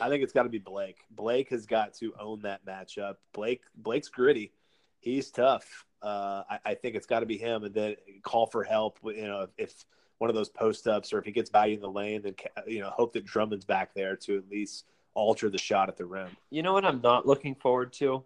I 0.00 0.08
think 0.08 0.22
it's 0.22 0.32
got 0.32 0.44
to 0.44 0.48
be 0.48 0.58
Blake. 0.58 0.98
Blake 1.10 1.50
has 1.50 1.66
got 1.66 1.94
to 1.94 2.14
own 2.18 2.42
that 2.42 2.64
matchup. 2.64 3.16
Blake 3.32 3.60
Blake's 3.76 4.08
gritty. 4.08 4.52
He's 5.00 5.30
tough. 5.30 5.84
Uh, 6.02 6.42
I, 6.48 6.58
I 6.64 6.74
think 6.74 6.94
it's 6.96 7.06
got 7.06 7.20
to 7.20 7.26
be 7.26 7.36
him, 7.36 7.64
and 7.64 7.74
then 7.74 7.96
call 8.22 8.46
for 8.46 8.64
help. 8.64 8.98
You 9.04 9.26
know, 9.26 9.46
if, 9.58 9.74
one 10.18 10.30
of 10.30 10.36
those 10.36 10.48
post 10.48 10.86
ups 10.86 11.12
or 11.12 11.18
if 11.18 11.24
he 11.24 11.32
gets 11.32 11.50
value 11.50 11.74
in 11.74 11.82
the 11.82 11.90
lane, 11.90 12.22
then 12.22 12.34
you 12.66 12.80
know 12.80 12.90
hope 12.90 13.12
that 13.12 13.26
Drummond's 13.26 13.64
back 13.64 13.94
there 13.94 14.16
to 14.16 14.38
at 14.38 14.48
least 14.48 14.86
alter 15.14 15.48
the 15.48 15.58
shot 15.58 15.88
at 15.88 15.96
the 15.96 16.04
rim. 16.04 16.36
You 16.50 16.62
know 16.62 16.72
what 16.72 16.84
I'm 16.84 17.00
not 17.00 17.26
looking 17.26 17.54
forward 17.54 17.92
to? 17.94 18.24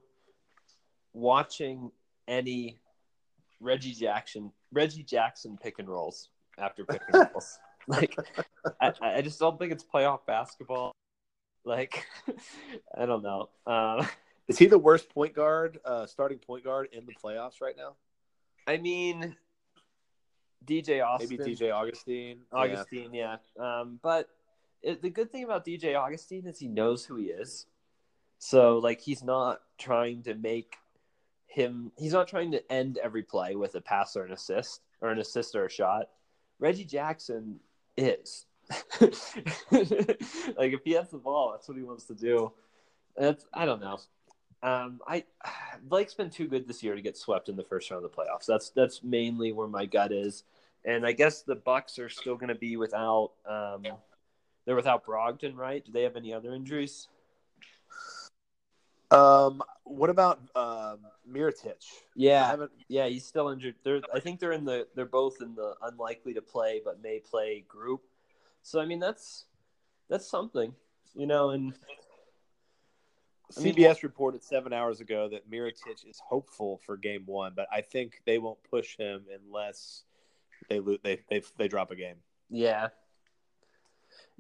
Watching 1.13 1.91
any 2.27 2.79
Reggie 3.61 3.93
Jackson 3.93 4.53
Reggie 4.73 5.03
Jackson 5.03 5.59
pick 5.61 5.79
and 5.79 5.89
rolls 5.89 6.29
after 6.59 6.85
pick 6.85 7.01
and 7.13 7.29
rolls. 7.35 7.59
like 7.87 8.15
I, 8.81 8.93
I 9.01 9.23
just 9.23 9.39
don't 9.39 9.59
think 9.59 9.73
it's 9.73 9.85
playoff 9.85 10.27
basketball. 10.27 10.93
Like 11.65 12.07
I 12.97 13.07
don't 13.07 13.23
know. 13.23 13.49
Uh, 13.67 14.05
Is 14.47 14.59
he 14.59 14.67
the 14.67 14.79
worst 14.79 15.11
point 15.11 15.35
guard, 15.35 15.79
uh, 15.85 16.07
starting 16.07 16.39
point 16.39 16.65
guard 16.65 16.89
in 16.93 17.05
the 17.07 17.13
playoffs 17.13 17.61
right 17.61 17.77
now? 17.77 17.95
I 18.67 18.77
mean 18.77 19.37
DJ 20.65 21.05
Austin, 21.05 21.39
Maybe 21.39 21.55
DJ 21.55 21.73
Augustin. 21.73 22.39
Yeah. 22.53 22.59
Augustin, 22.59 23.15
yeah. 23.15 23.37
Um, 23.59 23.99
but 24.03 24.29
it, 24.83 25.03
the 25.03 25.11
good 25.11 25.31
thing 25.31 25.45
about 25.45 25.65
DJ 25.65 25.97
Augustin 25.97 26.47
is 26.47 26.59
he 26.59 26.69
knows 26.69 27.05
who 27.05 27.17
he 27.17 27.27
is. 27.27 27.67
So 28.39 28.79
like 28.79 29.01
he's 29.01 29.23
not 29.23 29.61
trying 29.79 30.23
to 30.25 30.35
make 30.35 30.77
him 31.47 31.93
he's 31.97 32.13
not 32.13 32.29
trying 32.29 32.53
to 32.53 32.73
end 32.73 32.99
every 33.03 33.23
play 33.23 33.57
with 33.57 33.75
a 33.75 33.81
pass 33.81 34.17
or 34.17 34.25
an 34.25 34.33
assist 34.33 34.83
or 35.01 35.11
an 35.11 35.19
assist 35.19 35.55
or 35.55 35.67
a 35.67 35.71
shot. 35.71 36.09
Reggie 36.59 36.85
Jackson 36.85 37.59
is. 37.97 38.47
like 39.01 39.13
if 40.73 40.81
he 40.85 40.93
has 40.93 41.09
the 41.09 41.19
ball, 41.19 41.53
that's 41.53 41.69
what 41.69 41.77
he 41.77 41.83
wants 41.83 42.05
to 42.05 42.15
do. 42.15 42.53
That's 43.17 43.47
I 43.53 43.65
don't 43.65 43.81
know. 43.81 43.99
Um, 44.63 45.01
I 45.07 45.25
Blake's 45.83 46.15
been 46.15 46.31
too 46.31 46.49
good 46.49 46.67
this 46.69 46.83
year 46.83 46.95
to 46.95 47.03
get 47.03 47.17
swept 47.17 47.49
in 47.49 47.57
the 47.57 47.65
first 47.65 47.91
round 47.91 48.05
of 48.05 48.11
the 48.11 48.17
playoffs. 48.17 48.47
That's 48.47 48.71
that's 48.71 49.03
mainly 49.03 49.53
where 49.53 49.69
my 49.69 49.87
gut 49.87 50.13
is, 50.13 50.45
and 50.85 51.07
I 51.07 51.13
guess 51.13 51.43
the 51.43 51.55
Bucks 51.55 51.99
are 51.99 52.09
still 52.09 52.37
going 52.37 52.49
to 52.49 52.55
be 52.55 52.77
without. 52.77 53.33
Um, 53.49 53.85
they're 54.69 54.77
without 54.77 55.07
Brogdon, 55.07 55.57
right? 55.57 55.83
Do 55.83 55.93
they 55.93 56.03
have 56.03 56.15
any 56.15 56.35
other 56.35 56.53
injuries? 56.53 57.09
Um, 59.11 59.63
what 59.85 60.11
about 60.11 60.41
um, 60.55 60.99
Mirotic? 61.27 61.83
Yeah, 62.15 62.67
yeah, 62.87 63.07
he's 63.07 63.25
still 63.25 63.49
injured. 63.49 63.77
They're 63.83 64.03
I 64.15 64.21
think 64.21 64.41
they're 64.41 64.53
in 64.53 64.67
the 64.67 64.87
they're 64.95 65.07
both 65.07 65.41
in 65.41 65.55
the 65.55 65.73
unlikely 65.81 66.35
to 66.35 66.43
play 66.43 66.83
but 66.85 67.03
may 67.03 67.19
play 67.19 67.65
group. 67.67 68.03
So 68.63 68.79
I 68.79 68.85
mean 68.85 68.99
that's 68.99 69.47
that's 70.11 70.29
something, 70.29 70.75
you 71.15 71.27
know, 71.27 71.49
and 71.49 71.73
I 73.57 73.63
mean- 73.63 73.75
CBS 73.75 74.03
reported 74.03 74.45
seven 74.45 74.75
hours 74.75 75.01
ago 75.01 75.31
that 75.31 75.51
Mirotic 75.51 76.07
is 76.07 76.21
hopeful 76.23 76.79
for 76.85 76.99
Game 76.99 77.23
One, 77.25 77.55
but 77.57 77.69
I 77.73 77.81
think 77.81 78.21
they 78.27 78.37
won't 78.37 78.63
push 78.71 78.99
him 78.99 79.25
unless 79.47 80.03
they 80.69 80.79
lo- 80.81 80.99
they 81.03 81.21
they 81.31 81.43
they 81.57 81.69
drop 81.69 81.91
a 81.91 81.97
game. 81.97 82.17
Yeah. 82.51 82.89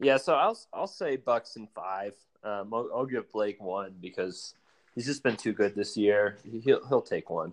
Yeah, 0.01 0.17
so 0.17 0.35
I'll 0.35 0.59
I'll 0.73 0.87
say 0.87 1.17
Bucks 1.17 1.57
in 1.57 1.67
five. 1.75 2.15
Um, 2.45 2.73
I'll, 2.73 2.89
I'll 2.95 3.07
give 3.07 3.31
Blake 3.33 3.61
one 3.61 3.95
because 4.01 4.55
he's 4.95 5.07
just 5.07 5.23
been 5.23 5.37
too 5.37 5.53
good 5.53 5.75
this 5.75 5.97
year. 5.97 6.39
He'll 6.65 6.87
he'll 6.87 7.03
take 7.03 7.31
one. 7.31 7.53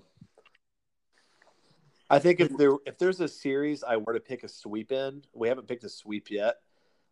I 2.10 2.20
think 2.20 2.40
if 2.40 2.56
there 2.56 2.74
if 2.86 3.00
there's 3.00 3.20
a 3.20 3.28
series 3.28 3.84
I 3.84 3.98
were 3.98 4.14
to 4.14 4.20
pick 4.20 4.44
a 4.44 4.48
sweep 4.48 4.92
in, 4.92 5.24
we 5.34 5.48
haven't 5.48 5.68
picked 5.68 5.84
a 5.84 5.90
sweep 5.90 6.30
yet. 6.30 6.58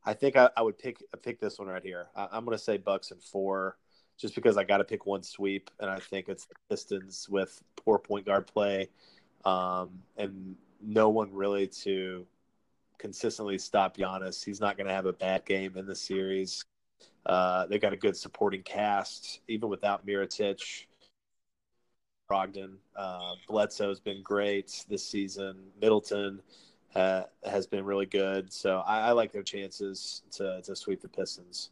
I 0.05 0.13
think 0.13 0.35
I, 0.35 0.49
I 0.55 0.61
would 0.61 0.77
pick 0.77 1.03
pick 1.23 1.39
this 1.39 1.57
one 1.57 1.67
right 1.67 1.83
here. 1.83 2.07
I, 2.15 2.27
I'm 2.31 2.45
going 2.45 2.57
to 2.57 2.63
say 2.63 2.77
Bucks 2.77 3.09
and 3.09 3.23
four, 3.23 3.77
just 4.17 4.35
because 4.35 4.55
I 4.55 4.63
got 4.63 4.77
to 4.77 4.83
pick 4.83 5.07
one 5.07 5.23
sweep, 5.23 5.71
and 5.79 5.89
I 5.89 5.97
think 5.97 6.29
it's 6.29 6.45
the 6.45 6.55
Pistons 6.69 7.27
with 7.27 7.63
poor 7.75 7.97
point 7.97 8.27
guard 8.27 8.45
play, 8.45 8.89
um, 9.45 9.89
and 10.15 10.55
no 10.79 11.09
one 11.09 11.33
really 11.33 11.67
to 11.67 12.27
consistently 13.03 13.57
stop 13.57 13.97
Giannis. 13.97 14.45
He's 14.45 14.61
not 14.61 14.77
going 14.77 14.87
to 14.87 14.93
have 14.93 15.05
a 15.05 15.11
bad 15.11 15.45
game 15.45 15.75
in 15.75 15.85
the 15.85 15.95
series. 15.95 16.63
Uh, 17.25 17.65
they 17.65 17.77
got 17.77 17.91
a 17.91 17.97
good 17.97 18.15
supporting 18.15 18.63
cast, 18.63 19.41
even 19.49 19.67
without 19.67 20.07
Mirotic. 20.07 20.85
Brogdon. 22.31 22.75
Uh, 22.95 23.33
Bledsoe's 23.49 23.99
been 23.99 24.23
great 24.23 24.85
this 24.87 25.05
season. 25.05 25.57
Middleton 25.81 26.41
uh, 26.95 27.23
has 27.43 27.67
been 27.67 27.83
really 27.83 28.05
good. 28.05 28.53
So 28.53 28.79
I, 28.87 29.09
I 29.09 29.11
like 29.11 29.33
their 29.33 29.43
chances 29.43 30.21
to, 30.31 30.61
to 30.61 30.73
sweep 30.73 31.01
the 31.01 31.09
Pistons. 31.09 31.71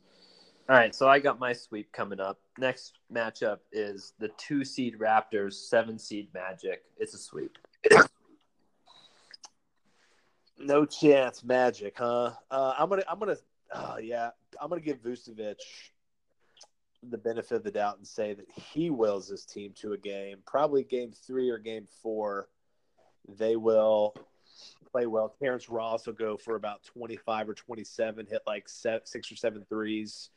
All 0.69 0.75
right, 0.75 0.93
so 0.93 1.07
I 1.07 1.19
got 1.19 1.39
my 1.39 1.53
sweep 1.53 1.93
coming 1.93 2.19
up. 2.19 2.39
Next 2.57 2.99
matchup 3.11 3.59
is 3.71 4.13
the 4.19 4.29
two 4.37 4.65
seed 4.65 4.99
Raptors, 4.99 5.53
seven 5.53 5.97
seed 5.97 6.27
Magic. 6.33 6.83
It's 6.97 7.13
a 7.13 7.17
sweep. 7.17 7.57
No 10.63 10.85
chance, 10.85 11.43
Magic, 11.43 11.95
huh? 11.97 12.31
Uh, 12.49 12.73
I'm 12.77 12.89
gonna, 12.89 13.03
I'm 13.09 13.19
gonna, 13.19 13.37
uh, 13.73 13.97
yeah, 14.01 14.29
I'm 14.59 14.69
gonna 14.69 14.81
give 14.81 15.01
Vucevic 15.01 15.55
the 17.09 17.17
benefit 17.17 17.55
of 17.55 17.63
the 17.63 17.71
doubt 17.71 17.97
and 17.97 18.05
say 18.05 18.33
that 18.33 18.45
he 18.51 18.89
wills 18.89 19.27
his 19.27 19.43
team 19.45 19.73
to 19.81 19.93
a 19.93 19.97
game, 19.97 20.37
probably 20.45 20.83
game 20.83 21.11
three 21.11 21.49
or 21.49 21.57
game 21.57 21.87
four. 22.01 22.47
They 23.37 23.55
will 23.55 24.15
play 24.91 25.07
well. 25.07 25.33
Terrence 25.41 25.69
Ross 25.69 26.05
will 26.05 26.13
go 26.13 26.37
for 26.37 26.55
about 26.55 26.83
25 26.83 27.49
or 27.49 27.53
27, 27.53 28.27
hit 28.29 28.41
like 28.45 28.67
six 28.67 29.31
or 29.31 29.35
seven 29.35 29.65
threes. 29.67 30.29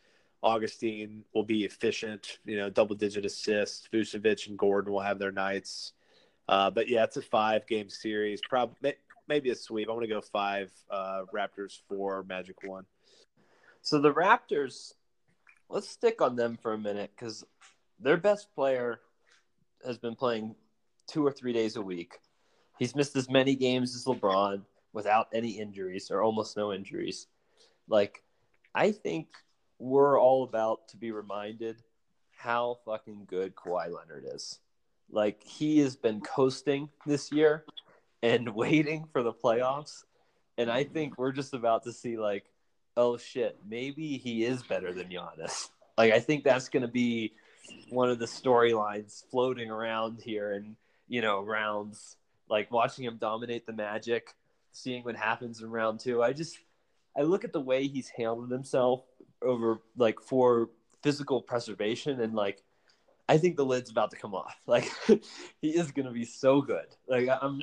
Augustin 0.42 1.24
will 1.34 1.42
be 1.42 1.64
efficient, 1.64 2.38
you 2.44 2.56
know, 2.56 2.68
double 2.68 2.94
digit 2.94 3.24
assists. 3.24 3.88
Vucevic 3.92 4.46
and 4.46 4.58
Gordon 4.58 4.92
will 4.92 5.00
have 5.00 5.18
their 5.18 5.32
nights. 5.32 5.92
Uh, 6.48 6.70
but 6.70 6.88
yeah, 6.88 7.04
it's 7.04 7.16
a 7.16 7.22
five 7.22 7.66
game 7.66 7.88
series. 7.88 8.40
Probably 8.48 8.94
maybe 9.28 9.50
a 9.50 9.54
sweep. 9.54 9.88
I'm 9.88 9.96
going 9.96 10.08
to 10.08 10.14
go 10.14 10.20
five. 10.20 10.70
Uh, 10.90 11.22
Raptors 11.34 11.78
four, 11.88 12.24
Magic 12.28 12.56
one. 12.64 12.84
So 13.82 14.00
the 14.00 14.12
Raptors, 14.12 14.94
let's 15.68 15.88
stick 15.88 16.22
on 16.22 16.36
them 16.36 16.58
for 16.60 16.72
a 16.72 16.78
minute 16.78 17.10
because 17.16 17.44
their 18.00 18.16
best 18.16 18.54
player 18.54 19.00
has 19.84 19.98
been 19.98 20.14
playing 20.14 20.54
two 21.06 21.26
or 21.26 21.30
three 21.30 21.52
days 21.52 21.76
a 21.76 21.82
week. 21.82 22.18
He's 22.78 22.96
missed 22.96 23.14
as 23.16 23.28
many 23.28 23.54
games 23.54 23.94
as 23.94 24.04
LeBron 24.04 24.62
without 24.92 25.28
any 25.32 25.50
injuries 25.50 26.10
or 26.10 26.22
almost 26.22 26.56
no 26.56 26.72
injuries. 26.72 27.26
Like, 27.88 28.22
I 28.74 28.92
think 28.92 29.28
we're 29.78 30.18
all 30.18 30.44
about 30.44 30.88
to 30.88 30.96
be 30.96 31.12
reminded 31.12 31.82
how 32.36 32.78
fucking 32.84 33.26
good 33.28 33.54
Kawhi 33.54 33.92
Leonard 33.92 34.24
is. 34.32 34.60
Like, 35.10 35.42
he 35.42 35.78
has 35.80 35.94
been 35.94 36.20
coasting 36.20 36.88
this 37.06 37.30
year 37.30 37.64
and 38.24 38.48
waiting 38.54 39.06
for 39.12 39.22
the 39.22 39.32
playoffs. 39.32 40.04
And 40.56 40.70
I 40.70 40.84
think 40.84 41.18
we're 41.18 41.32
just 41.32 41.52
about 41.52 41.84
to 41.84 41.92
see, 41.92 42.16
like, 42.16 42.44
oh 42.96 43.16
shit, 43.16 43.58
maybe 43.68 44.16
he 44.16 44.44
is 44.44 44.62
better 44.62 44.92
than 44.92 45.08
Giannis. 45.08 45.68
Like 45.96 46.12
I 46.12 46.18
think 46.18 46.42
that's 46.42 46.68
going 46.68 46.82
to 46.82 46.88
be 46.88 47.34
one 47.88 48.10
of 48.10 48.18
the 48.18 48.26
storylines 48.26 49.22
floating 49.30 49.70
around 49.70 50.20
here 50.20 50.54
and 50.54 50.74
you 51.06 51.22
know 51.22 51.40
rounds 51.40 52.16
like 52.50 52.68
watching 52.72 53.04
him 53.04 53.16
dominate 53.16 53.64
the 53.64 53.72
Magic, 53.72 54.34
seeing 54.72 55.04
what 55.04 55.14
happens 55.14 55.62
in 55.62 55.70
round 55.70 56.00
2. 56.00 56.20
I 56.20 56.32
just 56.32 56.58
I 57.16 57.22
look 57.22 57.44
at 57.44 57.52
the 57.52 57.60
way 57.60 57.86
he's 57.86 58.08
handled 58.08 58.50
himself 58.50 59.04
over 59.40 59.78
like 59.96 60.20
for 60.20 60.70
physical 61.04 61.40
preservation 61.40 62.20
and 62.20 62.34
like 62.34 62.64
I 63.28 63.38
think 63.38 63.56
the 63.56 63.64
lid's 63.64 63.90
about 63.90 64.10
to 64.10 64.16
come 64.16 64.34
off. 64.34 64.56
Like 64.66 64.90
he 65.60 65.68
is 65.68 65.92
going 65.92 66.06
to 66.06 66.12
be 66.12 66.24
so 66.24 66.60
good. 66.60 66.86
Like 67.08 67.28
I'm 67.40 67.60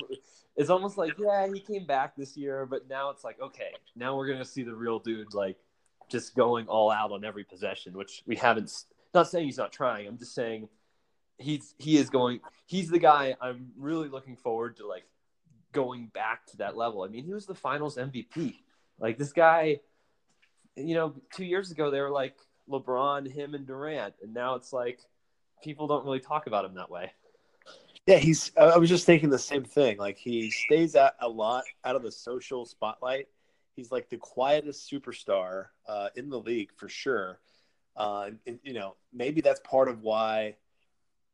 it's 0.56 0.70
almost 0.70 0.98
like 0.98 1.12
yeah 1.18 1.46
he 1.52 1.60
came 1.60 1.84
back 1.86 2.14
this 2.16 2.36
year 2.36 2.66
but 2.66 2.88
now 2.88 3.10
it's 3.10 3.24
like 3.24 3.40
okay 3.40 3.72
now 3.96 4.16
we're 4.16 4.26
gonna 4.26 4.44
see 4.44 4.62
the 4.62 4.74
real 4.74 4.98
dude 4.98 5.34
like 5.34 5.56
just 6.08 6.34
going 6.34 6.66
all 6.66 6.90
out 6.90 7.10
on 7.10 7.24
every 7.24 7.44
possession 7.44 7.96
which 7.96 8.22
we 8.26 8.36
haven't 8.36 8.70
not 9.14 9.28
saying 9.28 9.44
he's 9.44 9.58
not 9.58 9.72
trying 9.72 10.06
i'm 10.06 10.18
just 10.18 10.34
saying 10.34 10.68
he's 11.38 11.74
he 11.78 11.96
is 11.96 12.10
going 12.10 12.40
he's 12.66 12.90
the 12.90 12.98
guy 12.98 13.34
i'm 13.40 13.70
really 13.76 14.08
looking 14.08 14.36
forward 14.36 14.76
to 14.76 14.86
like 14.86 15.04
going 15.72 16.06
back 16.08 16.44
to 16.46 16.56
that 16.58 16.76
level 16.76 17.02
i 17.02 17.08
mean 17.08 17.24
he 17.24 17.32
was 17.32 17.46
the 17.46 17.54
finals 17.54 17.96
mvp 17.96 18.54
like 18.98 19.16
this 19.16 19.32
guy 19.32 19.78
you 20.76 20.94
know 20.94 21.14
two 21.34 21.44
years 21.44 21.70
ago 21.70 21.90
they 21.90 22.00
were 22.00 22.10
like 22.10 22.36
lebron 22.68 23.30
him 23.30 23.54
and 23.54 23.66
durant 23.66 24.14
and 24.22 24.34
now 24.34 24.54
it's 24.54 24.72
like 24.72 25.00
people 25.62 25.86
don't 25.86 26.04
really 26.04 26.20
talk 26.20 26.46
about 26.46 26.64
him 26.64 26.74
that 26.74 26.90
way 26.90 27.12
Yeah, 28.06 28.16
he's. 28.16 28.50
I 28.56 28.76
was 28.78 28.88
just 28.88 29.06
thinking 29.06 29.30
the 29.30 29.38
same 29.38 29.64
thing. 29.64 29.96
Like 29.96 30.18
he 30.18 30.50
stays 30.50 30.96
out 30.96 31.12
a 31.20 31.28
lot 31.28 31.64
out 31.84 31.94
of 31.94 32.02
the 32.02 32.10
social 32.10 32.66
spotlight. 32.66 33.28
He's 33.76 33.92
like 33.92 34.08
the 34.10 34.16
quietest 34.16 34.90
superstar 34.90 35.66
uh, 35.86 36.08
in 36.16 36.28
the 36.28 36.38
league 36.38 36.70
for 36.76 36.88
sure. 36.88 37.40
Uh, 37.96 38.30
and, 38.46 38.58
you 38.62 38.72
know, 38.72 38.96
maybe 39.12 39.40
that's 39.40 39.60
part 39.60 39.88
of 39.88 40.02
why. 40.02 40.56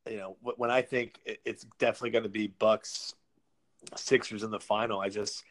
You 0.09 0.17
know, 0.17 0.37
when 0.41 0.71
I 0.71 0.81
think 0.81 1.19
it's 1.25 1.65
definitely 1.77 2.11
going 2.11 2.23
to 2.23 2.29
be 2.29 2.47
Bucks, 2.47 3.13
Sixers 3.95 4.43
in 4.43 4.51
the 4.51 4.59
final. 4.59 4.99
I 4.99 5.09
just 5.09 5.43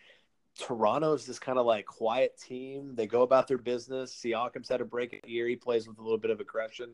Toronto's 0.58 1.22
is 1.22 1.26
this 1.26 1.38
kind 1.38 1.58
of 1.58 1.66
like 1.66 1.86
quiet 1.86 2.38
team. 2.38 2.94
They 2.94 3.06
go 3.06 3.22
about 3.22 3.48
their 3.48 3.58
business. 3.58 4.14
Siakam's 4.14 4.68
had 4.68 4.80
a 4.80 4.84
break 4.84 5.24
year. 5.26 5.46
He 5.46 5.56
plays 5.56 5.86
with 5.88 5.98
a 5.98 6.02
little 6.02 6.18
bit 6.18 6.30
of 6.30 6.40
aggression, 6.40 6.90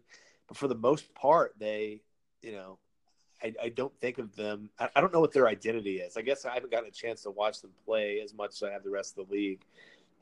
but 0.49 0.57
for 0.57 0.69
the 0.69 0.75
most 0.75 1.15
part, 1.15 1.55
they, 1.59 2.03
you 2.43 2.53
know, 2.53 2.79
I, 3.43 3.55
I, 3.63 3.69
don't 3.69 3.93
think 4.01 4.19
of 4.19 4.35
them. 4.37 4.71
I, 4.79 4.89
I, 4.97 5.01
don't 5.01 5.13
know 5.13 5.21
what 5.21 5.33
their 5.33 5.49
identity 5.49 5.99
is. 5.99 6.17
I 6.17 6.23
guess 6.23 6.45
I 6.45 6.55
haven't 6.55 6.71
gotten 6.71 6.89
a 6.89 6.93
chance 6.93 7.23
to 7.23 7.31
watch 7.31 7.61
them 7.61 7.73
play 7.85 8.21
as 8.21 8.33
much 8.33 8.51
as 8.51 8.63
I 8.63 8.71
have 8.71 8.85
the 8.85 8.91
rest 8.91 9.19
of 9.19 9.27
the 9.27 9.35
league. 9.35 9.65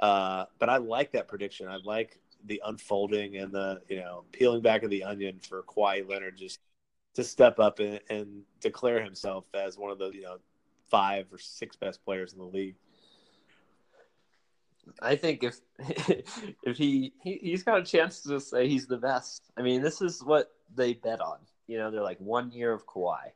Uh, 0.00 0.46
but 0.58 0.68
I 0.68 0.78
like 0.78 1.12
that 1.12 1.28
prediction. 1.28 1.68
I 1.68 1.76
like 1.84 2.18
the 2.46 2.60
unfolding 2.66 3.36
and 3.36 3.52
the 3.52 3.80
you 3.88 3.96
know 3.96 4.24
peeling 4.32 4.62
back 4.62 4.82
of 4.82 4.90
the 4.90 5.04
onion 5.04 5.38
for 5.48 5.62
Kawhi 5.62 6.08
Leonard 6.08 6.36
just 6.36 6.58
to 7.14 7.22
step 7.22 7.60
up 7.60 7.78
and, 7.78 8.00
and 8.10 8.42
declare 8.60 9.02
himself 9.02 9.44
as 9.54 9.78
one 9.78 9.92
of 9.92 9.98
the 9.98 10.10
you 10.10 10.22
know 10.22 10.38
five 10.90 11.26
or 11.32 11.38
six 11.38 11.76
best 11.76 12.04
players 12.04 12.32
in 12.32 12.38
the 12.38 12.44
league. 12.44 12.74
I 15.00 15.16
think 15.16 15.44
if 15.44 15.60
if 16.62 16.76
he, 16.76 17.12
he 17.22 17.38
he's 17.42 17.62
got 17.62 17.78
a 17.78 17.84
chance 17.84 18.20
to 18.22 18.40
say 18.40 18.68
he's 18.68 18.86
the 18.86 18.96
best. 18.96 19.50
I 19.56 19.62
mean, 19.62 19.82
this 19.82 20.00
is 20.00 20.22
what 20.22 20.52
they 20.74 20.94
bet 20.94 21.20
on. 21.20 21.38
You 21.66 21.78
know, 21.78 21.90
they're 21.90 22.02
like 22.02 22.20
one 22.20 22.50
year 22.50 22.72
of 22.72 22.86
Kawhi. 22.86 23.32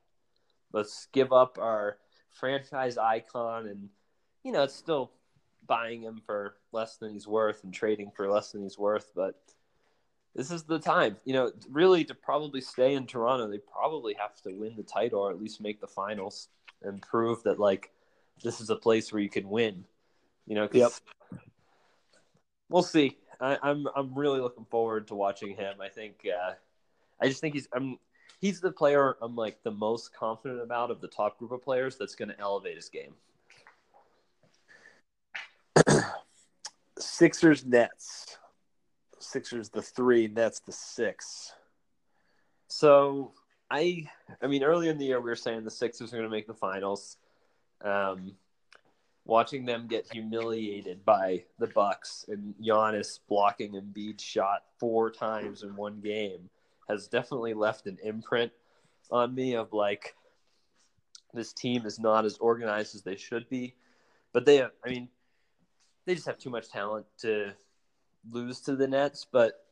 Let's 0.72 1.09
give 1.12 1.32
up 1.32 1.59
our 1.59 1.99
franchise 2.30 2.99
icon, 2.99 3.66
and 3.66 3.88
you 4.42 4.53
know, 4.53 4.64
it's 4.64 4.74
still 4.74 5.12
buying 5.66 6.03
him 6.03 6.20
for 6.24 6.57
less 6.72 6.97
than 6.97 7.12
he's 7.12 7.26
worth 7.26 7.64
and 7.64 7.72
trading 7.72 8.11
for 8.14 8.30
less 8.30 8.53
than 8.53 8.62
he's 8.62 8.78
worth. 8.78 9.11
But 9.14 9.34
this 10.34 10.51
is 10.51 10.64
the 10.64 10.78
time. 10.78 11.16
You 11.24 11.32
know, 11.32 11.53
really 11.70 12.05
to 12.05 12.14
probably 12.14 12.61
stay 12.61 12.94
in 12.94 13.07
Toronto, 13.07 13.49
they 13.49 13.59
probably 13.59 14.14
have 14.14 14.40
to 14.42 14.53
win 14.53 14.74
the 14.76 14.82
title 14.82 15.20
or 15.20 15.30
at 15.30 15.40
least 15.40 15.61
make 15.61 15.80
the 15.80 15.86
finals 15.86 16.49
and 16.82 17.01
prove 17.03 17.42
that 17.44 17.59
like 17.59 17.90
this 18.42 18.61
is 18.61 18.70
a 18.70 18.76
place 18.76 19.12
where 19.12 19.22
you 19.22 19.30
can 19.30 19.49
win. 19.49 19.84
You 20.47 20.55
know, 20.55 20.68
'cause 20.68 20.80
Yep. 20.80 21.40
We'll 22.68 22.82
see. 22.82 23.16
I, 23.40 23.59
I'm 23.62 23.86
I'm 23.94 24.14
really 24.14 24.40
looking 24.40 24.64
forward 24.64 25.09
to 25.09 25.14
watching 25.14 25.55
him. 25.55 25.80
I 25.80 25.88
think 25.88 26.26
uh, 26.26 26.55
I 27.20 27.28
just 27.28 27.40
think 27.40 27.55
he's 27.55 27.68
I'm 27.72 27.99
he's 28.40 28.61
the 28.61 28.72
player 28.72 29.16
I'm 29.20 29.36
like 29.36 29.62
the 29.62 29.70
most 29.70 30.14
confident 30.14 30.62
about 30.62 30.90
of 30.90 31.01
the 31.01 31.09
top 31.09 31.38
group 31.38 31.53
of 31.53 31.62
players 31.62 31.97
that's 31.97 32.14
going 32.14 32.30
to 32.30 32.40
elevate 32.40 32.76
his 32.76 32.88
game. 32.88 33.14
Sixers 36.99 37.64
Nets. 37.64 38.38
Sixers 39.18 39.68
the 39.68 39.82
three, 39.82 40.28
Nets 40.28 40.61
the 40.61 40.72
six. 40.72 41.53
So 42.68 43.32
I, 43.70 44.09
I 44.42 44.47
mean, 44.47 44.62
earlier 44.62 44.90
in 44.90 44.99
the 44.99 45.07
year 45.07 45.20
we 45.20 45.30
were 45.30 45.36
saying 45.36 45.64
the 45.64 45.70
Sixers 45.70 46.12
are 46.12 46.16
going 46.16 46.28
to 46.28 46.34
make 46.34 46.47
the 46.47 46.55
finals. 46.55 47.16
Um, 47.82 48.32
watching 49.27 49.64
them 49.64 49.87
get 49.89 50.11
humiliated 50.11 51.05
by 51.05 51.45
the 51.59 51.66
Bucks 51.66 52.24
and 52.29 52.55
Giannis 52.62 53.18
blocking 53.29 53.72
Embiid's 53.72 54.22
shot 54.22 54.62
four 54.79 55.11
times 55.11 55.62
in 55.62 55.74
one 55.77 56.01
game 56.01 56.49
has 56.89 57.09
definitely 57.09 57.53
left 57.53 57.87
an 57.87 57.99
imprint 58.03 58.53
on 59.11 59.35
me 59.35 59.55
of 59.55 59.72
like 59.72 60.14
this 61.35 61.53
team 61.53 61.85
is 61.85 61.99
not 61.99 62.24
as 62.24 62.39
organized 62.39 62.95
as 62.95 63.03
they 63.03 63.16
should 63.16 63.49
be. 63.49 63.74
But 64.33 64.47
they, 64.47 64.57
have, 64.57 64.70
I 64.85 64.91
mean, 64.91 65.09
they 66.05 66.14
just 66.14 66.27
have 66.27 66.39
too 66.39 66.51
much 66.51 66.68
talent 66.68 67.07
to 67.22 67.53
lose 68.31 68.61
to 68.61 68.77
the 68.77 68.87
Nets. 68.87 69.27
But 69.31 69.64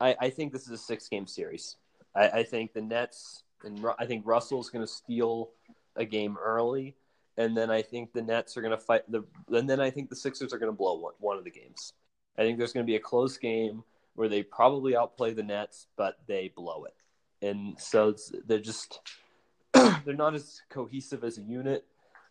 I, 0.00 0.16
I 0.20 0.30
think 0.30 0.52
this 0.52 0.66
is 0.66 0.72
a 0.72 0.78
six 0.78 1.08
game 1.08 1.26
series. 1.26 1.76
I, 2.14 2.28
I 2.28 2.42
think 2.42 2.74
the 2.74 2.82
Nets 2.82 3.42
and 3.64 3.84
I 3.98 4.06
think 4.06 4.26
Russell's 4.26 4.70
going 4.70 4.84
to 4.84 4.92
steal 4.92 5.50
a 5.96 6.04
game 6.04 6.36
early, 6.42 6.94
and 7.38 7.56
then 7.56 7.70
I 7.70 7.80
think 7.80 8.12
the 8.12 8.20
Nets 8.20 8.56
are 8.56 8.60
going 8.60 8.76
to 8.76 8.84
fight 8.84 9.10
the. 9.10 9.22
And 9.50 9.70
then 9.70 9.80
I 9.80 9.90
think 9.90 10.10
the 10.10 10.16
Sixers 10.16 10.52
are 10.52 10.58
going 10.58 10.72
to 10.72 10.76
blow 10.76 10.98
one, 10.98 11.14
one 11.20 11.38
of 11.38 11.44
the 11.44 11.50
games. 11.50 11.94
I 12.36 12.42
think 12.42 12.58
there's 12.58 12.72
going 12.72 12.84
to 12.84 12.90
be 12.90 12.96
a 12.96 13.00
close 13.00 13.38
game 13.38 13.84
where 14.14 14.28
they 14.28 14.42
probably 14.42 14.96
outplay 14.96 15.32
the 15.32 15.44
Nets, 15.44 15.86
but 15.96 16.18
they 16.26 16.52
blow 16.54 16.84
it, 16.84 17.46
and 17.46 17.80
so 17.80 18.14
they're 18.46 18.58
just 18.58 19.00
they're 19.72 20.14
not 20.14 20.34
as 20.34 20.60
cohesive 20.68 21.22
as 21.22 21.38
a 21.38 21.42
unit. 21.42 21.84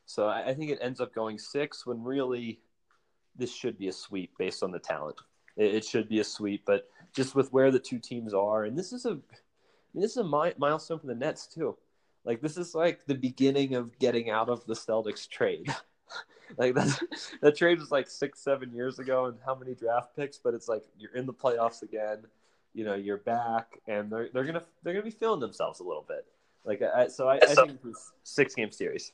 So 0.05 0.27
I, 0.27 0.49
I 0.49 0.53
think 0.53 0.71
it 0.71 0.79
ends 0.81 0.99
up 0.99 1.15
going 1.15 1.39
six 1.39 1.85
when 1.85 2.03
really 2.03 2.59
this 3.37 3.53
should 3.53 3.77
be 3.77 3.87
a 3.87 3.93
sweep 3.93 4.31
based 4.37 4.61
on 4.61 4.71
the 4.71 4.79
talent. 4.79 5.17
It, 5.55 5.75
it 5.75 5.85
should 5.85 6.09
be 6.09 6.19
a 6.19 6.23
sweep, 6.23 6.63
but 6.65 6.89
just 7.15 7.33
with 7.33 7.51
where 7.53 7.71
the 7.71 7.79
two 7.79 7.99
teams 7.99 8.33
are, 8.33 8.65
and 8.65 8.77
this 8.77 8.91
is 8.91 9.05
a 9.05 9.11
I 9.11 9.13
mean, 9.93 10.01
this 10.01 10.11
is 10.11 10.17
a 10.17 10.23
mi- 10.25 10.53
milestone 10.57 10.99
for 10.99 11.07
the 11.07 11.15
Nets 11.15 11.47
too. 11.47 11.77
Like 12.27 12.41
this 12.41 12.57
is 12.57 12.75
like 12.75 13.05
the 13.05 13.15
beginning 13.15 13.75
of 13.75 13.97
getting 13.99 14.29
out 14.29 14.49
of 14.49 14.65
the 14.65 14.73
Celtics 14.73 15.29
trade. 15.29 15.73
like 16.57 16.75
that 16.75 16.99
that 17.41 17.55
trade 17.55 17.79
was 17.79 17.89
like 17.89 18.09
six, 18.09 18.41
seven 18.41 18.73
years 18.73 18.99
ago, 18.99 19.27
and 19.27 19.37
how 19.45 19.55
many 19.55 19.73
draft 19.73 20.13
picks? 20.13 20.37
But 20.37 20.53
it's 20.53 20.67
like 20.67 20.83
you're 20.99 21.15
in 21.15 21.25
the 21.25 21.33
playoffs 21.33 21.83
again. 21.83 22.25
You 22.73 22.83
know, 22.83 22.95
you're 22.95 23.19
back, 23.19 23.79
and 23.87 24.11
they're 24.11 24.27
they're 24.33 24.43
gonna 24.43 24.63
they're 24.83 24.93
gonna 24.93 25.05
be 25.05 25.09
feeling 25.09 25.39
themselves 25.39 25.79
a 25.79 25.83
little 25.83 26.05
bit. 26.05 26.25
Like 26.65 26.81
I, 26.81 27.07
so, 27.07 27.29
I, 27.29 27.35
I 27.35 27.55
think 27.55 27.79
six 28.23 28.53
game 28.53 28.73
series. 28.73 29.13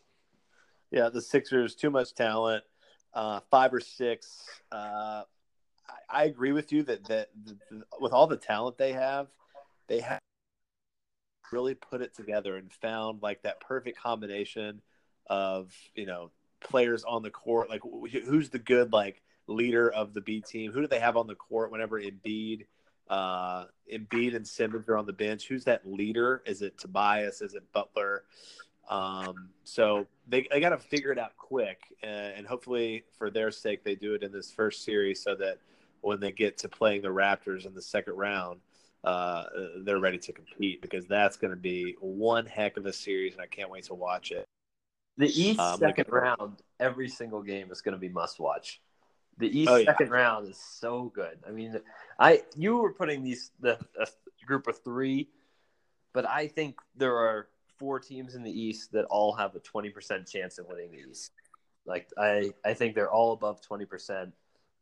Yeah, 0.89 1.09
the 1.09 1.21
Sixers 1.21 1.75
too 1.75 1.91
much 1.91 2.15
talent. 2.15 2.63
Uh, 3.13 3.41
five 3.51 3.71
or 3.75 3.79
six. 3.79 4.43
Uh, 4.71 5.21
I, 5.87 6.21
I 6.21 6.23
agree 6.23 6.51
with 6.51 6.71
you 6.71 6.81
that 6.83 7.05
that, 7.05 7.29
that 7.45 7.83
with 8.01 8.11
all 8.11 8.25
the 8.25 8.37
talent 8.37 8.79
they 8.79 8.93
have, 8.93 9.27
they 9.87 9.99
have 9.99 10.19
really 11.53 11.75
put 11.75 12.01
it 12.01 12.15
together 12.15 12.57
and 12.57 12.71
found 12.71 13.21
like 13.21 13.43
that 13.43 13.59
perfect 13.59 13.97
combination 13.97 14.81
of 15.27 15.73
you 15.95 16.05
know 16.05 16.31
players 16.59 17.03
on 17.03 17.21
the 17.21 17.29
court. 17.29 17.69
Like 17.69 17.81
who's 18.25 18.49
the 18.49 18.59
good 18.59 18.91
like 18.91 19.21
leader 19.47 19.89
of 19.89 20.13
the 20.13 20.21
B 20.21 20.41
team? 20.41 20.71
Who 20.71 20.81
do 20.81 20.87
they 20.87 20.99
have 20.99 21.17
on 21.17 21.27
the 21.27 21.35
court 21.35 21.71
whenever 21.71 22.01
Embiid, 22.01 22.65
uh, 23.09 23.65
Embiid 23.91 24.35
and 24.35 24.47
Simmons 24.47 24.89
are 24.89 24.97
on 24.97 25.05
the 25.05 25.13
bench? 25.13 25.47
Who's 25.47 25.65
that 25.65 25.85
leader? 25.85 26.41
Is 26.45 26.61
it 26.61 26.77
Tobias? 26.77 27.41
Is 27.41 27.53
it 27.53 27.63
Butler? 27.71 28.23
Um, 28.89 29.49
so 29.63 30.07
they, 30.27 30.47
they 30.51 30.59
got 30.59 30.69
to 30.69 30.77
figure 30.77 31.11
it 31.11 31.17
out 31.17 31.37
quick, 31.37 31.79
and, 32.01 32.37
and 32.37 32.47
hopefully 32.47 33.05
for 33.17 33.29
their 33.29 33.49
sake 33.51 33.83
they 33.83 33.95
do 33.95 34.13
it 34.13 34.23
in 34.23 34.31
this 34.31 34.51
first 34.51 34.83
series 34.83 35.23
so 35.23 35.35
that 35.35 35.57
when 36.01 36.19
they 36.19 36.31
get 36.31 36.57
to 36.59 36.69
playing 36.69 37.01
the 37.01 37.07
Raptors 37.07 37.65
in 37.65 37.73
the 37.73 37.81
second 37.81 38.15
round, 38.15 38.59
uh, 39.03 39.43
they're 39.83 39.99
ready 39.99 40.17
to 40.17 40.31
compete 40.31 40.81
because 40.81 41.05
that's 41.07 41.35
going 41.37 41.51
to 41.51 41.57
be 41.59 41.95
one 41.99 42.45
heck 42.45 42.77
of 42.77 42.85
a 42.85 42.93
series, 42.93 43.33
and 43.33 43.41
I 43.41 43.47
can't 43.47 43.69
wait 43.69 43.83
to 43.85 43.93
watch 43.93 44.31
it. 44.31 44.45
The 45.17 45.27
East 45.27 45.59
Um, 45.59 45.79
second 45.79 46.05
like- 46.11 46.21
round, 46.23 46.61
every 46.79 47.09
single 47.09 47.41
game 47.43 47.71
is 47.71 47.81
going 47.81 47.93
to 47.93 47.99
be 47.99 48.09
must 48.09 48.39
watch. 48.39 48.81
The 49.37 49.47
East 49.59 49.69
Oh, 49.69 49.75
yeah. 49.77 49.85
second 49.85 50.09
round 50.11 50.47
is 50.47 50.57
so 50.57 51.05
good. 51.13 51.39
I 51.47 51.51
mean, 51.51 51.79
I 52.19 52.43
you 52.55 52.77
were 52.77 52.93
putting 52.93 53.23
these 53.23 53.51
the 53.59 53.79
a 53.99 54.07
group 54.45 54.67
of 54.67 54.81
three, 54.83 55.27
but 56.13 56.27
I 56.27 56.47
think 56.47 56.77
there 56.95 57.17
are 57.17 57.47
four 57.79 57.99
teams 57.99 58.35
in 58.35 58.43
the 58.43 58.51
East 58.51 58.91
that 58.91 59.05
all 59.05 59.33
have 59.33 59.55
a 59.55 59.59
twenty 59.59 59.89
percent 59.89 60.27
chance 60.27 60.59
of 60.59 60.67
winning 60.67 60.91
the 60.91 60.99
East. 61.09 61.31
Like 61.85 62.07
I, 62.17 62.53
I 62.63 62.73
think 62.75 62.93
they're 62.95 63.11
all 63.11 63.33
above 63.33 63.59
twenty 63.61 63.85
percent. 63.85 64.33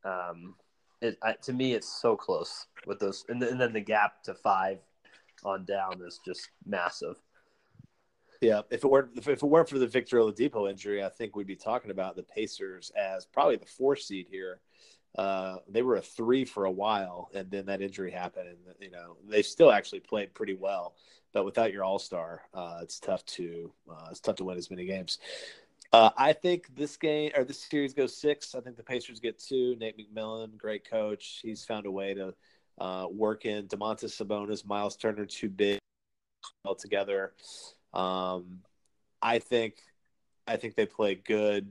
Um, 0.04 0.56
it 1.02 1.18
I, 1.22 1.34
to 1.44 1.54
me, 1.54 1.74
it's 1.74 1.88
so 2.02 2.16
close 2.16 2.68
with 2.86 3.00
those, 3.00 3.26
and, 3.30 3.42
then- 3.42 3.50
and 3.50 3.62
then 3.62 3.74
the 3.74 3.82
gap 3.82 4.24
to 4.24 4.34
five 4.34 4.80
on 5.44 5.66
down 5.66 6.02
is 6.06 6.20
just 6.26 6.50
massive. 6.66 7.16
Yeah, 8.42 8.62
if 8.72 8.84
it 8.84 8.90
weren't 8.90 9.12
if 9.18 9.28
it 9.28 9.44
weren't 9.44 9.70
for 9.70 9.78
the 9.78 9.88
Victor 9.88 10.18
Oladipo 10.18 10.70
injury, 10.70 11.04
I 11.04 11.10
think 11.10 11.36
we'd 11.36 11.46
be 11.46 11.56
talking 11.56 11.92
about 11.92 12.16
the 12.16 12.24
Pacers 12.24 12.92
as 12.98 13.26
probably 13.26 13.58
the 13.58 13.68
four 13.68 13.96
seed 13.96 14.28
here. 14.32 14.60
Uh, 15.16 15.58
they 15.68 15.82
were 15.82 15.98
a 15.98 16.02
three 16.02 16.46
for 16.46 16.66
a 16.66 16.72
while, 16.72 17.30
and 17.36 17.52
then 17.52 17.66
that 17.68 17.82
injury 17.82 18.10
happened, 18.12 18.48
and 18.48 18.58
you 18.80 18.90
know 18.90 19.18
they 19.28 19.42
still 19.44 19.72
actually 19.72 20.00
played 20.00 20.34
pretty 20.34 20.54
well. 20.56 20.96
But 21.34 21.46
without 21.46 21.72
your 21.72 21.84
All 21.84 22.00
Star, 22.00 22.42
uh, 22.54 22.80
it's 22.82 23.00
tough 23.00 23.24
to 23.26 23.72
uh, 23.90 24.08
it's 24.10 24.20
tough 24.20 24.38
to 24.38 24.44
win 24.44 24.58
as 24.58 24.72
many 24.72 24.86
games. 24.86 25.20
Uh, 25.94 26.10
I 26.18 26.34
think 26.34 26.74
this 26.76 26.96
game 26.96 27.32
or 27.36 27.44
this 27.44 27.62
series 27.62 27.94
goes 27.94 28.16
six. 28.16 28.56
I 28.56 28.62
think 28.62 28.78
the 28.78 28.84
Pacers 28.84 29.20
get 29.20 29.40
two. 29.40 29.76
Nate 29.78 29.98
McMillan, 29.98 30.58
great 30.58 30.90
coach. 30.90 31.42
He's 31.44 31.66
found 31.66 31.86
a 31.86 31.92
way 31.92 32.14
to 32.14 32.34
uh, 32.80 33.08
work 33.12 33.46
in 33.46 33.68
Domantas 33.68 34.16
Sabonis, 34.16 34.66
Miles 34.66 34.96
Turner, 34.96 35.26
too 35.26 35.50
big 35.50 35.80
all 36.64 36.76
together. 36.76 37.34
Um, 37.94 38.60
I 39.22 39.40
think 39.40 39.76
I 40.48 40.56
think 40.58 40.76
they 40.76 40.86
play 40.86 41.16
good. 41.16 41.70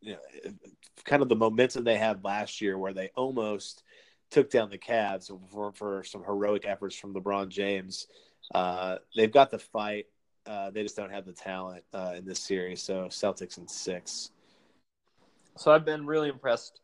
You 0.00 0.14
know, 0.14 0.52
kind 1.04 1.22
of 1.22 1.28
the 1.28 1.36
momentum 1.36 1.84
they 1.84 1.98
had 1.98 2.24
last 2.24 2.60
year, 2.60 2.76
where 2.76 2.94
they 2.94 3.10
almost 3.14 3.84
took 4.30 4.50
down 4.50 4.70
the 4.70 4.78
Cavs 4.78 5.30
for, 5.50 5.72
for 5.72 6.04
some 6.04 6.24
heroic 6.24 6.64
efforts 6.66 6.96
from 6.96 7.14
LeBron 7.14 7.48
James. 7.48 8.06
Uh, 8.54 8.96
they've 9.14 9.32
got 9.32 9.50
the 9.50 9.58
fight. 9.58 10.06
Uh, 10.50 10.68
they 10.68 10.82
just 10.82 10.96
don't 10.96 11.12
have 11.12 11.24
the 11.26 11.32
talent 11.32 11.84
uh, 11.94 12.14
in 12.16 12.24
this 12.24 12.40
series. 12.40 12.82
So 12.82 13.04
Celtics 13.04 13.56
in 13.56 13.68
six. 13.68 14.32
So 15.56 15.70
I've 15.70 15.84
been 15.84 16.06
really 16.06 16.28
impressed. 16.28 16.80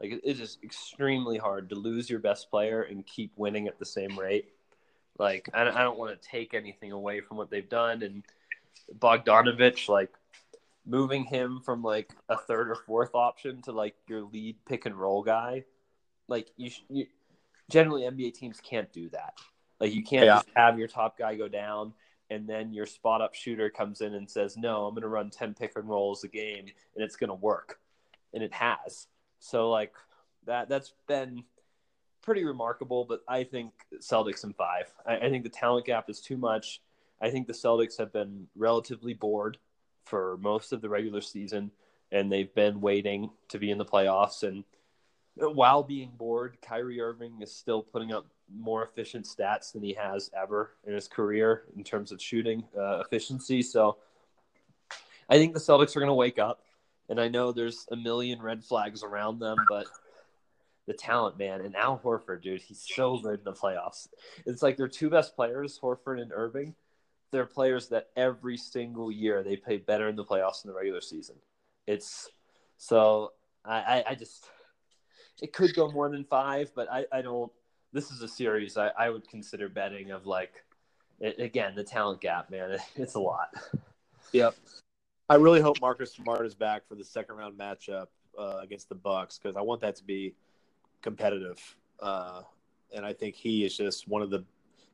Like 0.00 0.20
it's 0.24 0.40
just 0.40 0.64
extremely 0.64 1.38
hard 1.38 1.68
to 1.68 1.76
lose 1.76 2.10
your 2.10 2.18
best 2.18 2.50
player 2.50 2.82
and 2.82 3.06
keep 3.06 3.30
winning 3.36 3.68
at 3.68 3.78
the 3.78 3.86
same 3.86 4.18
rate. 4.18 4.48
Like 5.16 5.48
I 5.54 5.62
I 5.62 5.82
don't 5.84 5.96
want 5.96 6.20
to 6.20 6.28
take 6.28 6.54
anything 6.54 6.90
away 6.90 7.20
from 7.20 7.36
what 7.36 7.50
they've 7.50 7.68
done 7.68 8.02
and 8.02 8.24
Bogdanovic, 8.98 9.88
like 9.88 10.10
moving 10.84 11.22
him 11.22 11.60
from 11.64 11.84
like 11.84 12.12
a 12.28 12.36
third 12.36 12.68
or 12.68 12.74
fourth 12.74 13.14
option 13.14 13.62
to 13.62 13.72
like 13.72 13.94
your 14.08 14.22
lead 14.22 14.56
pick 14.66 14.86
and 14.86 14.96
roll 14.96 15.22
guy. 15.22 15.62
Like 16.26 16.48
you, 16.56 16.70
sh- 16.70 16.82
you 16.90 17.06
generally 17.70 18.02
NBA 18.02 18.34
teams 18.34 18.60
can't 18.60 18.92
do 18.92 19.08
that. 19.10 19.34
Like 19.78 19.94
you 19.94 20.02
can't 20.02 20.24
Yeah. 20.24 20.34
just 20.38 20.48
have 20.56 20.80
your 20.80 20.88
top 20.88 21.16
guy 21.16 21.36
go 21.36 21.46
down 21.46 21.92
and 22.30 22.48
then 22.48 22.72
your 22.72 22.86
spot 22.86 23.20
up 23.20 23.34
shooter 23.34 23.70
comes 23.70 24.00
in 24.00 24.14
and 24.14 24.30
says, 24.30 24.56
"No, 24.56 24.86
I'm 24.86 24.94
going 24.94 25.02
to 25.02 25.08
run 25.08 25.30
10 25.30 25.54
pick 25.54 25.76
and 25.76 25.88
rolls 25.88 26.24
a 26.24 26.28
game 26.28 26.66
and 26.94 27.04
it's 27.04 27.16
going 27.16 27.28
to 27.28 27.34
work." 27.34 27.78
And 28.32 28.42
it 28.42 28.52
has. 28.52 29.06
So 29.38 29.70
like 29.70 29.94
that 30.46 30.68
that's 30.68 30.92
been 31.06 31.44
pretty 32.22 32.44
remarkable, 32.44 33.04
but 33.04 33.20
I 33.28 33.44
think 33.44 33.72
Celtics 34.00 34.44
in 34.44 34.54
5. 34.54 34.94
I, 35.06 35.16
I 35.16 35.30
think 35.30 35.44
the 35.44 35.50
talent 35.50 35.86
gap 35.86 36.08
is 36.08 36.20
too 36.20 36.36
much. 36.36 36.80
I 37.20 37.30
think 37.30 37.46
the 37.46 37.52
Celtics 37.52 37.98
have 37.98 38.12
been 38.12 38.48
relatively 38.56 39.14
bored 39.14 39.58
for 40.04 40.38
most 40.40 40.72
of 40.72 40.80
the 40.80 40.88
regular 40.88 41.20
season 41.20 41.70
and 42.12 42.30
they've 42.30 42.54
been 42.54 42.80
waiting 42.80 43.30
to 43.48 43.58
be 43.58 43.70
in 43.70 43.78
the 43.78 43.84
playoffs 43.84 44.42
and 44.42 44.64
while 45.36 45.82
being 45.82 46.12
bored, 46.16 46.58
Kyrie 46.62 47.00
Irving 47.00 47.42
is 47.42 47.54
still 47.54 47.82
putting 47.82 48.12
up 48.12 48.26
more 48.52 48.84
efficient 48.84 49.26
stats 49.26 49.72
than 49.72 49.82
he 49.82 49.94
has 49.94 50.30
ever 50.40 50.72
in 50.86 50.94
his 50.94 51.08
career 51.08 51.64
in 51.76 51.84
terms 51.84 52.12
of 52.12 52.20
shooting 52.20 52.64
uh, 52.78 53.00
efficiency. 53.00 53.62
So 53.62 53.98
I 55.28 55.38
think 55.38 55.54
the 55.54 55.60
Celtics 55.60 55.96
are 55.96 56.00
going 56.00 56.08
to 56.08 56.14
wake 56.14 56.38
up. 56.38 56.60
And 57.08 57.20
I 57.20 57.28
know 57.28 57.52
there's 57.52 57.86
a 57.90 57.96
million 57.96 58.40
red 58.40 58.64
flags 58.64 59.02
around 59.02 59.38
them, 59.38 59.58
but 59.68 59.86
the 60.86 60.94
talent, 60.94 61.38
man. 61.38 61.60
And 61.60 61.76
Al 61.76 61.98
Horford, 61.98 62.42
dude, 62.42 62.62
he's 62.62 62.86
so 62.94 63.18
good 63.18 63.40
in 63.40 63.44
the 63.44 63.52
playoffs. 63.52 64.08
It's 64.46 64.62
like 64.62 64.76
their 64.76 64.88
two 64.88 65.10
best 65.10 65.36
players, 65.36 65.78
Horford 65.82 66.20
and 66.20 66.32
Irving. 66.32 66.74
They're 67.30 67.46
players 67.46 67.88
that 67.88 68.08
every 68.16 68.56
single 68.56 69.10
year 69.10 69.42
they 69.42 69.56
play 69.56 69.78
better 69.78 70.08
in 70.08 70.16
the 70.16 70.24
playoffs 70.24 70.62
than 70.62 70.70
the 70.70 70.76
regular 70.76 71.00
season. 71.00 71.36
It's 71.86 72.30
so 72.78 73.32
I, 73.64 73.76
I, 73.76 74.04
I 74.10 74.14
just 74.14 74.46
it 75.42 75.52
could 75.52 75.74
go 75.74 75.90
more 75.90 76.08
than 76.08 76.24
five, 76.24 76.70
but 76.74 76.90
I, 76.90 77.06
I 77.12 77.22
don't. 77.22 77.50
This 77.94 78.10
is 78.10 78.22
a 78.22 78.28
series 78.28 78.76
I, 78.76 78.90
I 78.98 79.08
would 79.08 79.28
consider 79.28 79.68
betting 79.68 80.10
of 80.10 80.26
like 80.26 80.64
it, 81.20 81.38
again 81.38 81.76
the 81.76 81.84
talent 81.84 82.20
gap, 82.20 82.50
man. 82.50 82.72
It, 82.72 82.80
it's 82.96 83.14
a 83.14 83.20
lot. 83.20 83.54
Yep. 84.32 84.56
I 85.30 85.36
really 85.36 85.60
hope 85.60 85.80
Marcus 85.80 86.12
Smart 86.12 86.44
is 86.44 86.56
back 86.56 86.88
for 86.88 86.96
the 86.96 87.04
second 87.04 87.36
round 87.36 87.56
matchup 87.56 88.08
uh, 88.36 88.58
against 88.60 88.88
the 88.88 88.96
Bucks 88.96 89.38
because 89.38 89.56
I 89.56 89.60
want 89.60 89.80
that 89.82 89.94
to 89.96 90.04
be 90.04 90.34
competitive. 91.02 91.58
Uh, 92.00 92.42
and 92.92 93.06
I 93.06 93.12
think 93.12 93.36
he 93.36 93.64
is 93.64 93.76
just 93.76 94.08
one 94.08 94.22
of 94.22 94.30
the 94.30 94.44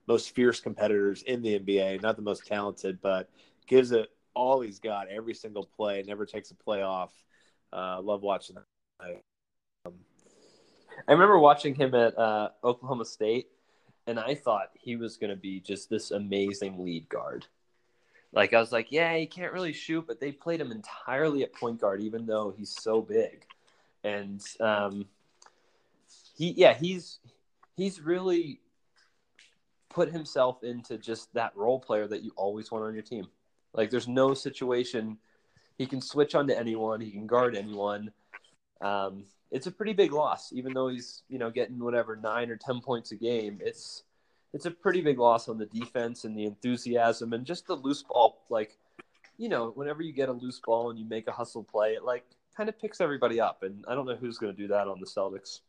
most 0.07 0.35
fierce 0.35 0.61
competitors 0.61 1.23
in 1.23 1.41
the 1.41 1.59
NBA. 1.59 2.03
Not 2.03 2.17
the 2.17 2.23
most 2.23 2.47
talented, 2.47 3.01
but 3.01 3.31
gives 3.67 3.93
it 3.93 4.11
all 4.35 4.61
he's 4.61 4.79
got 4.79 5.09
every 5.09 5.35
single 5.35 5.65
play. 5.65 6.05
Never 6.07 6.27
takes 6.27 6.51
a 6.51 6.55
play 6.55 6.83
off. 6.83 7.15
Uh, 7.73 7.99
love 8.03 8.21
watching 8.21 8.57
that. 8.57 9.23
I 11.09 11.13
remember 11.13 11.39
watching 11.39 11.75
him 11.75 11.95
at 11.95 12.17
uh, 12.19 12.51
Oklahoma 12.63 13.05
State, 13.05 13.49
and 14.07 14.19
I 14.19 14.35
thought 14.35 14.71
he 14.75 14.97
was 14.97 15.17
going 15.17 15.31
to 15.31 15.37
be 15.37 15.61
just 15.61 15.91
this 15.91 16.11
amazing 16.11 16.83
lead 16.83 17.09
guard. 17.09 17.47
Like 18.33 18.55
I 18.55 18.61
was 18.61 18.73
like, 18.73 18.93
yeah, 18.93 19.17
he 19.17 19.27
can't 19.27 19.53
really 19.53 19.73
shoot, 19.73 20.07
but 20.07 20.21
they 20.21 20.33
played 20.33 20.61
him 20.61 20.71
entirely 20.71 21.43
at 21.43 21.53
point 21.53 21.81
guard, 21.81 22.01
even 22.01 22.27
though 22.27 22.55
he's 22.57 22.71
so 22.81 23.03
big. 23.03 23.45
And 24.05 24.41
um, 24.61 25.07
he, 26.37 26.53
yeah, 26.53 26.75
he's 26.75 27.19
he's 27.77 28.01
really 28.01 28.61
put 29.89 30.13
himself 30.13 30.63
into 30.63 30.97
just 30.97 31.33
that 31.35 31.57
role 31.57 31.81
player 31.81 32.07
that 32.07 32.23
you 32.23 32.33
always 32.37 32.71
want 32.71 32.85
on 32.85 32.95
your 32.95 33.03
team. 33.03 33.27
Like 33.73 33.91
there's 33.91 34.09
no 34.09 34.35
situation 34.35 35.19
he 35.77 35.87
can 35.87 36.01
switch 36.01 36.35
onto 36.35 36.53
anyone, 36.53 37.01
he 37.01 37.11
can 37.11 37.27
guard 37.27 37.57
anyone. 37.57 38.13
Um, 38.81 39.25
it's 39.51 39.67
a 39.67 39.71
pretty 39.71 39.93
big 39.93 40.13
loss, 40.13 40.53
even 40.53 40.73
though 40.73 40.89
he's 40.89 41.23
you 41.29 41.39
know 41.39 41.51
getting 41.51 41.79
whatever 41.79 42.17
nine 42.17 42.51
or 42.51 42.57
ten 42.57 42.81
points 42.81 43.13
a 43.13 43.17
game. 43.17 43.59
It's 43.63 44.05
it's 44.53 44.67
a 44.67 44.71
pretty 44.71 45.01
big 45.01 45.19
loss 45.19 45.49
on 45.49 45.59
the 45.59 45.67
defense 45.67 46.25
and 46.25 46.37
the 46.37 46.45
enthusiasm 46.45 47.33
and 47.33 47.45
just 47.45 47.67
the 47.67 47.75
loose 47.75 48.03
ball. 48.03 48.43
Like 48.49 48.79
you 49.39 49.49
know, 49.49 49.71
whenever 49.75 50.03
you 50.03 50.13
get 50.13 50.29
a 50.29 50.33
loose 50.33 50.61
ball 50.61 50.91
and 50.91 50.99
you 50.99 51.07
make 51.07 51.27
a 51.27 51.33
hustle 51.33 51.65
play, 51.65 51.95
it 51.95 52.05
like 52.05 52.25
kind 52.57 52.69
of 52.69 52.79
picks 52.79 53.01
everybody 53.01 53.41
up. 53.41 53.63
And 53.63 53.85
I 53.89 53.95
don't 53.95 54.07
know 54.07 54.17
who's 54.17 54.37
going 54.37 54.55
to 54.55 54.63
do 54.63 54.69
that 54.69 54.87
on 54.87 55.01
the 55.01 55.07
Celtics. 55.07 55.61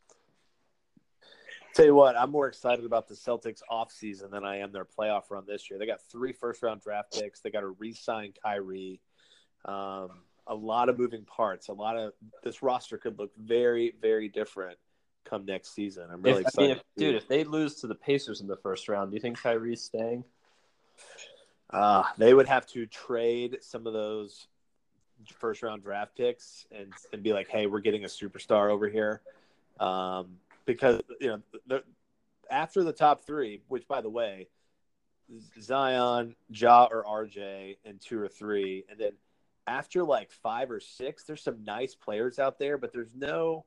Tell 1.74 1.86
you 1.86 1.94
what, 1.94 2.14
I'm 2.14 2.30
more 2.30 2.48
excited 2.48 2.84
about 2.84 3.08
the 3.08 3.14
Celtics 3.14 3.62
offseason 3.70 4.30
than 4.30 4.44
I 4.44 4.58
am 4.58 4.72
their 4.72 4.84
playoff 4.84 5.30
run 5.30 5.44
this 5.46 5.70
year. 5.70 5.78
They 5.78 5.86
got 5.86 6.02
three 6.02 6.34
first 6.34 6.62
round 6.62 6.82
draft 6.82 7.18
picks. 7.18 7.40
They 7.40 7.50
got 7.50 7.60
to 7.60 7.68
re 7.68 7.94
sign 7.94 8.34
Kyrie. 8.44 9.00
Um, 9.64 10.10
a 10.46 10.54
lot 10.54 10.88
of 10.88 10.98
moving 10.98 11.24
parts. 11.24 11.68
A 11.68 11.72
lot 11.72 11.96
of 11.96 12.12
this 12.42 12.62
roster 12.62 12.98
could 12.98 13.18
look 13.18 13.34
very, 13.36 13.94
very 14.00 14.28
different 14.28 14.78
come 15.24 15.46
next 15.46 15.74
season. 15.74 16.08
I'm 16.12 16.22
really 16.22 16.40
if, 16.40 16.48
excited. 16.48 16.64
I 16.64 16.68
mean, 16.68 16.76
if, 16.76 16.82
dude, 16.96 17.14
if 17.14 17.28
they 17.28 17.44
lose 17.44 17.76
to 17.76 17.86
the 17.86 17.94
Pacers 17.94 18.40
in 18.40 18.46
the 18.46 18.56
first 18.56 18.88
round, 18.88 19.10
do 19.10 19.14
you 19.14 19.20
think 19.20 19.40
Kyrie's 19.40 19.82
staying? 19.82 20.24
Uh, 21.70 22.02
they 22.18 22.34
would 22.34 22.48
have 22.48 22.66
to 22.66 22.86
trade 22.86 23.58
some 23.60 23.86
of 23.86 23.92
those 23.92 24.46
first 25.38 25.62
round 25.62 25.82
draft 25.82 26.16
picks 26.16 26.66
and, 26.72 26.92
and 27.12 27.22
be 27.22 27.32
like, 27.32 27.48
hey, 27.48 27.66
we're 27.66 27.80
getting 27.80 28.04
a 28.04 28.08
superstar 28.08 28.70
over 28.70 28.88
here. 28.88 29.22
Um, 29.80 30.38
because, 30.66 31.00
you 31.20 31.28
know, 31.28 31.42
the, 31.66 31.82
after 32.50 32.84
the 32.84 32.92
top 32.92 33.24
three, 33.24 33.62
which 33.68 33.86
by 33.88 34.00
the 34.00 34.10
way, 34.10 34.48
Zion, 35.60 36.34
Ja, 36.50 36.88
or 36.90 37.04
RJ, 37.04 37.78
and 37.84 38.00
two 38.00 38.18
or 38.18 38.28
three, 38.28 38.84
and 38.90 38.98
then 38.98 39.12
after 39.66 40.04
like 40.04 40.30
five 40.32 40.70
or 40.70 40.80
six, 40.80 41.24
there's 41.24 41.42
some 41.42 41.64
nice 41.64 41.94
players 41.94 42.38
out 42.38 42.58
there, 42.58 42.78
but 42.78 42.92
there's 42.92 43.14
no 43.14 43.64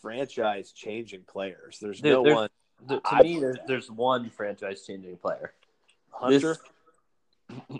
franchise 0.00 0.72
changing 0.72 1.22
players. 1.24 1.78
There's 1.80 2.00
There- 2.00 2.14
no 2.14 2.22
there's- 2.24 2.36
one. 2.36 2.48
To 2.88 3.00
I- 3.04 3.22
me, 3.22 3.38
there's, 3.38 3.58
there's 3.68 3.90
one 3.90 4.28
franchise 4.30 4.84
changing 4.84 5.16
player. 5.18 5.54
Hunter. 6.10 6.56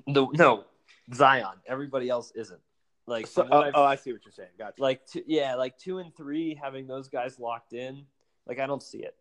The, 0.06 0.26
no, 0.34 0.64
Zion. 1.12 1.56
Everybody 1.66 2.08
else 2.08 2.30
isn't. 2.36 2.60
Like, 3.06 3.26
So, 3.26 3.48
oh, 3.50 3.70
oh, 3.74 3.82
I 3.82 3.96
see 3.96 4.12
what 4.12 4.24
you're 4.24 4.32
saying. 4.32 4.50
Gotcha. 4.58 4.80
like 4.80 5.04
two, 5.06 5.22
yeah, 5.26 5.56
like 5.56 5.76
two 5.76 5.98
and 5.98 6.14
three, 6.14 6.54
having 6.54 6.86
those 6.86 7.08
guys 7.08 7.40
locked 7.40 7.72
in. 7.72 8.06
Like, 8.46 8.60
I 8.60 8.66
don't 8.66 8.82
see 8.82 8.98
it. 8.98 9.16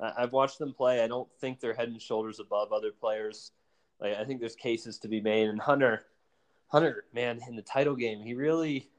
I, 0.00 0.12
I've 0.18 0.32
watched 0.32 0.58
them 0.60 0.72
play. 0.72 1.02
I 1.02 1.08
don't 1.08 1.28
think 1.40 1.58
they're 1.58 1.74
head 1.74 1.88
and 1.88 2.00
shoulders 2.00 2.38
above 2.38 2.72
other 2.72 2.92
players. 2.92 3.50
Like, 4.00 4.16
I 4.16 4.24
think 4.24 4.38
there's 4.38 4.54
cases 4.56 4.98
to 5.00 5.08
be 5.08 5.20
made. 5.20 5.48
And 5.48 5.60
Hunter, 5.60 6.04
Hunter, 6.74 7.04
man, 7.14 7.38
in 7.46 7.54
the 7.54 7.62
title 7.62 7.94
game, 7.94 8.20
he 8.20 8.34
really, 8.34 8.90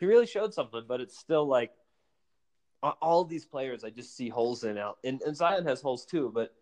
he 0.00 0.06
really 0.06 0.26
showed 0.26 0.52
something. 0.52 0.82
But 0.88 1.00
it's 1.00 1.16
still 1.16 1.46
like 1.46 1.70
all 2.82 3.24
these 3.24 3.44
players, 3.44 3.84
I 3.84 3.90
just 3.90 4.16
see 4.16 4.28
holes 4.28 4.64
in 4.64 4.76
out. 4.76 4.98
And, 5.04 5.22
and 5.22 5.36
Zion 5.36 5.64
has 5.66 5.80
holes 5.80 6.04
too. 6.04 6.32
But 6.34 6.52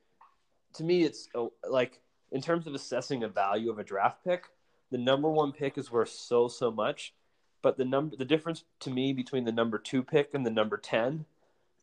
to 0.75 0.85
me, 0.85 1.03
it's 1.03 1.31
oh, 1.35 1.55
like 1.67 1.99
in 2.31 2.43
terms 2.43 2.67
of 2.67 2.75
assessing 2.75 3.21
the 3.21 3.29
value 3.29 3.71
of 3.71 3.79
a 3.79 3.85
draft 3.85 4.23
pick, 4.23 4.45
the 4.91 4.99
number 4.99 5.31
one 5.31 5.51
pick 5.51 5.79
is 5.79 5.91
worth 5.91 6.11
so 6.11 6.49
so 6.49 6.71
much. 6.71 7.15
But 7.63 7.79
the 7.79 7.87
number, 7.87 8.15
the 8.15 8.27
difference 8.27 8.65
to 8.81 8.91
me 8.91 9.15
between 9.15 9.47
the 9.47 9.53
number 9.53 9.79
two 9.79 10.03
pick 10.03 10.35
and 10.35 10.45
the 10.45 10.51
number 10.51 10.77
ten 10.77 11.25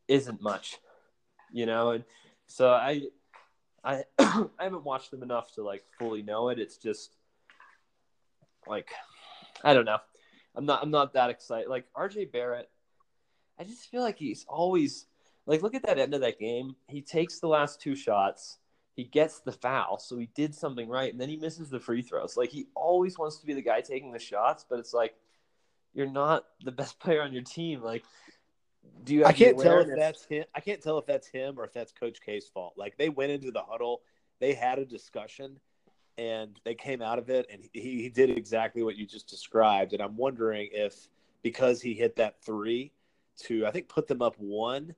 isn't 0.07 0.39
much, 0.39 0.77
you 1.51 1.65
know. 1.65 1.89
And 1.89 2.03
so 2.45 2.69
I, 2.69 3.05
I, 3.83 4.03
I 4.19 4.45
haven't 4.59 4.83
watched 4.83 5.09
them 5.09 5.23
enough 5.23 5.51
to 5.55 5.63
like 5.63 5.83
fully 5.97 6.21
know 6.21 6.49
it. 6.49 6.59
It's 6.59 6.77
just 6.77 7.17
like 8.67 8.89
I 9.63 9.73
don't 9.73 9.85
know. 9.85 9.99
I'm 10.55 10.65
not 10.65 10.83
I'm 10.83 10.91
not 10.91 11.13
that 11.13 11.29
excited. 11.29 11.69
Like 11.69 11.85
RJ 11.95 12.31
Barrett, 12.31 12.69
I 13.59 13.63
just 13.63 13.89
feel 13.89 14.01
like 14.01 14.17
he's 14.17 14.45
always 14.47 15.05
like 15.45 15.61
look 15.61 15.75
at 15.75 15.83
that 15.83 15.99
end 15.99 16.13
of 16.13 16.21
that 16.21 16.39
game. 16.39 16.75
He 16.87 17.01
takes 17.01 17.39
the 17.39 17.47
last 17.47 17.81
two 17.81 17.95
shots. 17.95 18.57
He 18.93 19.05
gets 19.05 19.39
the 19.39 19.53
foul, 19.53 19.99
so 19.99 20.17
he 20.17 20.29
did 20.35 20.53
something 20.53 20.89
right, 20.89 21.11
and 21.11 21.19
then 21.19 21.29
he 21.29 21.37
misses 21.37 21.69
the 21.69 21.79
free 21.79 22.01
throws. 22.01 22.35
Like 22.35 22.49
he 22.49 22.67
always 22.75 23.17
wants 23.17 23.37
to 23.37 23.45
be 23.45 23.53
the 23.53 23.61
guy 23.61 23.81
taking 23.81 24.11
the 24.11 24.19
shots, 24.19 24.65
but 24.69 24.79
it's 24.79 24.93
like 24.93 25.15
you're 25.93 26.09
not 26.09 26.45
the 26.63 26.71
best 26.71 26.99
player 26.99 27.21
on 27.21 27.33
your 27.33 27.43
team. 27.43 27.81
Like, 27.81 28.03
do 29.03 29.15
you? 29.15 29.25
I 29.25 29.33
can't 29.33 29.57
tell 29.57 29.79
if 29.79 29.95
that's 29.95 30.25
him. 30.25 30.45
I 30.53 30.59
can't 30.59 30.81
tell 30.81 30.97
if 30.97 31.05
that's 31.05 31.27
him 31.27 31.59
or 31.59 31.63
if 31.63 31.73
that's 31.73 31.91
Coach 31.91 32.19
K's 32.21 32.49
fault. 32.53 32.73
Like 32.77 32.97
they 32.97 33.09
went 33.09 33.31
into 33.31 33.51
the 33.51 33.61
huddle, 33.61 34.01
they 34.39 34.53
had 34.53 34.79
a 34.79 34.85
discussion, 34.85 35.59
and 36.21 36.59
they 36.63 36.75
came 36.75 37.01
out 37.01 37.17
of 37.17 37.29
it, 37.29 37.47
and 37.51 37.67
he, 37.73 38.03
he 38.03 38.09
did 38.09 38.29
exactly 38.29 38.83
what 38.83 38.95
you 38.95 39.07
just 39.07 39.27
described. 39.27 39.93
And 39.93 40.01
I'm 40.01 40.15
wondering 40.15 40.69
if 40.71 40.95
because 41.41 41.81
he 41.81 41.95
hit 41.95 42.15
that 42.17 42.43
three 42.43 42.91
to 43.39 43.65
I 43.65 43.71
think 43.71 43.89
put 43.89 44.07
them 44.07 44.21
up 44.21 44.35
one, 44.37 44.93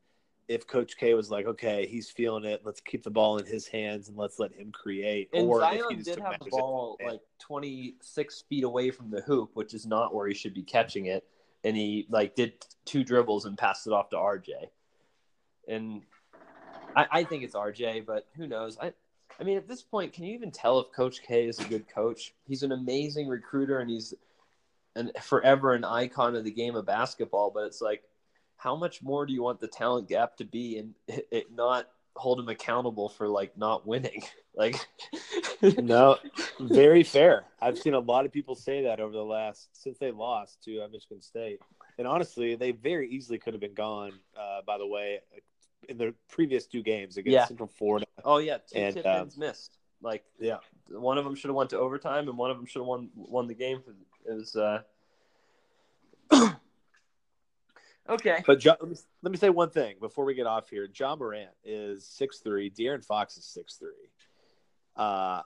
if 0.50 0.68
Coach 0.68 0.98
K 0.98 1.14
was 1.14 1.32
like, 1.32 1.46
okay, 1.46 1.88
he's 1.88 2.10
feeling 2.10 2.44
it. 2.44 2.62
Let's 2.66 2.82
keep 2.82 3.04
the 3.04 3.10
ball 3.10 3.38
in 3.38 3.46
his 3.46 3.68
hands 3.68 4.10
and 4.10 4.18
let's 4.18 4.38
let 4.38 4.52
him 4.52 4.72
create. 4.74 5.30
And 5.34 5.48
or 5.48 5.62
if 5.62 5.70
Zion 5.70 5.86
he 5.90 5.96
just 5.96 6.10
did 6.10 6.20
have 6.20 6.40
the 6.44 6.50
ball 6.50 6.98
like 7.02 7.22
26 7.40 8.44
feet 8.50 8.66
away 8.66 8.92
from 8.92 9.10
the 9.10 9.22
hoop, 9.22 9.52
which 9.54 9.74
is 9.74 9.86
not 9.86 10.14
where 10.14 10.28
he 10.28 10.34
should 10.34 10.54
be 10.54 10.64
catching 10.64 11.06
it. 11.06 11.26
And 11.64 11.78
he 11.78 12.06
like 12.10 12.36
did 12.36 12.66
two 12.84 13.06
dribbles 13.06 13.46
and 13.46 13.58
passed 13.58 13.88
it 13.88 13.94
off 13.94 14.10
to 14.10 14.18
RJ. 14.18 14.50
And 15.70 16.02
I, 16.94 17.08
I 17.10 17.24
think 17.24 17.44
it's 17.44 17.56
RJ, 17.56 18.06
but 18.06 18.28
who 18.36 18.46
knows? 18.46 18.78
I, 18.78 18.92
I 19.40 19.44
mean, 19.44 19.58
at 19.58 19.68
this 19.68 19.82
point, 19.82 20.14
can 20.14 20.24
you 20.24 20.34
even 20.34 20.52
tell 20.52 20.80
if 20.80 20.92
Coach 20.92 21.22
K 21.24 21.48
is 21.48 21.60
a 21.60 21.66
good 21.66 21.88
coach? 21.88 22.34
He's 22.46 22.64
an 22.64 22.72
amazing 22.72 23.28
recruiter, 23.28 23.80
and 23.80 23.90
he's 23.90 24.14
an 24.96 25.12
forever 25.22 25.74
an 25.74 25.84
icon 25.84 26.36
of 26.36 26.44
the 26.44 26.52
game 26.52 26.76
of 26.76 26.86
basketball. 26.86 27.52
But 27.52 27.66
it's 27.66 27.82
like, 27.82 28.04
how 28.58 28.76
much 28.76 29.02
more 29.02 29.26
do 29.26 29.34
you 29.34 29.42
want 29.42 29.60
the 29.60 29.68
talent 29.68 30.08
gap 30.08 30.38
to 30.38 30.46
be, 30.46 30.78
and 30.78 30.94
it, 31.08 31.48
not 31.54 31.88
hold 32.16 32.40
him 32.40 32.48
accountable 32.48 33.10
for 33.10 33.28
like 33.28 33.58
not 33.58 33.86
winning? 33.88 34.24
Like, 34.56 34.88
no, 35.80 36.20
very 36.60 37.02
fair. 37.02 37.46
I've 37.60 37.80
seen 37.80 37.96
a 37.96 38.00
lot 38.00 38.28
of 38.28 38.32
people 38.32 38.54
say 38.54 38.84
that 38.84 39.00
over 39.00 39.12
the 39.12 39.24
last 39.24 39.68
since 39.74 39.98
they 39.98 40.12
lost 40.12 40.64
to 40.66 40.82
uh, 40.82 40.88
Michigan 40.90 41.24
State, 41.24 41.60
and 41.98 42.06
honestly, 42.08 42.54
they 42.54 42.70
very 42.70 43.10
easily 43.10 43.40
could 43.40 43.56
have 43.56 43.62
been 43.62 43.74
gone. 43.74 44.12
Uh, 44.40 44.62
by 44.64 44.78
the 44.78 44.86
way, 44.86 45.22
in 45.90 45.98
the 45.98 46.14
previous 46.30 46.66
two 46.66 46.82
games 46.82 47.18
against 47.18 47.34
Yeah. 47.34 47.46
Central 47.46 47.68
Florida, 47.68 48.06
Oh 48.24 48.38
yeah, 48.38 48.58
two 48.58 48.78
And, 48.78 48.96
tip 48.96 49.06
um, 49.06 49.30
missed. 49.38 49.78
Like 50.02 50.24
yeah, 50.40 50.58
one 50.90 51.18
of 51.18 51.24
them 51.24 51.36
should 51.36 51.48
have 51.48 51.56
went 51.56 51.70
to 51.72 51.80
overtime, 51.80 52.28
and 52.28 52.38
one 52.38 52.52
of 52.52 52.58
them 52.58 52.66
should 52.66 52.80
have 52.80 52.88
won 52.88 53.10
won 53.16 53.48
the 53.48 53.54
game. 53.54 53.82
It 54.26 54.34
was 54.34 54.56
uh... 54.56 54.82
okay. 58.10 58.44
but 58.46 58.64
let, 58.66 58.82
me, 58.82 58.96
let 59.22 59.32
me 59.32 59.38
say 59.38 59.50
one 59.50 59.70
thing 59.70 59.96
before 60.02 60.26
we 60.26 60.34
get 60.34 60.46
off 60.46 60.70
here. 60.70 60.90
Ja 60.94 61.16
Morant 61.16 61.52
is 61.64 62.06
six 62.06 62.40
three. 62.40 62.70
De'Aaron 62.70 63.04
Fox 63.04 63.38
is 63.38 63.46
six 63.46 63.76
three. 63.76 64.10
Uh, 64.96 65.42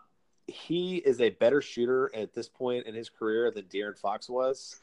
he 0.47 0.97
is 0.97 1.21
a 1.21 1.29
better 1.29 1.61
shooter 1.61 2.09
at 2.15 2.33
this 2.33 2.49
point 2.49 2.87
in 2.87 2.95
his 2.95 3.09
career 3.09 3.51
than 3.51 3.65
De'Aaron 3.65 3.97
Fox 3.97 4.27
was, 4.27 4.81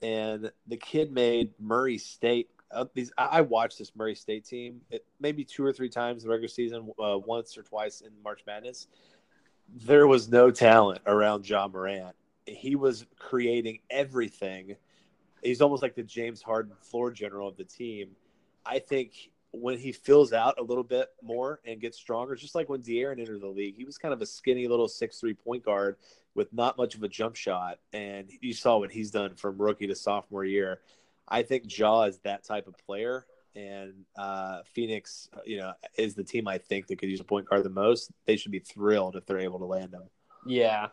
and 0.00 0.52
the 0.68 0.76
kid 0.76 1.10
made 1.12 1.54
Murray 1.58 1.98
State 1.98 2.50
uh, 2.70 2.84
these 2.94 3.12
I, 3.16 3.24
I 3.26 3.40
watched 3.40 3.78
this 3.78 3.92
Murray 3.96 4.14
State 4.14 4.44
team 4.44 4.80
it, 4.90 5.04
maybe 5.20 5.44
two 5.44 5.64
or 5.64 5.72
three 5.72 5.88
times 5.88 6.22
the 6.22 6.28
regular 6.28 6.48
season, 6.48 6.90
uh, 7.02 7.18
once 7.18 7.56
or 7.56 7.62
twice 7.62 8.00
in 8.00 8.10
March 8.22 8.42
Madness. 8.46 8.88
There 9.84 10.06
was 10.06 10.28
no 10.28 10.50
talent 10.50 11.00
around 11.06 11.48
Ja 11.48 11.68
Morant. 11.68 12.14
He 12.46 12.76
was 12.76 13.04
creating 13.18 13.80
everything. 13.90 14.76
He's 15.42 15.60
almost 15.60 15.82
like 15.82 15.94
the 15.94 16.02
James 16.02 16.42
Harden 16.42 16.72
floor 16.80 17.10
general 17.10 17.48
of 17.48 17.56
the 17.56 17.64
team. 17.64 18.10
I 18.64 18.78
think 18.78 19.30
when 19.50 19.78
he 19.78 19.92
fills 19.92 20.32
out 20.32 20.58
a 20.58 20.62
little 20.62 20.84
bit 20.84 21.08
more 21.22 21.60
and 21.64 21.80
gets 21.80 21.96
stronger, 21.98 22.34
just 22.34 22.54
like 22.54 22.68
when 22.68 22.82
De'Aaron 22.82 23.20
entered 23.20 23.40
the 23.40 23.48
league, 23.48 23.76
he 23.76 23.84
was 23.84 23.98
kind 23.98 24.12
of 24.12 24.20
a 24.20 24.26
skinny 24.26 24.66
little 24.68 24.88
six 24.88 25.20
three 25.20 25.34
point 25.34 25.64
guard 25.64 25.96
with 26.34 26.52
not 26.52 26.76
much 26.76 26.94
of 26.94 27.02
a 27.02 27.08
jump 27.08 27.34
shot, 27.34 27.78
and 27.92 28.30
you 28.40 28.52
saw 28.52 28.78
what 28.78 28.92
he's 28.92 29.10
done 29.10 29.34
from 29.34 29.60
rookie 29.60 29.86
to 29.86 29.94
sophomore 29.94 30.44
year. 30.44 30.80
I 31.28 31.42
think 31.42 31.64
Ja 31.76 32.02
is 32.02 32.18
that 32.20 32.44
type 32.44 32.66
of 32.66 32.74
player, 32.78 33.26
and 33.54 34.04
uh, 34.16 34.62
Phoenix, 34.72 35.28
you 35.44 35.58
know, 35.58 35.72
is 35.96 36.14
the 36.14 36.24
team 36.24 36.48
I 36.48 36.58
think 36.58 36.86
that 36.86 36.98
could 36.98 37.08
use 37.08 37.20
a 37.20 37.24
point 37.24 37.48
guard 37.48 37.64
the 37.64 37.70
most. 37.70 38.10
They 38.26 38.36
should 38.36 38.52
be 38.52 38.60
thrilled 38.60 39.16
if 39.16 39.26
they're 39.26 39.38
able 39.38 39.58
to 39.58 39.66
land 39.66 39.92
him. 39.92 40.02
Yeah. 40.46 40.88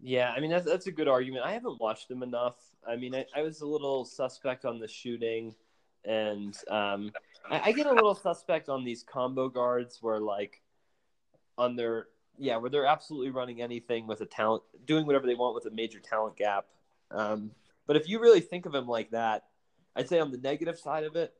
Yeah, 0.00 0.30
I 0.30 0.38
mean 0.38 0.50
that's 0.50 0.64
that's 0.64 0.86
a 0.86 0.92
good 0.92 1.08
argument. 1.08 1.44
I 1.44 1.52
haven't 1.52 1.80
watched 1.80 2.08
him 2.08 2.22
enough. 2.22 2.54
I 2.86 2.94
mean, 2.94 3.16
I, 3.16 3.26
I 3.34 3.42
was 3.42 3.62
a 3.62 3.66
little 3.66 4.04
suspect 4.04 4.64
on 4.64 4.78
the 4.78 4.86
shooting, 4.86 5.56
and 6.04 6.56
um, 6.70 7.10
I, 7.50 7.60
I 7.66 7.72
get 7.72 7.86
a 7.86 7.92
little 7.92 8.14
suspect 8.14 8.68
on 8.68 8.84
these 8.84 9.02
combo 9.02 9.48
guards 9.48 9.98
where 10.00 10.20
like 10.20 10.62
on 11.56 11.74
their 11.74 12.06
yeah, 12.38 12.56
where 12.58 12.70
they're 12.70 12.86
absolutely 12.86 13.30
running 13.30 13.60
anything 13.60 14.06
with 14.06 14.20
a 14.20 14.26
talent, 14.26 14.62
doing 14.86 15.04
whatever 15.04 15.26
they 15.26 15.34
want 15.34 15.56
with 15.56 15.66
a 15.66 15.74
major 15.74 15.98
talent 15.98 16.36
gap. 16.36 16.66
Um, 17.10 17.50
but 17.88 17.96
if 17.96 18.06
you 18.06 18.20
really 18.20 18.40
think 18.40 18.66
of 18.66 18.74
him 18.74 18.86
like 18.86 19.10
that, 19.10 19.46
I'd 19.96 20.08
say 20.08 20.20
on 20.20 20.30
the 20.30 20.38
negative 20.38 20.78
side 20.78 21.04
of 21.04 21.16
it, 21.16 21.32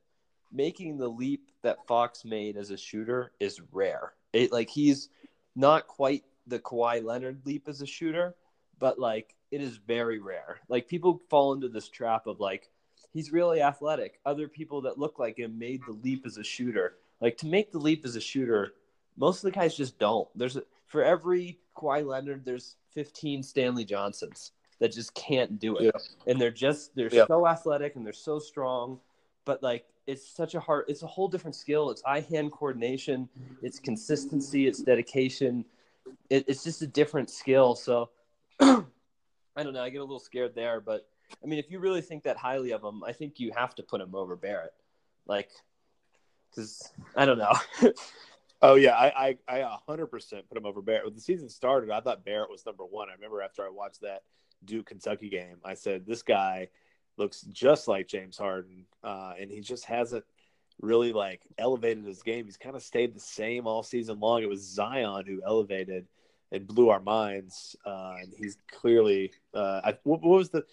making 0.51 0.97
the 0.97 1.07
leap 1.07 1.51
that 1.61 1.85
Fox 1.87 2.25
made 2.25 2.57
as 2.57 2.71
a 2.71 2.77
shooter 2.77 3.31
is 3.39 3.61
rare. 3.71 4.13
It 4.33 4.51
like 4.51 4.67
he's 4.67 5.09
not 5.55 5.87
quite 5.87 6.23
the 6.47 6.57
Kawhi 6.57 7.03
Leonard 7.03 7.45
leap 7.45 7.69
as 7.69 7.81
a 7.81 7.85
shooter, 7.85 8.35
but 8.79 8.97
like 8.97 9.35
it 9.51 9.61
is 9.61 9.77
very 9.77 10.19
rare. 10.19 10.59
Like 10.67 10.87
people 10.87 11.21
fall 11.29 11.53
into 11.53 11.69
this 11.69 11.87
trap 11.87 12.25
of 12.25 12.39
like 12.39 12.71
he's 13.13 13.31
really 13.31 13.61
athletic. 13.61 14.19
Other 14.25 14.47
people 14.47 14.81
that 14.81 14.97
look 14.97 15.19
like 15.19 15.37
him 15.37 15.59
made 15.59 15.81
the 15.85 15.93
leap 15.93 16.25
as 16.25 16.37
a 16.37 16.43
shooter. 16.43 16.95
Like 17.21 17.37
to 17.37 17.47
make 17.47 17.71
the 17.71 17.77
leap 17.77 18.05
as 18.05 18.15
a 18.15 18.21
shooter, 18.21 18.73
most 19.17 19.43
of 19.43 19.51
the 19.53 19.59
guys 19.59 19.77
just 19.77 19.99
don't. 19.99 20.27
There's 20.35 20.55
a, 20.55 20.63
for 20.87 21.03
every 21.03 21.59
Kawhi 21.77 22.03
Leonard, 22.03 22.43
there's 22.43 22.75
15 22.95 23.43
Stanley 23.43 23.85
Johnsons 23.85 24.51
that 24.79 24.91
just 24.93 25.13
can't 25.13 25.59
do 25.59 25.77
it, 25.77 25.85
Yeah. 25.93 26.01
and 26.31 26.39
they're 26.39 26.51
just 26.51 26.95
they're 26.95 27.13
Yeah. 27.13 27.25
so 27.27 27.45
athletic 27.47 27.95
and 27.95 28.05
they're 28.05 28.13
so 28.13 28.39
strong, 28.39 28.99
but 29.45 29.61
like 29.61 29.85
it's 30.07 30.27
such 30.27 30.55
a 30.55 30.59
hard, 30.59 30.85
it's 30.87 31.03
a 31.03 31.07
whole 31.07 31.27
different 31.27 31.55
skill. 31.55 31.91
It's 31.91 32.01
eye 32.05 32.21
hand 32.21 32.51
coordination, 32.51 33.29
it's 33.61 33.79
consistency, 33.79 34.67
it's 34.67 34.81
dedication. 34.81 35.65
It, 36.31 36.45
it's 36.47 36.63
just 36.63 36.81
a 36.81 36.87
different 36.87 37.29
skill. 37.29 37.75
So 37.75 38.09
I 38.59 38.83
don't 39.57 39.73
know. 39.73 39.83
I 39.83 39.89
get 39.89 39.99
a 39.99 40.03
little 40.03 40.19
scared 40.19 40.55
there, 40.55 40.79
but 40.81 41.07
I 41.43 41.45
mean, 41.47 41.59
if 41.59 41.69
you 41.69 41.79
really 41.79 42.01
think 42.01 42.23
that 42.23 42.37
highly 42.37 42.71
of 42.71 42.83
him, 42.83 43.03
I 43.03 43.11
think 43.11 43.39
you 43.39 43.51
have 43.55 43.75
to 43.75 43.83
put 43.83 44.01
him 44.01 44.15
over 44.15 44.35
Barrett, 44.35 44.73
like, 45.27 45.49
because 46.49 46.91
I 47.15 47.25
don't 47.25 47.37
know. 47.37 47.53
Oh 48.61 48.75
yeah, 48.75 48.93
I 48.93 49.37
I, 49.47 49.61
I 49.61 49.77
100% 49.87 50.09
put 50.49 50.57
him 50.57 50.65
over 50.65 50.81
Barrett. 50.81 51.05
When 51.05 51.13
the 51.15 51.21
season 51.21 51.47
started, 51.47 51.91
I 51.91 52.01
thought 52.01 52.25
Barrett 52.25 52.49
was 52.49 52.65
number 52.65 52.83
one. 52.83 53.07
I 53.09 53.13
remember 53.13 53.41
after 53.41 53.63
I 53.63 53.69
watched 53.69 54.01
that 54.01 54.23
Duke 54.65 54.87
Kentucky 54.87 55.29
game, 55.29 55.57
I 55.63 55.73
said 55.73 56.05
this 56.05 56.21
guy 56.21 56.69
looks 57.17 57.41
just 57.41 57.87
like 57.87 58.07
James 58.07 58.37
Harden, 58.37 58.85
uh, 59.03 59.33
and 59.39 59.51
he 59.51 59.61
just 59.61 59.85
hasn't 59.85 60.25
really 60.81 61.13
like 61.13 61.41
elevated 61.57 62.05
his 62.05 62.23
game. 62.23 62.45
He's 62.45 62.57
kind 62.57 62.75
of 62.75 62.81
stayed 62.81 63.13
the 63.13 63.19
same 63.19 63.67
all 63.67 63.83
season 63.83 64.19
long. 64.19 64.41
It 64.41 64.49
was 64.49 64.61
Zion 64.61 65.25
who 65.25 65.41
elevated 65.45 66.07
and 66.51 66.65
blew 66.65 66.89
our 66.89 67.01
minds, 67.01 67.75
uh, 67.85 68.15
and 68.21 68.33
he's 68.35 68.57
clearly. 68.71 69.33
Uh, 69.53 69.81
I, 69.83 69.97
what, 70.03 70.21
what 70.21 70.37
was 70.37 70.49
the? 70.49 70.65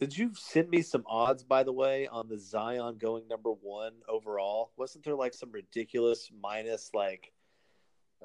Did 0.00 0.16
you 0.16 0.32
send 0.34 0.68
me 0.68 0.82
some 0.82 1.04
odds, 1.06 1.44
by 1.44 1.62
the 1.62 1.72
way, 1.72 2.08
on 2.08 2.28
the 2.28 2.38
Zion 2.38 2.96
going 2.98 3.28
number 3.28 3.50
one 3.50 3.92
overall? 4.08 4.72
Wasn't 4.76 5.04
there 5.04 5.14
like 5.14 5.34
some 5.34 5.52
ridiculous 5.52 6.28
minus 6.42 6.90
like 6.92 7.31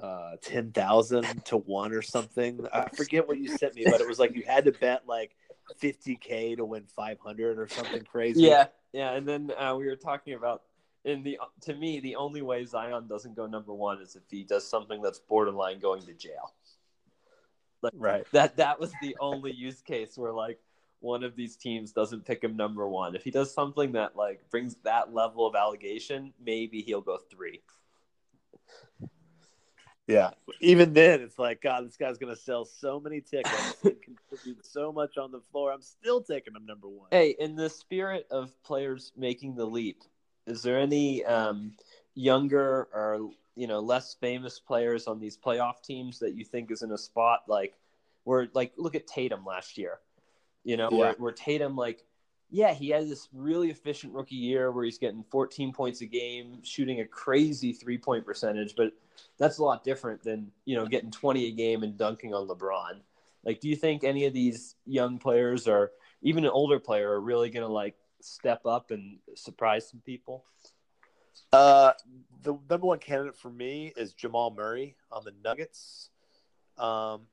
uh, 0.01 0.37
ten 0.41 0.71
thousand 0.71 1.45
to 1.45 1.57
one 1.57 1.93
or 1.93 2.01
something? 2.01 2.65
I 2.73 2.89
forget 2.89 3.27
what 3.27 3.37
you 3.37 3.57
sent 3.57 3.75
me, 3.75 3.85
but 3.85 4.01
it 4.01 4.07
was 4.07 4.19
like 4.19 4.35
you 4.35 4.43
had 4.45 4.65
to 4.65 4.71
bet 4.71 5.03
like 5.07 5.35
fifty 5.77 6.15
k 6.15 6.55
to 6.55 6.65
win 6.65 6.83
five 6.95 7.19
hundred 7.19 7.59
or 7.59 7.67
something 7.67 8.03
crazy. 8.03 8.43
yeah, 8.43 8.67
yeah. 8.93 9.13
And 9.13 9.27
then 9.27 9.51
uh, 9.57 9.75
we 9.77 9.85
were 9.85 9.95
talking 9.95 10.33
about 10.33 10.63
in 11.05 11.23
the 11.23 11.39
to 11.61 11.73
me 11.73 11.99
the 11.99 12.15
only 12.15 12.41
way 12.41 12.65
Zion 12.65 13.07
doesn't 13.07 13.35
go 13.35 13.47
number 13.47 13.73
one 13.73 14.01
is 14.01 14.15
if 14.15 14.23
he 14.29 14.43
does 14.43 14.69
something 14.69 15.01
that's 15.01 15.19
borderline 15.19 15.79
going 15.79 16.01
to 16.03 16.13
jail. 16.13 16.53
Like, 17.81 17.93
right. 17.95 18.25
That 18.31 18.57
that 18.57 18.79
was 18.79 18.91
the 19.01 19.15
only 19.19 19.51
use 19.51 19.81
case 19.81 20.17
where 20.17 20.33
like 20.33 20.59
one 20.99 21.23
of 21.23 21.35
these 21.35 21.55
teams 21.55 21.91
doesn't 21.91 22.25
pick 22.25 22.43
him 22.43 22.57
number 22.57 22.87
one. 22.87 23.15
If 23.15 23.23
he 23.23 23.31
does 23.31 23.53
something 23.53 23.91
that 23.93 24.15
like 24.15 24.49
brings 24.49 24.75
that 24.83 25.13
level 25.13 25.45
of 25.45 25.55
allegation, 25.55 26.33
maybe 26.43 26.81
he'll 26.81 27.01
go 27.01 27.17
three. 27.29 27.61
Yeah. 30.07 30.29
Even 30.61 30.93
then, 30.93 31.19
it's 31.19 31.37
like 31.37 31.61
God, 31.61 31.85
this 31.85 31.97
guy's 31.97 32.17
gonna 32.17 32.35
sell 32.35 32.63
so 32.63 32.99
many 32.99 33.19
tickets 33.19 33.75
and 33.83 33.95
contribute 34.01 34.65
so 34.65 34.91
much 34.91 35.17
on 35.17 35.31
the 35.31 35.41
floor. 35.51 35.71
I'm 35.73 35.81
still 35.81 36.21
taking 36.21 36.55
him 36.55 36.65
number 36.65 36.87
one. 36.87 37.09
Hey, 37.11 37.35
in 37.37 37.55
the 37.55 37.69
spirit 37.69 38.25
of 38.31 38.51
players 38.63 39.11
making 39.17 39.55
the 39.55 39.65
leap, 39.65 40.03
is 40.45 40.61
there 40.63 40.79
any 40.79 41.25
um, 41.25 41.73
younger 42.15 42.87
or 42.93 43.29
you 43.55 43.67
know 43.67 43.79
less 43.79 44.15
famous 44.21 44.59
players 44.59 45.07
on 45.07 45.19
these 45.19 45.37
playoff 45.37 45.83
teams 45.83 46.19
that 46.19 46.35
you 46.35 46.45
think 46.45 46.71
is 46.71 46.83
in 46.83 46.91
a 46.91 46.97
spot 46.97 47.41
like 47.47 47.75
where 48.23 48.47
like 48.53 48.71
look 48.77 48.95
at 48.95 49.07
Tatum 49.07 49.43
last 49.45 49.77
year, 49.77 49.99
you 50.63 50.77
know 50.77 50.89
where, 50.89 51.13
where 51.17 51.31
Tatum 51.33 51.75
like 51.75 52.05
yeah 52.49 52.73
he 52.73 52.89
had 52.89 53.07
this 53.07 53.27
really 53.33 53.69
efficient 53.69 54.13
rookie 54.13 54.35
year 54.35 54.71
where 54.71 54.85
he's 54.85 54.97
getting 54.97 55.23
14 55.29 55.73
points 55.73 56.01
a 56.01 56.05
game, 56.05 56.63
shooting 56.63 57.01
a 57.01 57.05
crazy 57.05 57.73
three 57.73 57.97
point 57.97 58.25
percentage, 58.25 58.75
but 58.75 58.93
that's 59.37 59.57
a 59.57 59.63
lot 59.63 59.83
different 59.83 60.23
than 60.23 60.51
you 60.65 60.75
know 60.75 60.85
getting 60.85 61.11
20 61.11 61.47
a 61.47 61.51
game 61.51 61.83
and 61.83 61.97
dunking 61.97 62.33
on 62.33 62.47
LeBron. 62.47 62.99
Like, 63.43 63.59
do 63.59 63.69
you 63.69 63.75
think 63.75 64.03
any 64.03 64.25
of 64.25 64.33
these 64.33 64.75
young 64.85 65.19
players 65.19 65.67
or 65.67 65.91
even 66.21 66.43
an 66.43 66.51
older 66.51 66.79
player 66.79 67.11
are 67.11 67.21
really 67.21 67.49
going 67.49 67.65
to 67.65 67.71
like 67.71 67.95
step 68.21 68.65
up 68.65 68.91
and 68.91 69.19
surprise 69.35 69.89
some 69.89 70.01
people? 70.05 70.43
Uh, 71.53 71.93
the 72.41 72.57
number 72.69 72.87
one 72.87 72.99
candidate 72.99 73.37
for 73.37 73.49
me 73.49 73.93
is 73.95 74.13
Jamal 74.13 74.51
Murray 74.51 74.95
on 75.11 75.23
the 75.23 75.33
Nuggets. 75.43 76.09
Um, 76.77 77.27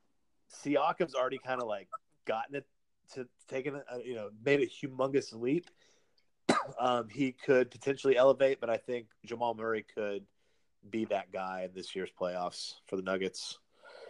Siakam's 0.53 1.15
already 1.15 1.39
kind 1.39 1.61
of 1.61 1.67
like 1.67 1.89
gotten 2.25 2.55
it 2.55 2.65
to 3.13 3.27
taking 3.47 3.75
it, 3.75 3.83
uh, 3.91 3.97
you 4.03 4.15
know, 4.15 4.29
made 4.43 4.61
a 4.61 4.67
humongous 4.67 5.33
leap. 5.33 5.69
Um, 6.79 7.07
he 7.09 7.31
could 7.31 7.69
potentially 7.69 8.17
elevate, 8.17 8.59
but 8.59 8.71
I 8.71 8.77
think 8.77 9.07
Jamal 9.23 9.53
Murray 9.53 9.85
could 9.93 10.23
be 10.89 11.05
that 11.05 11.31
guy 11.31 11.63
in 11.63 11.75
this 11.75 11.95
year's 11.95 12.09
playoffs 12.19 12.73
for 12.87 12.95
the 12.95 13.03
Nuggets. 13.03 13.59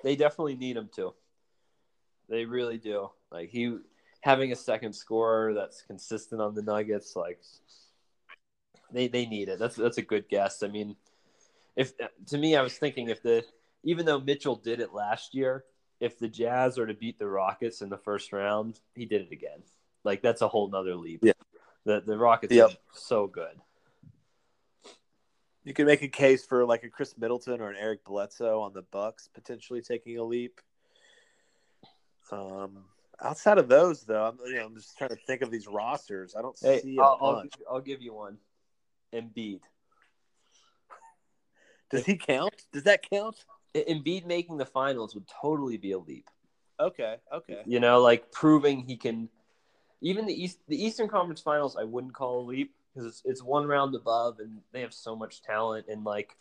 They 0.03 0.15
definitely 0.15 0.55
need 0.55 0.77
him 0.77 0.89
to. 0.95 1.13
They 2.29 2.45
really 2.45 2.77
do. 2.77 3.09
Like 3.31 3.49
he 3.49 3.77
having 4.21 4.51
a 4.51 4.55
second 4.55 4.93
scorer 4.93 5.53
that's 5.53 5.81
consistent 5.81 6.41
on 6.41 6.55
the 6.55 6.61
Nuggets, 6.61 7.15
like 7.15 7.39
they 8.91 9.07
they 9.07 9.25
need 9.25 9.49
it. 9.49 9.59
That's 9.59 9.75
that's 9.75 9.97
a 9.97 10.01
good 10.01 10.27
guess. 10.29 10.63
I 10.63 10.67
mean, 10.67 10.95
if 11.75 11.93
to 12.27 12.37
me, 12.37 12.55
I 12.55 12.61
was 12.61 12.77
thinking 12.77 13.09
if 13.09 13.21
the 13.21 13.43
even 13.83 14.05
though 14.05 14.19
Mitchell 14.19 14.55
did 14.55 14.79
it 14.79 14.93
last 14.93 15.35
year, 15.35 15.65
if 15.99 16.19
the 16.19 16.27
Jazz 16.27 16.77
are 16.77 16.85
to 16.85 16.93
beat 16.93 17.17
the 17.19 17.27
Rockets 17.27 17.81
in 17.81 17.89
the 17.89 17.97
first 17.97 18.33
round, 18.33 18.79
he 18.95 19.05
did 19.05 19.21
it 19.21 19.31
again. 19.31 19.63
Like 20.03 20.21
that's 20.21 20.41
a 20.41 20.47
whole 20.47 20.69
nother 20.69 20.95
leap. 20.95 21.21
Yeah. 21.23 21.33
The 21.85 22.01
the 22.05 22.17
Rockets 22.17 22.53
Yep. 22.53 22.71
are 22.71 22.77
so 22.93 23.27
good. 23.27 23.59
You 25.63 25.73
could 25.73 25.87
make 25.87 26.03
a 26.03 26.07
case 26.07 26.45
for 26.45 26.63
like 26.63 26.83
a 26.83 26.89
Khris 26.89 27.17
Middleton 27.17 27.59
or 27.59 27.71
an 27.71 27.77
Eric 27.79 28.03
Bledsoe 28.05 28.61
on 28.61 28.73
the 28.73 28.83
Bucks 28.83 29.29
potentially 29.33 29.81
taking 29.81 30.17
a 30.19 30.23
leap. 30.23 30.61
Um, 32.31 32.85
outside 33.19 33.57
of 33.57 33.67
those, 33.67 34.03
though, 34.03 34.25
I'm, 34.25 34.37
you 34.45 34.57
know, 34.57 34.65
I'm 34.65 34.75
just 34.75 34.95
trying 34.97 35.09
to 35.09 35.15
think 35.27 35.41
of 35.41 35.49
these 35.49 35.67
rosters. 35.67 36.35
I 36.37 36.41
don't 36.43 36.57
Hey, 36.59 36.81
see 36.81 36.97
a 36.97 37.01
I'll, 37.01 37.19
I'll. 37.21 37.43
I'll 37.71 37.81
give 37.81 38.01
you 38.01 38.13
one. 38.13 38.37
Embiid. 39.13 39.61
Does 41.89 42.05
he 42.05 42.17
count? 42.17 42.65
Does 42.71 42.83
that 42.83 43.07
count? 43.09 43.45
Embiid 43.83 44.25
making 44.25 44.57
the 44.57 44.65
finals 44.65 45.13
would 45.13 45.27
totally 45.27 45.77
be 45.77 45.91
a 45.91 45.99
leap. 45.99 46.29
Okay, 46.79 47.17
okay. 47.33 47.61
You 47.65 47.79
know, 47.79 48.01
like 48.01 48.31
proving 48.31 48.81
he 48.81 48.97
can. 48.97 49.29
Even 50.01 50.25
the 50.25 50.33
East, 50.33 50.59
the 50.67 50.81
Eastern 50.81 51.07
Conference 51.07 51.41
Finals, 51.41 51.77
I 51.77 51.83
wouldn't 51.83 52.13
call 52.13 52.41
a 52.41 52.45
leap 52.45 52.75
because 52.93 53.07
it's, 53.07 53.21
it's 53.25 53.43
one 53.43 53.65
round 53.65 53.95
above, 53.95 54.39
and 54.39 54.59
they 54.71 54.81
have 54.81 54.93
so 54.93 55.15
much 55.15 55.41
talent. 55.41 55.87
And 55.89 56.03
like, 56.03 56.35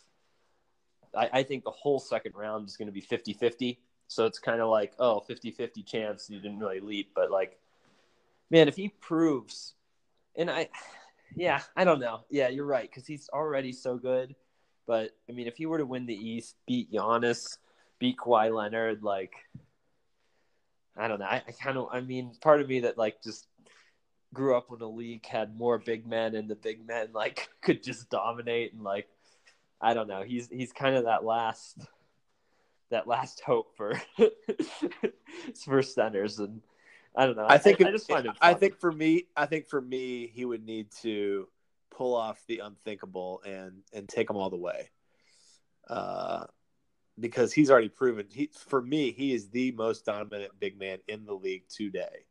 I, 1.15 1.29
I 1.33 1.43
think 1.43 1.63
the 1.63 1.71
whole 1.71 1.99
second 1.99 2.33
round 2.35 2.67
is 2.67 2.77
going 2.77 2.87
to 2.87 2.91
be 2.91 3.01
50-50. 3.01 3.77
So 4.07 4.25
it's 4.25 4.39
kind 4.39 4.61
of 4.61 4.69
like, 4.69 4.93
oh, 4.99 5.23
50-50 5.27 5.85
chance 5.85 6.29
you 6.29 6.39
didn't 6.39 6.59
really 6.59 6.79
leap, 6.79 7.11
but 7.15 7.31
like, 7.31 7.57
man, 8.51 8.67
if 8.67 8.75
he 8.75 8.89
proves, 8.89 9.73
and 10.35 10.49
I, 10.49 10.69
yeah, 11.35 11.61
I 11.75 11.83
don't 11.83 11.99
know. 11.99 12.21
Yeah, 12.29 12.49
you're 12.49 12.65
right 12.65 12.89
because 12.89 13.07
he's 13.07 13.29
already 13.33 13.71
so 13.71 13.97
good. 13.97 14.35
But 14.87 15.11
I 15.29 15.33
mean, 15.33 15.47
if 15.47 15.57
he 15.57 15.65
were 15.65 15.77
to 15.77 15.85
win 15.85 16.05
the 16.05 16.15
East, 16.15 16.55
beat 16.67 16.91
Giannis, 16.91 17.57
beat 17.99 18.17
Kawhi 18.17 18.53
Leonard, 18.53 19.03
like 19.03 19.33
I 20.97 21.07
don't 21.07 21.19
know. 21.19 21.25
I, 21.25 21.43
I 21.47 21.51
kind 21.51 21.77
of, 21.77 21.89
I 21.91 22.01
mean, 22.01 22.31
part 22.41 22.61
of 22.61 22.69
me 22.69 22.81
that 22.81 22.97
like 22.97 23.21
just 23.21 23.47
grew 24.33 24.55
up 24.55 24.69
when 24.69 24.79
the 24.79 24.89
league 24.89 25.25
had 25.25 25.57
more 25.57 25.77
big 25.77 26.05
men 26.05 26.35
and 26.35 26.49
the 26.49 26.55
big 26.55 26.85
men 26.85 27.07
like 27.13 27.49
could 27.61 27.83
just 27.83 28.09
dominate 28.09 28.73
and 28.73 28.83
like 28.83 29.07
I 29.81 29.93
don't 29.93 30.07
know. 30.07 30.23
He's 30.23 30.49
he's 30.49 30.71
kind 30.71 30.95
of 30.95 31.05
that 31.05 31.23
last 31.23 31.77
that 32.91 33.07
last 33.07 33.41
hope 33.41 33.75
for 33.75 33.99
for 35.65 35.81
centers 35.81 36.39
and 36.39 36.61
I 37.17 37.25
don't 37.25 37.37
know. 37.37 37.45
I 37.47 37.57
think 37.57 37.81
I, 37.81 37.87
I 37.87 37.91
just 37.91 38.07
find 38.07 38.25
it. 38.25 38.33
I 38.41 38.53
think 38.53 38.79
for 38.79 38.91
me, 38.91 39.27
I 39.35 39.45
think 39.45 39.67
for 39.67 39.81
me, 39.81 40.31
he 40.33 40.43
would 40.45 40.65
need 40.65 40.91
to 41.01 41.47
pull 41.95 42.15
off 42.15 42.41
the 42.47 42.59
unthinkable 42.59 43.41
and 43.45 43.81
and 43.93 44.07
take 44.09 44.27
them 44.27 44.37
all 44.37 44.49
the 44.49 44.57
way. 44.57 44.89
Uh, 45.87 46.45
because 47.19 47.53
he's 47.53 47.71
already 47.71 47.89
proven. 47.89 48.25
He 48.29 48.49
for 48.67 48.81
me, 48.81 49.11
he 49.11 49.33
is 49.33 49.49
the 49.49 49.71
most 49.71 50.05
dominant 50.05 50.51
big 50.59 50.77
man 50.77 50.97
in 51.07 51.25
the 51.25 51.33
league 51.33 51.63
today. 51.69 52.25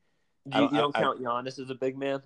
You, 0.45 0.53
don't- 0.53 0.73
you 0.73 0.79
don't 0.81 0.97
I- 0.97 0.99
I- 0.99 1.03
count 1.03 1.21
Giannis 1.23 1.59
as 1.59 1.71
a 1.71 1.75
big 1.75 1.97
man. 1.97 2.23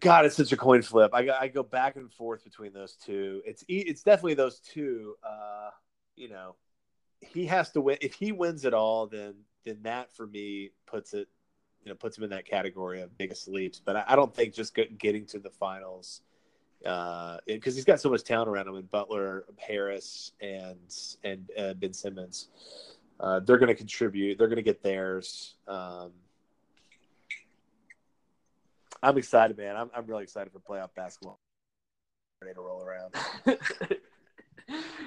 God, 0.00 0.24
it's 0.24 0.36
such 0.36 0.52
a 0.52 0.56
coin 0.56 0.80
flip. 0.80 1.10
I 1.14 1.22
go, 1.24 1.36
I 1.38 1.48
go 1.48 1.62
back 1.62 1.96
and 1.96 2.10
forth 2.10 2.42
between 2.44 2.72
those 2.72 2.96
two. 2.96 3.42
It's 3.44 3.62
it's 3.68 4.02
definitely 4.02 4.34
those 4.34 4.58
two. 4.60 5.16
Uh, 5.22 5.70
you 6.16 6.30
know, 6.30 6.56
he 7.20 7.44
has 7.46 7.70
to 7.72 7.80
win. 7.82 7.98
If 8.00 8.14
he 8.14 8.32
wins 8.32 8.64
it 8.64 8.72
all, 8.72 9.06
then 9.06 9.34
then 9.66 9.80
that 9.82 10.12
for 10.16 10.26
me 10.26 10.70
puts 10.86 11.12
it, 11.12 11.28
you 11.84 11.90
know, 11.90 11.94
puts 11.94 12.16
him 12.16 12.24
in 12.24 12.30
that 12.30 12.46
category 12.46 13.00
of 13.00 13.16
biggest 13.16 13.48
leaps. 13.48 13.80
But 13.84 13.96
I, 13.96 14.04
I 14.08 14.16
don't 14.16 14.34
think 14.34 14.54
just 14.54 14.74
get, 14.74 14.98
getting 14.98 15.26
to 15.26 15.38
the 15.38 15.50
finals, 15.50 16.22
because 16.80 17.74
he's 17.74 17.84
got 17.84 18.00
so 18.00 18.10
much 18.10 18.24
talent 18.24 18.48
around 18.48 18.68
him, 18.68 18.76
and 18.76 18.90
Butler, 18.90 19.44
Harris, 19.56 20.32
and 20.40 20.78
and 21.24 21.50
uh, 21.58 21.74
Ben 21.74 21.92
Simmons, 21.92 22.48
uh, 23.18 23.40
they're 23.40 23.58
going 23.58 23.68
to 23.68 23.74
contribute. 23.74 24.38
They're 24.38 24.48
going 24.48 24.56
to 24.56 24.62
get 24.62 24.82
theirs. 24.82 25.54
Um, 25.68 26.12
I'm 29.02 29.18
excited, 29.18 29.56
man. 29.56 29.76
I'm 29.76 29.90
I'm 29.94 30.06
really 30.06 30.22
excited 30.22 30.52
for 30.52 30.58
playoff 30.58 30.94
basketball. 30.94 31.38
Ready 32.42 32.54
to 32.54 32.60
roll 32.60 32.82
around. 32.82 33.14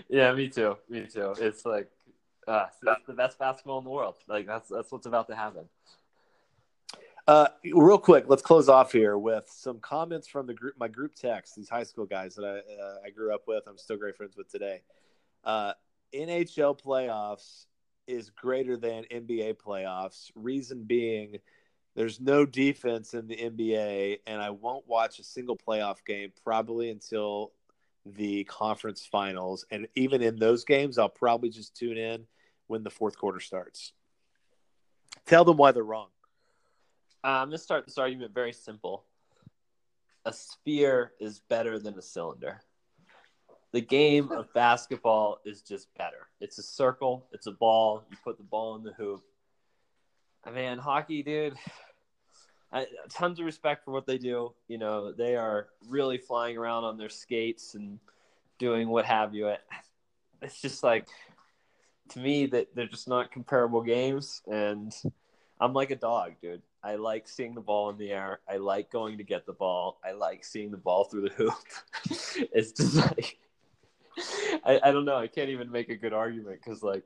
yeah, 0.10 0.34
me 0.34 0.50
too. 0.50 0.78
Me 0.90 1.08
too. 1.12 1.34
It's 1.40 1.66
like 1.66 1.90
uh, 2.48 2.66
the 3.08 3.14
best 3.14 3.40
basketball 3.40 3.80
in 3.80 3.84
the 3.84 3.90
world. 3.90 4.16
Like 4.28 4.46
that's 4.46 4.70
that's 4.70 4.92
what's 4.92 5.06
about 5.06 5.28
to 5.30 5.36
happen. 5.36 5.66
Uh, 7.26 7.48
real 7.74 7.98
quick, 7.98 8.26
let's 8.28 8.42
close 8.42 8.68
off 8.68 8.92
here 8.92 9.18
with 9.18 9.46
some 9.48 9.80
comments 9.80 10.28
from 10.28 10.46
the 10.46 10.54
group, 10.54 10.76
my 10.78 10.90
group 10.90 11.16
text. 11.16 11.56
These 11.56 11.70
high 11.70 11.84
school 11.84 12.06
guys 12.06 12.36
that 12.36 12.44
I 12.44 12.84
uh, 12.84 12.98
I 13.06 13.12
grew 13.12 13.34
up 13.34 13.44
with, 13.48 13.64
I'm 13.66 13.78
still 13.78 13.96
great 13.96 14.18
friends 14.18 14.36
with 14.36 14.52
today. 14.52 14.82
Uh, 15.44 15.74
NHL 16.14 16.80
playoffs 16.80 17.66
is 18.08 18.30
greater 18.30 18.76
than 18.76 19.06
NBA 19.06 19.56
playoffs. 19.56 20.32
Reason 20.36 20.84
being, 20.84 21.38
there's 21.96 22.20
no 22.20 22.46
defense 22.46 23.14
in 23.14 23.28
the 23.28 23.38
NBA, 23.38 24.20
and 24.28 24.42
I 24.42 24.50
won't 24.50 24.86
watch 24.86 25.20
a 25.20 25.24
single 25.24 25.56
playoff 25.56 26.04
game 26.06 26.34
probably 26.44 26.90
until 26.90 27.54
the 28.06 28.44
conference 28.44 29.08
finals. 29.10 29.66
And 29.72 29.88
even 29.96 30.22
in 30.22 30.36
those 30.36 30.66
games, 30.66 30.98
I'll 30.98 31.08
probably 31.08 31.50
just 31.50 31.78
tune 31.78 31.98
in 31.98 32.26
when 32.68 32.84
the 32.84 32.90
fourth 32.90 33.18
quarter 33.18 33.40
starts. 33.40 33.94
Tell 35.26 35.46
them 35.46 35.56
why 35.56 35.72
they're 35.72 35.84
wrong. 35.84 36.08
Uh, 37.24 37.28
I'm 37.28 37.48
gonna 37.48 37.58
start 37.58 37.86
this 37.86 37.98
argument 37.98 38.34
very 38.34 38.52
simple. 38.52 39.06
A 40.26 40.34
sphere 40.34 41.14
is 41.20 41.40
better 41.50 41.80
than 41.80 41.98
a 41.98 42.02
cylinder. 42.02 42.62
The 43.72 43.82
game 43.82 44.32
of 44.32 44.54
basketball 44.54 45.40
is 45.46 45.62
just 45.62 45.88
better. 45.98 46.28
It's 46.42 46.58
a 46.58 46.64
circle. 46.64 47.28
It's 47.32 47.48
a 47.48 47.52
ball. 47.52 48.04
You 48.12 48.18
put 48.24 48.38
the 48.38 48.44
ball 48.44 48.76
in 48.76 48.84
the 48.84 48.92
hoop. 48.94 49.24
I 50.44 50.52
mean, 50.52 50.78
hockey, 50.78 51.24
dude. 51.24 51.56
I, 52.74 52.88
tons 53.10 53.40
of 53.40 53.46
respect 53.46 53.86
for 53.86 53.92
what 53.92 54.06
they 54.06 54.18
do. 54.18 54.54
You 54.68 54.78
know, 54.78 55.14
they 55.14 55.36
are 55.36 55.68
really 55.88 56.18
flying 56.18 56.58
around 56.58 56.84
on 56.84 56.98
their 56.98 57.10
skates 57.10 57.76
and 57.76 58.00
doing 58.60 58.90
what 58.90 59.06
have 59.06 59.34
you. 59.34 59.48
It, 59.48 59.62
it's 60.42 60.62
just 60.62 60.84
like 60.84 61.08
to 62.10 62.20
me 62.20 62.48
that 62.48 62.76
they're 62.76 62.88
just 62.88 63.08
not 63.08 63.32
comparable 63.32 63.82
games. 63.82 64.42
And 64.46 64.94
I'm 65.62 65.74
like 65.74 65.92
a 65.92 65.96
dog, 65.96 66.34
dude. 66.42 66.62
I 66.84 66.96
like 66.96 67.28
seeing 67.28 67.56
the 67.56 67.62
ball 67.62 67.90
in 67.90 67.98
the 67.98 68.12
air. 68.12 68.40
I 68.48 68.58
like 68.58 68.92
going 68.92 69.18
to 69.18 69.24
get 69.24 69.46
the 69.46 69.54
ball. 69.54 70.00
I 70.04 70.12
like 70.12 70.44
seeing 70.44 70.70
the 70.70 70.78
ball 70.78 71.06
through 71.06 71.30
the 71.30 71.36
hoop. 71.36 71.54
it's 72.52 72.74
just 72.74 72.96
like 72.96 73.38
I, 74.66 74.80
I 74.84 74.92
don't 74.92 75.06
know. 75.06 75.18
I 75.18 75.28
can't 75.28 75.50
even 75.50 75.72
make 75.72 75.90
a 75.90 75.96
good 75.96 76.14
argument 76.14 76.60
because 76.64 76.84
like 76.84 77.04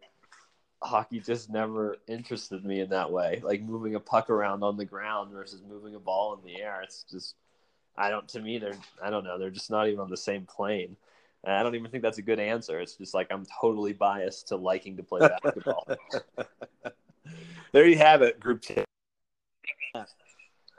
hockey 0.84 1.20
just 1.20 1.50
never 1.50 1.98
interested 2.08 2.64
me 2.66 2.82
in 2.82 2.90
that 2.90 3.12
way. 3.12 3.42
Like 3.44 3.62
moving 3.62 3.96
a 3.96 4.00
puck 4.00 4.30
around 4.30 4.64
on 4.64 4.78
the 4.78 4.86
ground 4.86 5.32
versus 5.32 5.62
moving 5.68 5.96
a 5.96 6.00
ball 6.00 6.34
in 6.34 6.46
the 6.46 6.62
air. 6.62 6.82
It's 6.84 7.06
just 7.10 7.36
I 7.98 8.10
don't. 8.10 8.28
To 8.30 8.40
me, 8.40 8.58
they're 8.58 8.78
I 9.02 9.10
don't 9.10 9.24
know. 9.24 9.38
They're 9.38 9.50
just 9.50 9.72
not 9.72 9.88
even 9.88 10.00
on 10.00 10.10
the 10.10 10.18
same 10.18 10.46
plane. 10.46 10.96
And 11.44 11.54
I 11.56 11.64
don't 11.64 11.76
even 11.76 11.90
think 11.92 12.04
that's 12.04 12.18
a 12.18 12.24
good 12.24 12.40
answer. 12.40 12.80
It's 12.80 12.96
just 12.96 13.14
like 13.14 13.28
I'm 13.32 13.46
totally 13.62 13.94
biased 13.94 14.48
to 14.50 14.56
liking 14.56 14.98
to 14.98 15.04
play 15.04 15.20
basketball. 15.44 15.88
there 17.72 17.88
you 17.88 17.98
have 17.98 18.22
it, 18.22 18.40
group 18.40 18.62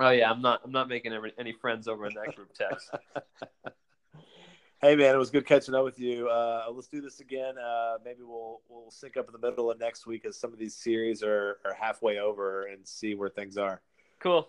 Oh 0.00 0.10
yeah, 0.10 0.30
I'm 0.30 0.40
not. 0.40 0.60
I'm 0.64 0.70
not 0.70 0.88
making 0.88 1.12
any 1.38 1.52
friends 1.52 1.88
over 1.88 2.06
in 2.06 2.14
that 2.14 2.36
group 2.36 2.54
text. 2.54 2.90
hey 4.82 4.94
man, 4.94 5.14
it 5.14 5.18
was 5.18 5.30
good 5.30 5.44
catching 5.44 5.74
up 5.74 5.84
with 5.84 5.98
you. 5.98 6.28
Uh, 6.28 6.66
let's 6.72 6.86
do 6.86 7.00
this 7.00 7.18
again. 7.18 7.58
Uh, 7.58 7.96
maybe 8.04 8.20
we'll 8.22 8.60
we'll 8.68 8.90
sync 8.90 9.16
up 9.16 9.26
in 9.26 9.32
the 9.32 9.50
middle 9.50 9.70
of 9.70 9.80
next 9.80 10.06
week 10.06 10.24
as 10.24 10.38
some 10.38 10.52
of 10.52 10.58
these 10.58 10.74
series 10.76 11.22
are 11.22 11.58
are 11.64 11.74
halfway 11.74 12.18
over 12.18 12.66
and 12.66 12.86
see 12.86 13.14
where 13.14 13.28
things 13.28 13.56
are. 13.56 13.80
Cool. 14.20 14.48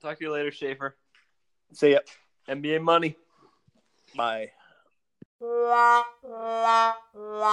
Talk 0.00 0.18
to 0.18 0.24
you 0.24 0.32
later, 0.32 0.50
Schaefer. 0.50 0.96
See 1.72 1.92
ya. 1.92 1.98
NBA 2.48 2.80
money. 2.80 3.16
Bye. 4.16 4.52
La, 5.40 6.02
la, 6.24 6.94
la, 7.14 7.48